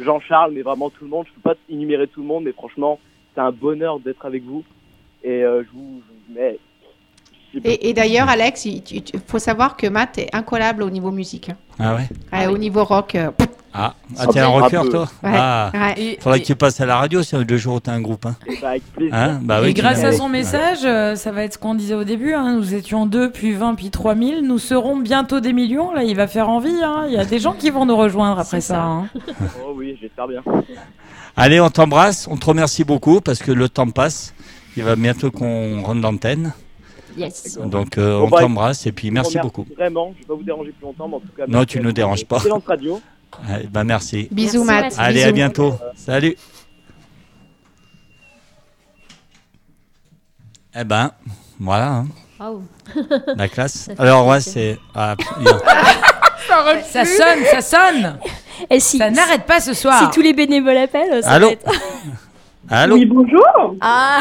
[0.00, 1.26] Jean-Charles, mais vraiment tout le monde.
[1.28, 2.98] Je peux pas énumérer tout le monde, mais franchement,
[3.34, 4.64] c'est un bonheur d'être avec vous.
[5.22, 6.02] Et euh, je vous.
[6.28, 6.58] je- pas-
[7.64, 8.82] Et, et d'ailleurs, Alex, il
[9.26, 11.50] faut savoir que Matt est incollable au niveau musique.
[11.78, 13.14] Ah ouais Au niveau rock.
[13.16, 13.30] euh,
[13.72, 15.94] Ah, ah t'es un rocker, toi ouais, Ah, ouais.
[15.96, 18.00] Et, faudrait et- que tu passes à la radio si le jour où t'as un
[18.00, 18.26] groupe.
[18.26, 18.34] Hein.
[18.60, 19.14] bah, avec plaisir.
[19.14, 21.74] Hein bah et oui, tu grâce à son message, euh, ça va être ce qu'on
[21.74, 22.34] disait au début.
[22.34, 24.42] hein, nous étions deux, puis 20, puis 3000.
[24.46, 25.92] Nous serons bientôt des millions.
[25.92, 26.82] Là, il va faire envie.
[26.84, 28.74] hein, Il y a des gens qui vont nous rejoindre après ça.
[28.74, 28.82] ça.
[28.82, 29.08] hein.
[29.64, 30.42] Oh oui, j'espère bien.
[31.36, 34.34] Allez, on t'embrasse, on te remercie beaucoup parce que le temps passe.
[34.76, 36.52] Il va bientôt qu'on rentre l'antenne.
[37.16, 37.58] Yes.
[37.58, 39.66] Donc euh, Bon, on bah, t'embrasse et puis merci beaucoup.
[39.76, 41.46] Vraiment, je vais pas vous déranger plus longtemps, mais en tout cas.
[41.46, 42.36] Non, merci tu à nous déranges pas.
[42.36, 43.00] Excellente radio.
[43.48, 44.28] Allez, bah merci.
[44.30, 45.06] Bisous, Merci, Matt.
[45.06, 45.34] Allez, à bisous.
[45.34, 45.74] bientôt.
[45.96, 46.36] Salut.
[50.74, 51.10] Eh ben,
[51.58, 52.06] voilà, hein,
[52.38, 52.62] Waouh.
[53.36, 53.72] la classe.
[53.86, 54.78] Ça Alors, ouais, c'est.
[54.94, 58.18] ah, il y a- Ça sonne, ça sonne.
[58.70, 59.98] Et si, Ça n'arrête pas ce soir.
[60.00, 61.70] si tous les bénévoles appellent, ça Allô va être...
[62.68, 63.74] Allô Oui, bonjour.
[63.80, 64.18] Ah,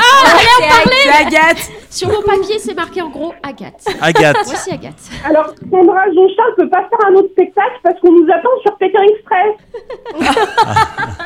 [1.04, 1.70] C'est Agathe.
[1.90, 3.86] Sur mon papier, c'est marqué en gros Agathe.
[4.02, 4.38] Agathe.
[4.46, 4.96] Voici Agathe.
[5.26, 9.02] Alors, Sandra Jean-Charles peut pas faire un autre spectacle parce qu'on nous attend sur Pékin
[9.04, 9.56] Express.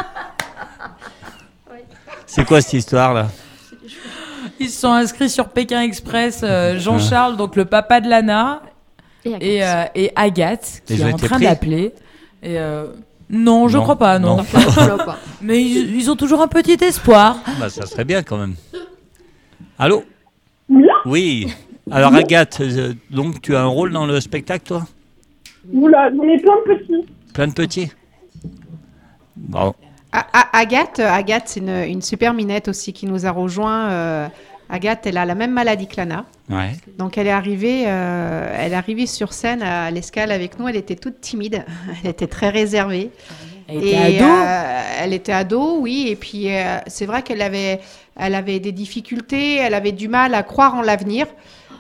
[2.26, 3.28] C'est quoi cette histoire là?
[4.60, 6.42] Ils se sont inscrits sur Pékin Express.
[6.44, 8.62] euh, Jean-Charles, donc le papa de Lana,
[9.24, 9.44] Et Agathe.
[9.44, 11.94] et, euh, et Agathe, qui est en train d'appeler.
[12.42, 12.88] Et euh,
[13.30, 13.84] non, je Non.
[13.84, 14.38] crois pas, non.
[15.42, 17.38] Mais ils, ils ont toujours un petit espoir.
[17.60, 18.56] Bah, ça serait bien quand même.
[19.80, 20.04] Allô?
[20.70, 20.84] Oui.
[21.06, 21.54] Oui.
[21.92, 24.84] Alors, Agathe, euh, donc tu as un rôle dans le spectacle, toi?
[25.72, 27.06] Oula, j'en ai plein de petits.
[27.34, 27.92] Plein de petits?
[29.36, 29.74] Bon.
[30.54, 33.90] Agathe, Agathe c'est une, une super minette aussi qui nous a rejoint.
[33.90, 34.28] euh,
[34.74, 36.26] Agathe, elle a la même maladie que Lana.
[36.50, 36.72] Ouais.
[36.98, 40.68] Donc elle est arrivée, euh, elle est arrivée sur scène à l'escale avec nous.
[40.68, 41.64] Elle était toute timide,
[42.04, 43.12] elle était très réservée.
[43.68, 44.26] Elle était Et, ado.
[44.26, 46.08] euh, elle était ado, oui.
[46.10, 47.80] Et puis euh, c'est vrai qu'elle avait,
[48.20, 51.28] elle avait des difficultés, elle avait du mal à croire en l'avenir.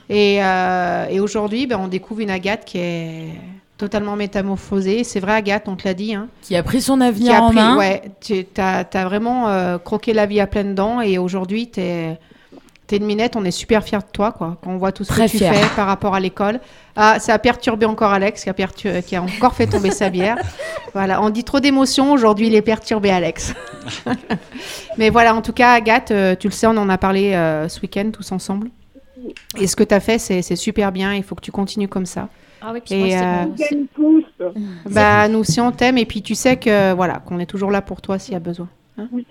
[0.10, 3.28] Et, euh, et aujourd'hui, ben, on découvre une Agathe qui est
[3.78, 5.04] totalement métamorphosée.
[5.04, 6.14] C'est vrai, Agathe, on te l'a dit.
[6.14, 7.78] Hein, qui a pris son qui avenir a en pris- main.
[7.78, 11.02] ouais, tu as, vraiment euh, croqué la vie à pleines dents.
[11.02, 12.20] Et aujourd'hui, tu es,
[12.92, 13.36] une minette.
[13.36, 15.38] On est super fiers de toi quoi, quand on voit tout ce Très que tu
[15.40, 16.60] fais par rapport à l'école.
[16.96, 20.10] Ah, ça a perturbé encore Alex, qui a, pertu- qui a encore fait tomber sa
[20.10, 20.38] bière.
[20.94, 22.12] Voilà, on dit trop d'émotions.
[22.12, 23.56] Aujourd'hui, il est perturbé, Alex.
[25.00, 27.68] Mais voilà, en tout cas, Agathe, euh, tu le sais, on en a parlé euh,
[27.68, 28.70] ce week-end tous ensemble.
[29.58, 31.16] Et ce que tu as fait, c'est c'est super bien.
[31.16, 32.30] Il faut que tu continues comme ça.
[32.62, 34.54] Ah oui, puis Et, moi, c'est euh, bon.
[34.86, 35.98] Bah, nous aussi, on t'aime.
[35.98, 38.40] Et puis, tu sais que voilà, qu'on est toujours là pour toi s'il y a
[38.40, 38.68] besoin.
[39.00, 39.26] Et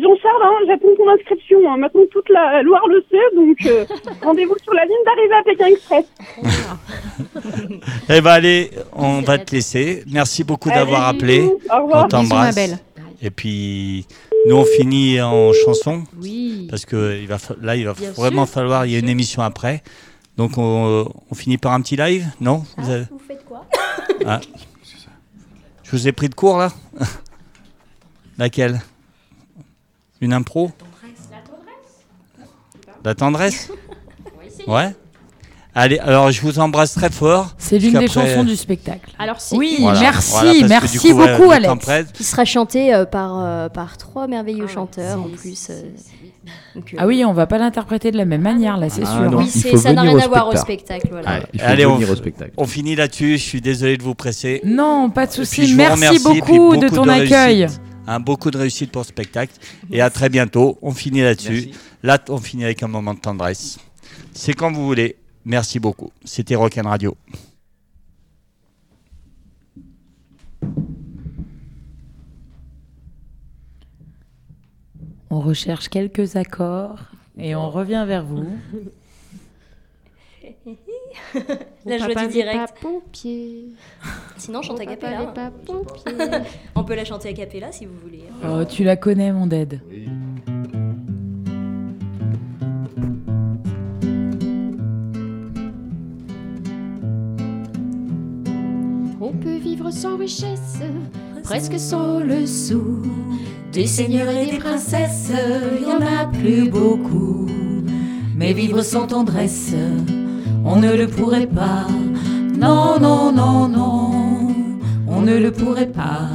[0.00, 1.58] Jean-Charles, hein, j'attends ton inscription.
[1.72, 1.76] Hein.
[1.78, 3.84] Maintenant, toute la Loire le sait, donc euh,
[4.22, 6.04] rendez-vous sur la ligne d'arrivée à Pékin Express.
[8.08, 10.04] Eh ben allez, on va te laisser.
[10.10, 11.40] Merci beaucoup d'avoir appelé.
[11.42, 12.02] Au On revoir.
[12.04, 12.54] Ma t'embrasse.
[12.54, 12.78] belle.
[13.22, 14.06] Et puis,
[14.48, 16.02] nous, on finit en chanson.
[16.20, 16.66] Oui.
[16.68, 18.84] Parce que il va fa- là, il va Bien vraiment sûr, falloir.
[18.86, 19.82] Il y a une émission après.
[20.36, 22.64] Donc, on, on finit par un petit live Non?
[22.78, 23.64] Vous avez- vous faites quoi?
[24.26, 24.40] Ah.
[25.84, 26.72] Je vous ai pris de court, là
[28.38, 28.80] Laquelle?
[30.22, 30.70] Une impro
[33.04, 33.70] La tendresse
[34.66, 34.94] Ouais
[35.74, 37.54] Allez, alors je vous embrasse très fort.
[37.56, 39.10] C'est l'une des chansons du spectacle.
[39.18, 41.72] Alors, c'est Oui, Voilà, merci, voilà, merci coup, beaucoup, Alex.
[42.12, 45.68] Qui sera chanté euh, par, euh, par trois merveilleux Ah chanteurs en plus.
[45.70, 45.80] euh,
[46.74, 49.12] donc, euh, Ah oui, on va pas l'interpréter de la même manière, là, c'est Ah
[49.16, 49.30] sûr.
[49.30, 49.38] non.
[49.38, 51.08] oui, il c'est- faut ça n'a rien à voir au spectacle.
[51.10, 51.38] Voilà.
[51.38, 52.52] Ouais, il faut Allez, on- venir au spectacle.
[52.58, 53.38] On finit là-dessus.
[53.38, 54.60] Je suis désolé de vous presser.
[54.64, 55.74] Non, pas de souci.
[55.74, 57.62] Merci beaucoup de ton de accueil.
[57.64, 57.80] réussite.
[58.06, 59.54] Un beaucoup de réussite pour ce spectacle.
[59.90, 60.78] Et à très bientôt.
[60.82, 61.70] On finit là-dessus.
[62.02, 63.78] Là, on finit avec un moment de tendresse.
[64.32, 65.16] C'est quand vous voulez.
[65.44, 66.12] Merci beaucoup.
[66.24, 67.16] C'était Rock'n Radio.
[75.30, 77.00] On recherche quelques accords
[77.38, 78.46] et on revient vers vous.
[81.86, 82.56] La joie du direct.
[82.58, 83.66] pas pompier.
[84.36, 85.18] Sinon, chante Mon a papa cappella.
[85.20, 86.12] n'est pas pompier.
[86.74, 88.24] On peut la chanter a cappella si vous voulez.
[88.48, 89.80] Oh, tu la connais, mon dad.
[99.20, 100.80] On peut vivre sans richesse,
[101.44, 103.02] presque sans le sou.
[103.72, 105.30] Des seigneurs et des princesses,
[105.80, 107.46] il y en a plus beaucoup.
[108.36, 109.72] Mais vivre sans tendresse,
[110.64, 111.86] on ne le pourrait pas.
[112.58, 114.10] Non, non, non, non,
[115.08, 116.28] on ne le pourrait pas.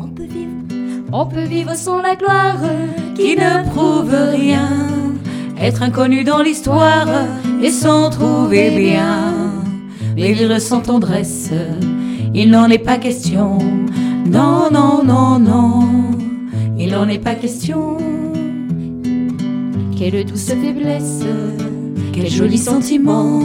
[0.00, 0.50] On peut vivre.
[1.12, 2.58] On peut vivre sans la gloire
[3.14, 4.68] qui ne prouve rien.
[5.60, 7.06] Être inconnu dans l'histoire
[7.62, 9.34] et s'en trouver bien.
[10.16, 11.50] Mais vivre sans tendresse,
[12.34, 13.58] il n'en est pas question.
[14.26, 15.88] Non, non, non, non,
[16.78, 17.98] il n'en est pas question.
[19.98, 21.24] Quelle douce faiblesse,
[22.12, 23.40] quel joli sentiment,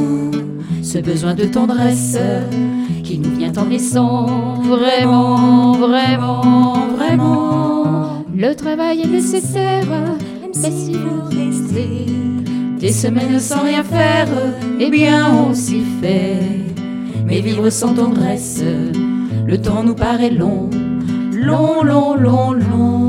[0.84, 2.18] ce besoin de tendresse
[3.04, 4.56] qui nous vient en naissant.
[4.62, 8.26] Vraiment, vraiment, vraiment.
[8.36, 9.86] Le travail est nécessaire,
[10.62, 12.06] Mais si vous restez
[12.80, 14.28] des semaines sans rien faire,
[14.80, 16.40] eh bien on s'y fait.
[17.26, 18.64] Mais vivre sans tendresse,
[19.48, 20.70] le temps nous paraît long,
[21.34, 23.07] long, long, long, long.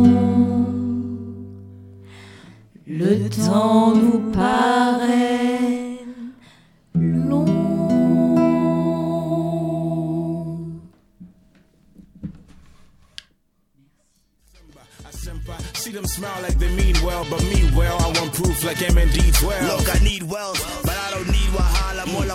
[2.91, 5.99] Le temps nous paraît
[6.95, 7.45] long.
[15.75, 17.99] See them smile like they mean well, but me well.
[18.01, 19.65] I want proof like MND 12.
[19.65, 21.39] Look, I need wealth, but I don't need.
[21.59, 21.88] Mola